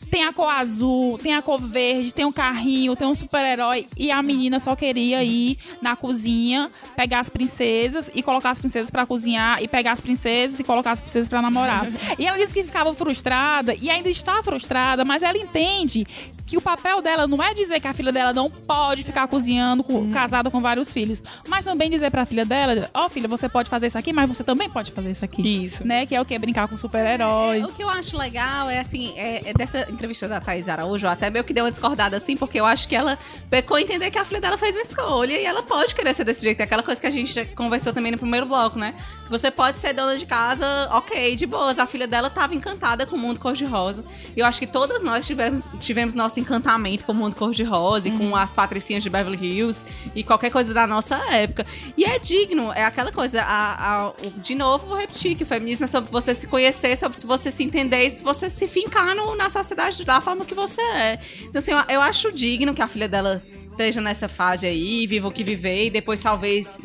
[0.10, 3.86] tem a cor azul, tem a cor verde, tem um carrinho, tem um super-herói.
[3.98, 8.90] E a menina só queria ir na cozinha, pegar as princesas e colocar as princesas
[8.90, 11.88] pra cozinhar, e pegar as princesas e colocar as princesas pra namorar.
[12.18, 16.06] e ela disse que ficava frustrada e ainda está frustrada, mas ela entende
[16.46, 19.84] que o papel dela não é dizer que a filha dela não pode ficar cozinhando,
[19.84, 23.70] com- casada com vários filhos, mas também dizer pra filha dela: Ó, filha, você pode
[23.70, 25.66] fazer isso aqui, mas você também pode fazer isso aqui.
[25.66, 25.86] Isso.
[25.86, 26.06] Né?
[26.06, 26.38] Que é o que?
[26.38, 27.64] Brincar com super-herói.
[27.64, 31.10] O que eu acho legal é assim, é, é dessa entrevista da Thais Araújo, eu
[31.12, 33.18] até meio que deu uma discordada assim, porque eu acho que ela
[33.50, 36.24] pecou a entender que a filha dela fez uma escolha e ela pode querer ser
[36.24, 36.60] desse jeito.
[36.60, 38.94] É aquela coisa que a gente já conversou também no primeiro bloco, né?
[39.30, 41.80] Você pode ser dona de casa, ok, de boas.
[41.80, 44.04] A filha dela tava encantada com o mundo cor-de-rosa.
[44.36, 48.12] E eu acho que todas nós tivemos, tivemos nosso encantamento com o mundo cor-de-rosa e
[48.12, 49.86] com as patricinhas de Beverly Hills
[50.16, 51.66] e qualquer coisa da nossa época.
[51.96, 55.86] E é digno, é aquela coisa, a, a- de novo, vou repetir que o feminismo
[55.86, 59.36] é sobre você se conhecer, sobre você se entender e se você se fincar no-
[59.36, 61.20] na sociedade da forma que você é.
[61.44, 65.28] Então, assim, eu, eu acho digno que a filha dela esteja nessa fase aí, viva
[65.28, 66.78] o que viver e depois talvez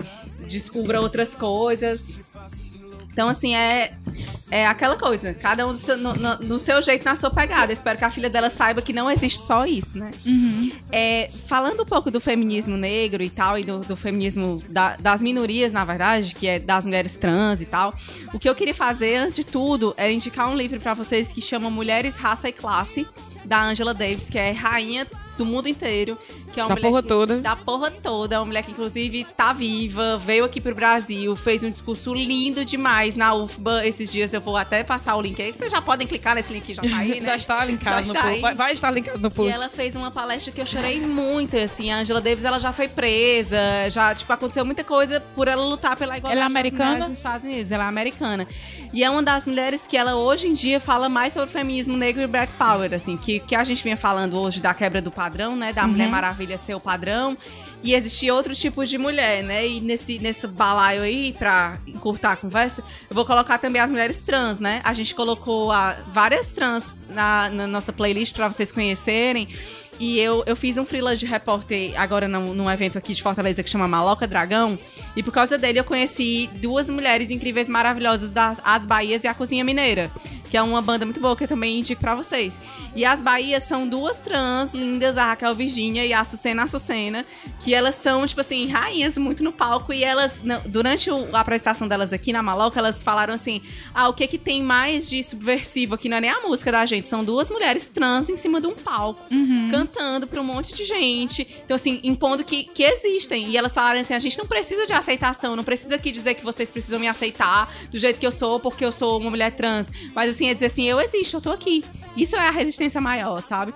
[0.46, 2.20] descubra outras coisas.
[3.12, 3.92] Então, assim, é,
[4.54, 5.32] é aquela coisa.
[5.32, 7.72] Cada um do seu, no, no- no seu jeito, na sua pegada.
[7.72, 10.10] Espero que a filha dela saiba que não existe só isso, né?
[10.92, 15.22] É, falando um pouco do feminismo negro e tal, e do, do feminismo da- das
[15.22, 17.90] minorias, na verdade, que é das mulheres trans e tal,
[18.34, 21.40] o que eu queria fazer, antes de tudo, é indicar um livro pra vocês que
[21.40, 23.06] chama Mulheres, Raça e Classe,
[23.44, 25.06] da Angela Davis, que é rainha
[25.36, 26.16] do mundo inteiro.
[26.52, 27.38] Que é uma Da mulher porra que- toda.
[27.38, 28.34] Da porra toda.
[28.34, 32.64] É uma mulher que, inclusive, tá viva, veio aqui pro Brasil, fez um discurso lindo
[32.64, 34.32] demais na UFBA esses dias.
[34.34, 35.52] Eu vou até passar o link aí.
[35.52, 37.26] Vocês já podem clicar nesse link já tá aí, né?
[37.26, 38.40] Já está linkado Já no post.
[38.42, 39.52] Vai, vai estar linkado no E post.
[39.52, 41.90] ela fez uma palestra que eu chorei muito, assim.
[41.90, 43.56] A Angela Davis, ela já foi presa,
[43.90, 47.08] já, tipo, aconteceu muita coisa por ela lutar pela igualdade Ela é americana?
[47.08, 47.70] nos Estados Unidos.
[47.72, 48.46] Ela é americana.
[48.92, 52.20] E é uma das mulheres que ela, hoje em dia, fala mais sobre feminismo negro
[52.22, 55.54] e black power, assim, que, que a gente vinha falando hoje da quebra do padrão,
[55.54, 55.72] né?
[55.72, 57.36] Da Mulher Maravilha ser o padrão.
[57.84, 59.66] E existia outros tipos de mulher, né?
[59.66, 64.22] E nesse, nesse balaio aí, pra encurtar a conversa, eu vou colocar também as mulheres
[64.22, 64.80] trans, né?
[64.84, 69.48] A gente colocou a, várias trans na, na nossa playlist pra vocês conhecerem.
[70.02, 73.62] E eu, eu fiz um freelance de repórter agora num, num evento aqui de Fortaleza
[73.62, 74.76] que chama Maloca Dragão.
[75.14, 79.34] E por causa dele eu conheci duas mulheres incríveis, maravilhosas das As Bahias e a
[79.34, 80.10] Cozinha Mineira.
[80.50, 82.52] Que é uma banda muito boa que eu também indico pra vocês.
[82.96, 87.24] E as Bahias são duas trans lindas, a Raquel Virginia e a Açucena Açucena.
[87.60, 89.92] Que elas são, tipo assim, rainhas muito no palco.
[89.94, 93.62] E elas, durante a apresentação delas aqui na Maloca, elas falaram assim:
[93.94, 96.08] ah, o que que tem mais de subversivo aqui?
[96.08, 98.74] Não é nem a música da gente, são duas mulheres trans em cima de um
[98.74, 99.22] palco
[99.70, 99.91] cantando
[100.26, 101.46] pra um monte de gente.
[101.64, 103.48] Então, assim, impondo que, que existem.
[103.48, 106.44] E elas falaram assim: a gente não precisa de aceitação, não precisa aqui dizer que
[106.44, 109.88] vocês precisam me aceitar do jeito que eu sou, porque eu sou uma mulher trans.
[110.14, 111.84] Mas, assim, é dizer assim: eu existo, eu tô aqui.
[112.16, 113.72] Isso é a resistência maior, sabe?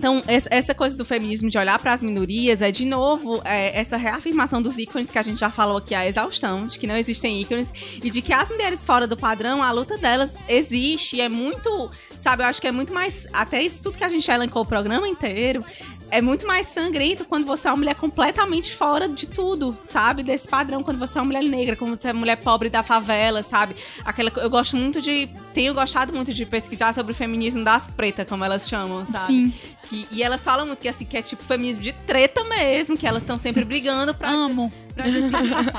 [0.00, 3.98] Então, essa- coisa do feminismo de olhar para as minorias é, de novo, é, essa
[3.98, 7.38] reafirmação dos ícones que a gente já falou aqui, a exaustão, de que não existem
[7.42, 7.70] ícones
[8.02, 11.90] e de que as mulheres fora do padrão, a luta delas existe e é muito,
[12.16, 14.66] sabe, eu acho que é muito mais, até isso tudo que a gente elencou o
[14.66, 15.62] programa inteiro,
[16.10, 20.22] é muito mais sangrento quando você é uma mulher completamente fora de tudo, sabe?
[20.24, 22.82] Desse padrão, quando você é uma mulher negra, quando você é uma mulher pobre da
[22.82, 23.76] favela, sabe?
[24.04, 25.28] Aquela, eu gosto muito de.
[25.54, 29.26] Tenho gostado muito de pesquisar sobre o feminismo das pretas, como elas chamam, sabe?
[29.26, 29.52] Sim.
[29.88, 33.06] Que- e elas falam muito que, assim, que é tipo feminismo de treta mesmo, que
[33.06, 34.72] elas estão sempre brigando pra, Amo.
[34.94, 35.30] pra dizer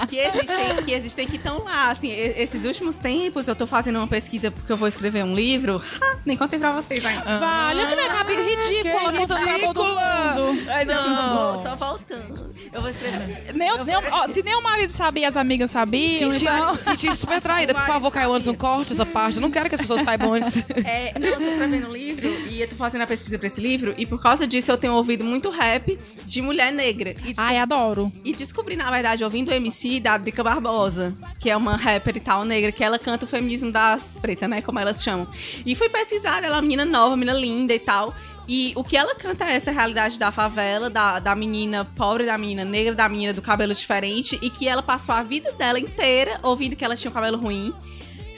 [0.09, 1.91] que existem, que existem que estão lá.
[1.91, 5.81] Assim, esses últimos tempos eu tô fazendo uma pesquisa porque eu vou escrever um livro.
[6.25, 7.39] Nem contei pra vocês ainda.
[7.39, 10.35] Vale, que minha cabeça ridícula, que pra todo ridícula.
[10.35, 10.63] mundo.
[10.65, 12.55] Mas não, vou- só voltando.
[12.73, 13.53] Eu vou escrever.
[13.55, 16.31] Nem, o- nem, ó, se nem o marido sabia, as amigas sabiam.
[16.33, 16.77] Senti, Então...
[16.77, 17.73] senti super traída.
[17.75, 19.35] Por favor, Caio Anderson, corte essa parte.
[19.37, 20.57] Eu não quero que as pessoas saibam antes.
[20.85, 23.61] É, não, eu tô escrevendo um livro e eu tô fazendo a pesquisa pra esse
[23.61, 27.11] livro, e por causa disso eu tenho ouvido muito rap de mulher negra.
[27.25, 28.11] E, Ai, adoro.
[28.23, 32.19] e descobri, na verdade, ouvindo o MC da Drica Barbosa, que é uma rapper e
[32.19, 34.61] tal negra, que ela canta o feminismo das pretas, né?
[34.61, 35.27] Como elas chamam.
[35.65, 38.13] E fui pesquisar, ela é uma menina nova, menina linda e tal.
[38.47, 42.37] E o que ela canta é essa realidade da favela, da, da menina pobre, da
[42.37, 46.39] menina negra, da menina do cabelo diferente, e que ela passou a vida dela inteira
[46.43, 47.73] ouvindo que ela tinha um cabelo ruim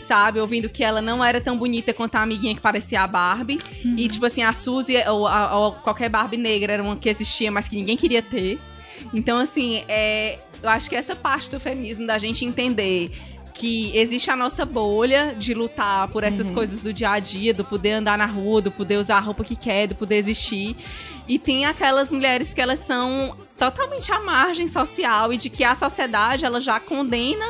[0.03, 0.39] sabe?
[0.39, 3.59] Ouvindo que ela não era tão bonita quanto a amiguinha que parecia a Barbie.
[3.97, 7.51] E, tipo assim, a Suzy ou, a- ou qualquer Barbie negra era uma que existia,
[7.51, 8.59] mas que ninguém queria ter.
[9.13, 13.11] Então, assim, é, eu acho que essa parte do feminismo, da gente entender
[13.53, 17.63] que existe a nossa bolha de lutar por essas coisas do dia a dia, do
[17.63, 20.75] poder andar na rua, do poder usar a roupa que quer, do poder existir.
[21.27, 25.75] E tem aquelas mulheres que elas são totalmente à margem social e de que a
[25.75, 27.45] sociedade ela já condena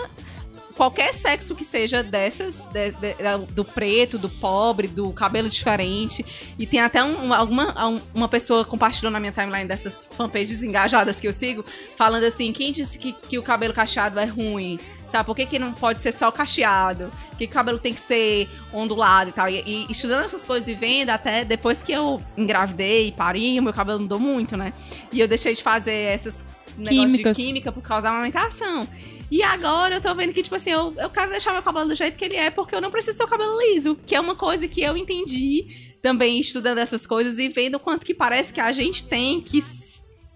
[0.76, 3.16] qualquer sexo que seja dessas, de- de-
[3.54, 6.26] do preto, do pobre, do cabelo diferente.
[6.58, 10.64] E tem até um- uma, alguma, um- uma pessoa compartilhou na minha timeline dessas fanpages
[10.64, 11.64] engajadas que eu sigo,
[11.96, 14.80] falando assim: quem disse que, que o cabelo cacheado é ruim?
[15.12, 17.12] Sabe, por que, que não pode ser só cacheado?
[17.30, 19.48] Por que, que o cabelo tem que ser ondulado e tal?
[19.48, 23.62] E, e estudando essas coisas e vendo, até depois que eu engravidei e pari, o
[23.64, 24.74] meu cabelo mudou muito, né?
[25.12, 26.34] E eu deixei de fazer essas
[26.76, 28.88] negócios de química por causa da amamentação.
[29.36, 31.96] E agora eu tô vendo que, tipo assim, eu, eu quero deixar meu cabelo do
[31.96, 33.98] jeito que ele é, porque eu não preciso ter o cabelo liso.
[34.06, 38.06] Que é uma coisa que eu entendi também estudando essas coisas e vendo o quanto
[38.06, 39.64] que parece que a gente tem que,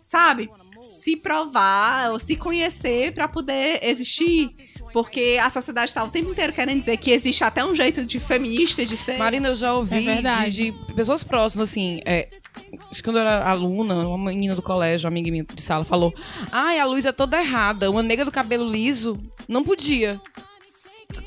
[0.02, 0.50] sabe,
[0.82, 4.50] se provar ou se conhecer pra poder existir.
[4.92, 8.20] Porque a sociedade tá o tempo inteiro querendo dizer que existe até um jeito de
[8.20, 9.18] feminista de ser.
[9.20, 10.52] Marina, eu já É ouvi verdade.
[10.52, 12.30] de, de pessoas próximas, assim, é,
[12.98, 15.86] acho que quando eu era aluna, uma menina do colégio, uma amiga minha de sala,
[15.86, 16.14] falou:
[16.52, 20.20] Ai, a luz é toda errada, uma negra do cabelo liso não podia.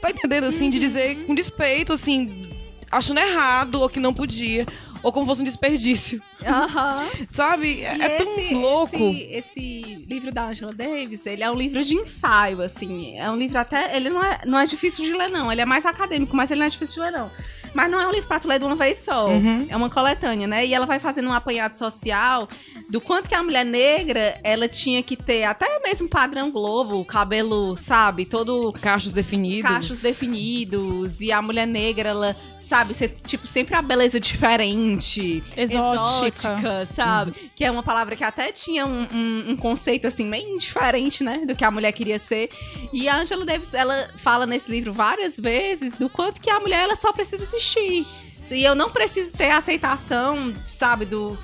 [0.00, 2.48] Tá entendendo, assim, de dizer com despeito, assim,
[2.90, 4.66] achando errado ou que não podia.
[5.02, 6.20] Ou como fosse um desperdício.
[6.46, 7.08] Aham.
[7.32, 7.80] Sabe?
[7.82, 8.96] É, é tão esse- louco.
[8.96, 13.16] Esse, esse livro da Angela Davis, ele é um livro de ensaio, assim.
[13.16, 13.96] É um livro até.
[13.96, 15.50] Ele não é, não é difícil de ler, não.
[15.50, 17.30] Ele é mais acadêmico, mas ele não é difícil de ler, não.
[17.74, 19.28] Mas não é um livro pra tu ler de uma vez só.
[19.28, 19.66] Uhum.
[19.68, 20.66] É uma coletânea, né?
[20.66, 22.48] E ela vai fazendo um apanhado social
[22.88, 27.76] do quanto que a mulher negra, ela tinha que ter até mesmo padrão Globo, cabelo,
[27.76, 28.26] sabe?
[28.26, 29.70] Todo Cachos definidos.
[29.70, 31.20] cachos definidos.
[31.20, 32.36] E a mulher negra, ela,
[32.70, 35.42] sabe, ser, tipo, sempre a beleza diferente.
[35.56, 36.48] Exótica.
[36.48, 37.50] exótica, sabe?
[37.56, 41.42] Que é uma palavra que até tinha um, um- um conceito, assim, bem diferente, né?
[41.44, 42.48] Do que a mulher queria ser.
[42.92, 46.84] E a Angela Davis, ela fala nesse livro várias vezes do quanto que a mulher,
[46.84, 48.06] ela só precisa existir.
[48.50, 51.36] E eu não preciso ter aceitação, sabe, do...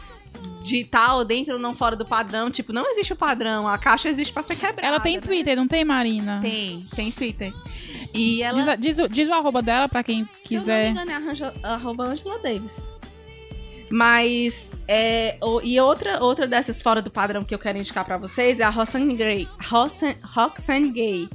[0.62, 2.50] De tal, dentro ou não fora do padrão.
[2.50, 3.66] Tipo, não existe o padrão.
[3.66, 4.86] A caixa existe pra ser quebrada.
[4.86, 5.20] Ela tem né?
[5.22, 6.40] Twitter, não tem, Marina?
[6.42, 7.52] Tem, tem Twitter.
[8.16, 8.58] E ela.
[8.58, 10.84] Diz, a- diz o- diz o arroba dela pra quem Se eu não quiser.
[10.92, 12.80] me engano, é arroba Angela Davis.
[13.90, 14.52] Mas,
[14.88, 18.58] é, o- e outra, outra dessas fora do padrão que eu quero indicar pra vocês
[18.58, 21.28] é a Roxane Gay, Roxane, Roxane Gay,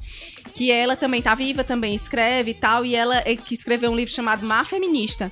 [0.54, 3.96] que ela também tá viva, também escreve e tal, e ela é que escreveu um
[3.96, 5.32] livro chamado Má Feminista,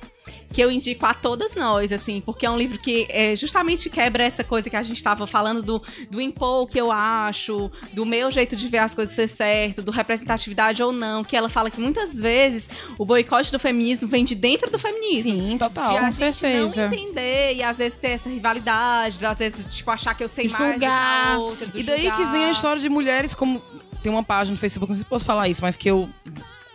[0.52, 4.24] que eu indico a todas nós, assim, porque é um livro que é, justamente quebra
[4.24, 8.04] essa coisa que a gente estava falando do, do impor o que eu acho, do
[8.04, 11.70] meu jeito de ver as coisas ser certo, do representatividade ou não, que ela fala
[11.70, 15.30] que muitas vezes o boicote do feminismo vem de dentro do feminismo.
[15.30, 15.90] Sim, total.
[15.92, 16.88] De a Com gente certeza.
[16.88, 20.48] não entender e às vezes ter essa rivalidade, às vezes, tipo, achar que eu sei
[20.48, 21.34] mais do que Julgar.
[21.34, 21.66] a outra.
[21.66, 22.32] do E daí que julgar.
[22.32, 23.62] vem a história de mulheres como.
[24.02, 26.08] Tem uma página no Facebook, não sei se posso falar isso, mas que eu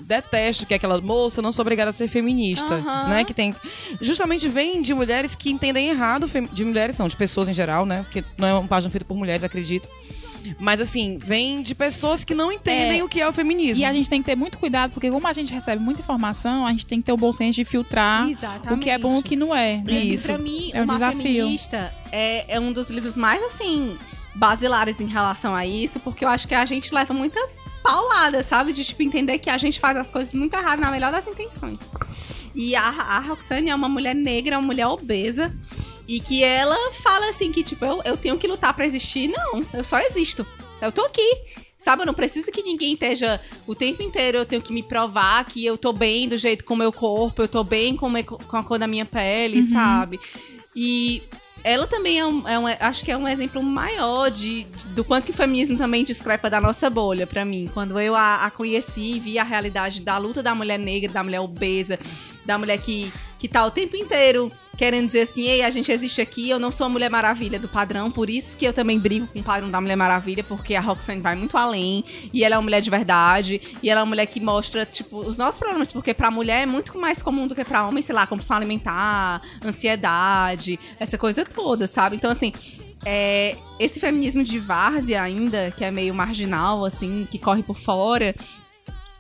[0.06, 2.78] detesto, que é aquela moça, não sou obrigada a ser feminista,
[3.08, 3.24] né?
[3.24, 3.54] Que tem.
[4.02, 8.04] Justamente vem de mulheres que entendem errado, de mulheres não, de pessoas em geral, né?
[8.04, 9.90] Porque não é uma página feita por mulheres, acredito.
[10.60, 13.04] Mas assim, vem de pessoas que não entendem É.
[13.04, 13.82] o que é o feminismo.
[13.82, 16.68] E a gente tem que ter muito cuidado, porque como a gente recebe muita informação,
[16.68, 18.28] a gente tem que ter o bom senso de filtrar
[18.72, 19.82] o que é bom e o que não é.
[19.84, 20.28] Assim, Isso.
[20.28, 21.22] pra mim, É um uma desafio.
[21.24, 23.98] feminista é, é um dos livros mais, assim,
[24.36, 27.40] basilares em relação a isso, porque eu acho que a gente leva muita
[27.86, 28.74] paulada, sabe?
[28.74, 31.80] De, tipo, entender que a gente faz as coisas muito erradas na melhor das intenções.
[32.54, 35.54] E a, a Roxane é uma mulher negra, uma mulher obesa,
[36.08, 39.28] e que ela fala, assim, que, tipo, eu, eu tenho que lutar pra existir.
[39.28, 40.46] Não, eu só existo.
[40.82, 41.30] Eu tô aqui.
[41.78, 45.44] Sabe, eu não preciso que ninguém esteja o tempo inteiro, eu tenho que me provar
[45.46, 48.10] que eu tô bem do jeito com o meu corpo, eu tô bem com, o
[48.10, 50.20] meu- com a cor da minha pele, sabe?
[50.76, 51.22] E
[51.68, 55.04] ela também é um, é um- acho que é um exemplo maior de, de- do
[55.04, 57.66] quanto que o feminismo também discrepa da nossa bolha pra mim.
[57.74, 61.40] Quando eu a, a conheci, vi a realidade da luta da mulher negra, da mulher
[61.40, 61.98] obesa,
[62.46, 66.22] da mulher que, que tá o tempo inteiro querendo dizer assim, ei, a gente existe
[66.22, 69.28] aqui, eu não sou a Mulher Maravilha do padrão, por isso que eu também brigo
[69.28, 72.04] com o padrão da Mulher Maravilha, porque a Roxane vai muito além,
[72.34, 75.18] e ela é uma mulher de verdade, e ela é uma mulher que mostra, tipo,
[75.20, 78.14] os nossos problemas, porque pra mulher é muito mais comum do que pra homem, sei
[78.14, 82.16] lá, compulsão alimentar, ansiedade, essa coisa toda, sabe?
[82.18, 82.52] Então, assim,
[83.06, 88.36] é, esse feminismo de várzea ainda, que é meio marginal, assim, que corre por fora,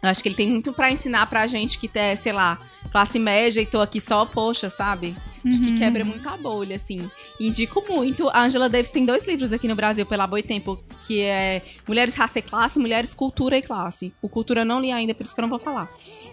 [0.01, 2.57] eu acho que ele tem muito pra ensinar pra gente que é, sei lá,
[2.91, 5.15] classe média e tô aqui só, poxa, sabe?
[5.45, 7.09] Acho que quebra muito a bolha, assim.
[7.39, 8.29] Indico muito.
[8.29, 12.39] A Angela Davis tem dois livros aqui no Brasil pela Boitempo, que é Mulheres, Raça
[12.39, 14.11] e Classe, Mulheres, Cultura e Classe.
[14.23, 15.87] O Cultura eu não li ainda, por isso que eu não vou falar.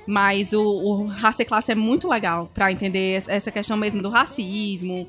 [0.07, 4.09] Mas o, o Raça e Classe é muito legal pra entender essa- questão mesmo do
[4.09, 5.07] racismo,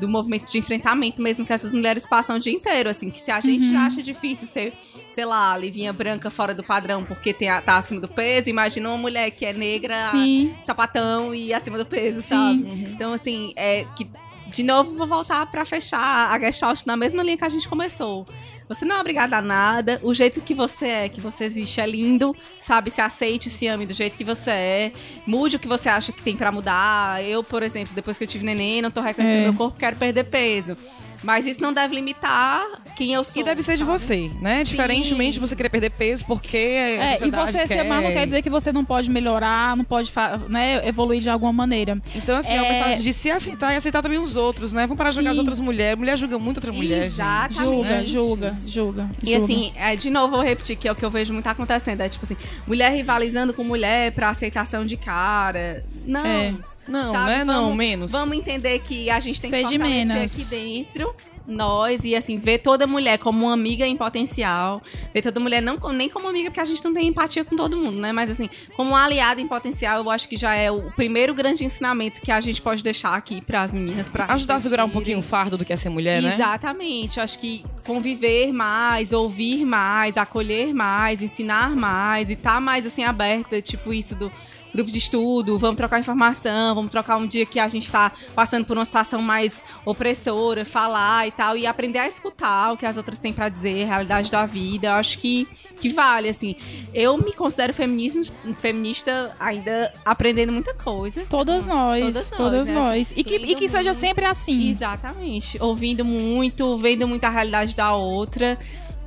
[0.00, 3.30] do movimento de enfrentamento mesmo que essas mulheres passam o dia inteiro, assim, que se
[3.30, 4.72] a gente já acha difícil ser,
[5.14, 8.88] sei lá, livinha branca fora do padrão porque tem a- tá acima do peso, imagina
[8.88, 10.54] uma mulher que é negra, Sim.
[10.64, 12.64] sapatão e acima do peso, sabe?
[12.90, 14.08] Então, assim, é que
[14.48, 18.26] de novo vou voltar pra fechar a Gestalt na mesma linha que a gente começou.
[18.68, 21.86] Você não é obrigada a nada, o jeito que você é, que você existe é
[21.86, 22.90] lindo, sabe?
[22.90, 24.92] Se aceite, se ame do jeito que você é.
[25.26, 27.22] Mude o que você acha que tem pra mudar.
[27.24, 29.44] Eu, por exemplo, depois que eu tive neném, não tô reconhecendo É.
[29.44, 30.76] meu corpo, quero perder peso.
[31.22, 32.62] Mas isso não deve limitar
[32.92, 33.40] quem eu sou.
[33.40, 33.90] E deve ser de sabe?
[33.90, 34.64] você, né?
[34.64, 37.80] Diferentemente de você querer perder peso, porque a É, e você ser quer.
[37.80, 40.12] amar não quer dizer que você não pode melhorar, não pode
[40.48, 41.98] né, evoluir de alguma maneira.
[42.14, 42.60] Então, assim, é...
[42.62, 42.72] uma É.
[42.72, 44.82] mensagem de se aceitar e aceitar também os outros, né?
[44.82, 45.40] Vamos parar de julgar as Sim.
[45.40, 45.98] outras mulheres.
[45.98, 47.14] Mulher julga muito outra mulher, gente.
[47.14, 47.62] Exatamente.
[47.62, 49.10] Julga, julga, julga.
[49.22, 49.44] E julga.
[49.44, 52.00] assim, é, de novo, vou repetir que é o que eu vejo muito acontecendo.
[52.00, 52.36] É tipo assim,
[52.66, 55.84] mulher rivalizando com mulher pra aceitação de cara.
[56.06, 56.26] Não.
[56.26, 56.54] É.
[56.88, 57.26] Não, sabe?
[57.30, 57.44] né?
[57.44, 58.10] Não, Vamos- menos.
[58.12, 60.32] Vamos entender que a gente tem que Seja fortalecer menos.
[60.32, 61.14] aqui dentro
[61.46, 64.82] nós e assim ver toda mulher como uma amiga em potencial,
[65.12, 67.76] ver toda mulher não nem como amiga porque a gente não tem empatia com todo
[67.76, 68.12] mundo, né?
[68.12, 71.64] Mas assim, como uma aliada em potencial, eu acho que já é o primeiro grande
[71.64, 74.90] ensinamento que a gente pode deixar aqui para as meninas para Ajudar a segurar um
[74.90, 76.34] pouquinho o fardo do que é ser mulher, né?
[76.34, 77.20] Exatamente.
[77.20, 83.60] Acho que conviver mais, ouvir mais, acolher mais, ensinar mais e estar mais assim aberta,
[83.60, 84.30] tipo isso do
[84.72, 88.64] grupo de estudo, vamos trocar informação, vamos trocar um dia que a gente tá passando
[88.64, 92.96] por uma situação mais opressora, falar e tal, e aprender a escutar o que as
[92.96, 94.88] outras têm pra dizer, a realidade da vida.
[94.88, 95.46] Eu acho que,
[95.76, 96.56] que vale, assim.
[96.94, 101.24] Eu me considero feminista, feminista ainda aprendendo muita coisa.
[101.28, 102.74] Todas nós, Todas nós, todas né?
[102.74, 103.12] nós.
[103.14, 104.70] E que, e que seja sempre assim.
[104.70, 105.58] Exatamente.
[105.60, 108.58] Ouvindo muito, vendo muito a realidade da outra.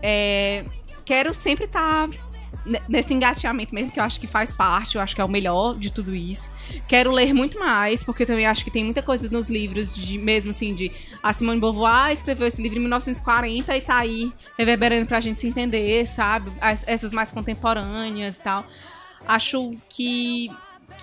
[0.01, 0.63] É,
[1.03, 2.09] quero sempre estar
[2.87, 5.77] nesse engateamento mesmo, que eu acho que faz parte, eu acho que é o melhor
[5.77, 6.51] de tudo isso.
[6.87, 10.51] Quero ler muito mais, porque também acho que tem muita coisa nos livros, de mesmo
[10.51, 10.91] assim, de
[11.21, 15.47] a Simone Beauvoir escreveu esse livro em 1940 e tá aí reverberando pra gente se
[15.47, 16.51] entender, sabe?
[16.61, 18.65] As- essas mais contemporâneas e tal.
[19.27, 20.49] Acho que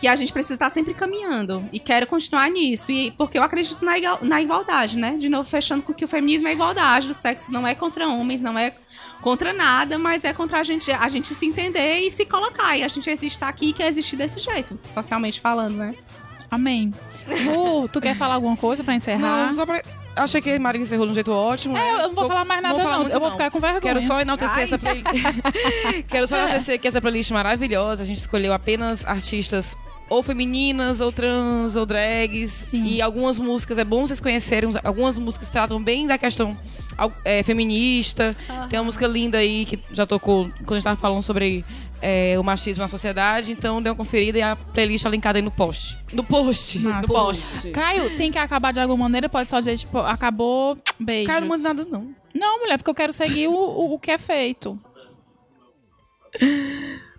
[0.00, 1.68] que a gente precisa estar sempre caminhando.
[1.72, 2.90] E quero continuar nisso.
[2.90, 5.16] E porque eu acredito na, igal- na igualdade, né?
[5.18, 8.42] De novo, fechando com que o feminismo é igualdade do sexo, não é contra homens,
[8.42, 8.72] não é
[9.20, 12.76] contra nada, mas é contra a gente, a gente se entender e se colocar.
[12.76, 15.94] E a gente existe estar aqui e quer existir desse jeito, socialmente falando, né?
[16.50, 16.92] Amém.
[17.44, 19.46] Lu, tu quer falar alguma coisa pra encerrar?
[19.46, 19.80] Não, só pra...
[20.14, 21.74] Achei que a Maria encerrou de um jeito ótimo.
[21.74, 22.98] É, eu não vou falar mais nada, não.
[23.00, 23.80] muito, Eu vou ficar com vergonha.
[23.80, 24.62] Quero só enaltecer Ai.
[24.64, 25.06] essa playlist.
[26.08, 28.02] Quero só enaltecer que essa playlist maravilhosa.
[28.02, 29.74] A gente escolheu apenas artistas
[30.12, 32.52] ou femininas, ou trans, ou drags.
[32.52, 32.84] Sim.
[32.84, 36.54] E algumas músicas, é bom vocês conhecerem, algumas músicas tratam bem da questão
[37.24, 38.36] é, feminista.
[38.68, 41.64] Tem uma música linda aí que já tocou quando a gente tava falando sobre
[42.02, 43.52] é, o machismo na sociedade.
[43.52, 45.96] Então dê uma conferida e a playlist tá linkada aí no post.
[46.12, 46.78] No post.
[46.78, 47.70] No post.
[47.70, 49.30] Caio, tem que acabar de alguma maneira?
[49.30, 51.26] Pode só dizer, tipo, acabou, beijos.
[51.26, 52.14] Cara, não manda nada, não.
[52.34, 54.78] Não, mulher, porque eu quero seguir o, o, o que é feito.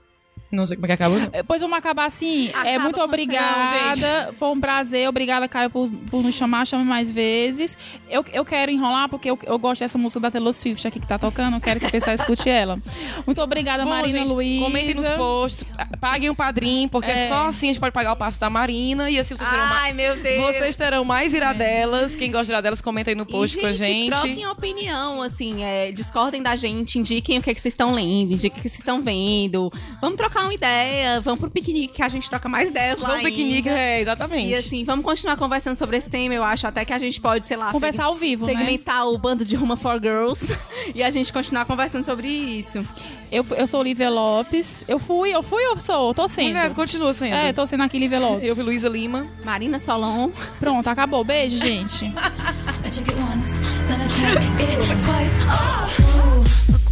[0.54, 1.30] Não sei como é que acaba, não.
[1.34, 2.48] Eh, Pois vamos acabar assim.
[2.50, 4.34] é Acaba muito com- obrigada.
[4.38, 5.08] Foi um prazer.
[5.10, 6.66] Obrigada, Caio, por, por nos chamar.
[6.68, 7.76] Chame mais vezes.
[8.10, 11.08] Eu, eu quero enrolar porque eu, eu gosto dessa música da Taylor Swift aqui que
[11.08, 11.56] tá tocando.
[11.58, 12.80] Eu quero que o pessoal escute ela.
[13.26, 14.62] Muito obrigada, Bom, Marina gente, Luiz.
[14.62, 15.64] Comentem nos posts,
[16.00, 17.28] paguem o padrinho, porque É.
[17.28, 19.82] só assim a gente pode pagar o passo da Marina e assim vocês terão mais.
[19.84, 20.44] Ai, meu Deus.
[20.56, 22.16] Vocês terão mais iradelas.
[22.16, 24.12] Quem gosta de iradelas, comenta aí no post e, com a gente.
[24.12, 28.34] troquem opinião, assim, é, discordem da gente, indiquem o que, é que vocês estão lendo,
[28.34, 29.72] indiquem o que vocês estão vendo.
[30.02, 33.24] Vamos trocar uma ideia, vamos pro piquenique que a gente troca mais ideias lá Vamos
[33.24, 33.82] piquenique, ainda.
[33.82, 34.50] é, exatamente.
[34.50, 36.34] E assim, vamos continuar conversando sobre esse tema.
[36.34, 38.54] Eu acho até que a gente pode, sei lá, Conversar ao vivo, né?
[38.54, 40.56] segmentar o bando de Ruma for Girls
[40.94, 42.86] e a gente continuar conversando sobre isso.
[43.32, 44.84] Eu, eu sou Olivia Lopes.
[44.88, 46.14] Eu fui, eu fui ou sou?
[46.14, 46.50] Tô sendo.
[46.50, 47.36] Mulher, continua sendo.
[47.36, 48.48] É, tô sendo aqui Lívia Lopes.
[48.48, 49.26] Eu vi Luísa Lima.
[49.44, 50.30] Marina Solon.
[50.60, 51.24] Pronto, acabou.
[51.24, 52.14] Beijo, gente.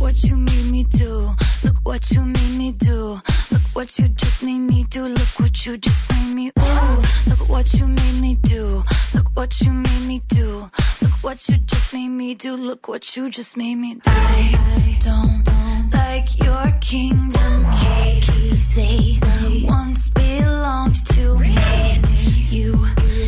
[0.01, 1.31] What you made me do.
[1.63, 3.19] Look what you made me do.
[3.51, 5.05] Look what you just made me do.
[5.05, 6.51] Look what you just made me.
[6.59, 8.83] Ooh, look what you made me do.
[9.13, 10.69] Look what you made me do.
[11.21, 12.55] What you just made me do.
[12.55, 14.01] Look what you just made me do.
[14.05, 15.43] I don't
[15.93, 18.73] like your kingdom keys.
[18.73, 19.19] They
[19.63, 21.55] once belonged to me.
[22.49, 22.85] You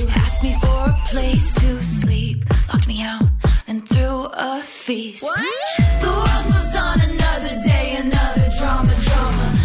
[0.10, 2.44] asked me for a place to sleep,
[2.74, 3.26] locked me out,
[3.68, 5.26] then threw a feast.
[6.02, 9.62] The world moves on another day, another drama, drama.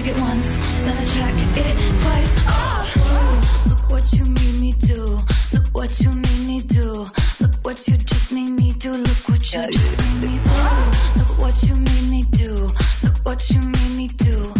[0.00, 2.34] Check it once, then I check it twice.
[2.46, 5.18] Oh, look what you made me do.
[5.52, 7.06] Look what you made me do.
[7.40, 8.92] Look what you just made me do.
[8.92, 11.18] Look what you just made me do.
[11.18, 12.68] Look what you made me do.
[13.02, 14.59] Look what you made me do.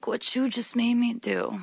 [0.00, 1.60] Look what you just made me do.